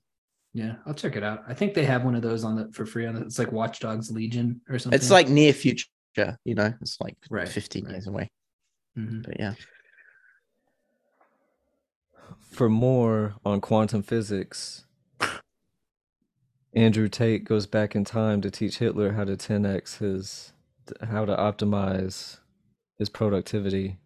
Yeah, 0.53 0.77
I'll 0.85 0.95
check 0.95 1.15
it 1.15 1.23
out. 1.23 1.45
I 1.47 1.55
think 1.55 1.73
they 1.75 1.85
have 1.85 2.05
one 2.05 2.17
of 2.17 2.23
those 2.23 2.43
on 2.43 2.57
the 2.57 2.69
for 2.73 2.85
free 2.85 3.07
on 3.07 3.15
the. 3.15 3.21
It's 3.23 3.39
like 3.39 3.53
Watch 3.53 3.79
Dogs 3.79 4.11
Legion 4.11 4.61
or 4.69 4.81
something. 4.81 4.97
It's 4.97 5.11
like 5.13 5.29
near 5.29 5.53
future. 5.53 5.87
You 6.45 6.57
know, 6.57 6.75
it's 6.81 7.01
like 7.01 7.17
Right, 7.31 7.49
15 7.49 7.85
right. 7.85 7.93
years 7.93 8.09
away. 8.09 8.29
Mhm. 8.99 9.23
But 9.25 9.39
yeah, 9.39 9.55
For 12.51 12.69
more 12.69 13.37
on 13.45 13.61
quantum 13.61 14.03
physics, 14.03 14.87
Andrew 16.75 17.09
Tate 17.09 17.45
goes 17.45 17.67
back 17.67 17.95
in 17.95 18.05
time 18.05 18.41
to 18.41 18.51
teach 18.51 18.79
Hitler 18.79 19.13
how 19.13 19.25
to 19.25 19.37
10x 19.37 19.99
his 19.99 20.53
how 21.03 21.25
to 21.25 21.37
optimize 21.37 22.39
his 22.99 23.09
productivity 23.09 23.99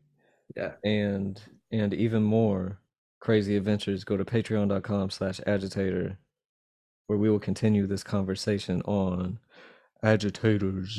yeah. 0.56 0.72
and 0.84 1.40
and 1.72 1.92
even 1.94 2.22
more 2.22 2.78
crazy 3.20 3.56
adventures 3.56 4.04
go 4.04 4.16
to 4.16 4.24
patreon.com 4.24 5.10
slash 5.10 5.40
agitator 5.46 6.18
where 7.06 7.18
we 7.18 7.30
will 7.30 7.38
continue 7.38 7.86
this 7.86 8.02
conversation 8.02 8.82
on 8.82 9.38
agitators 10.02 10.94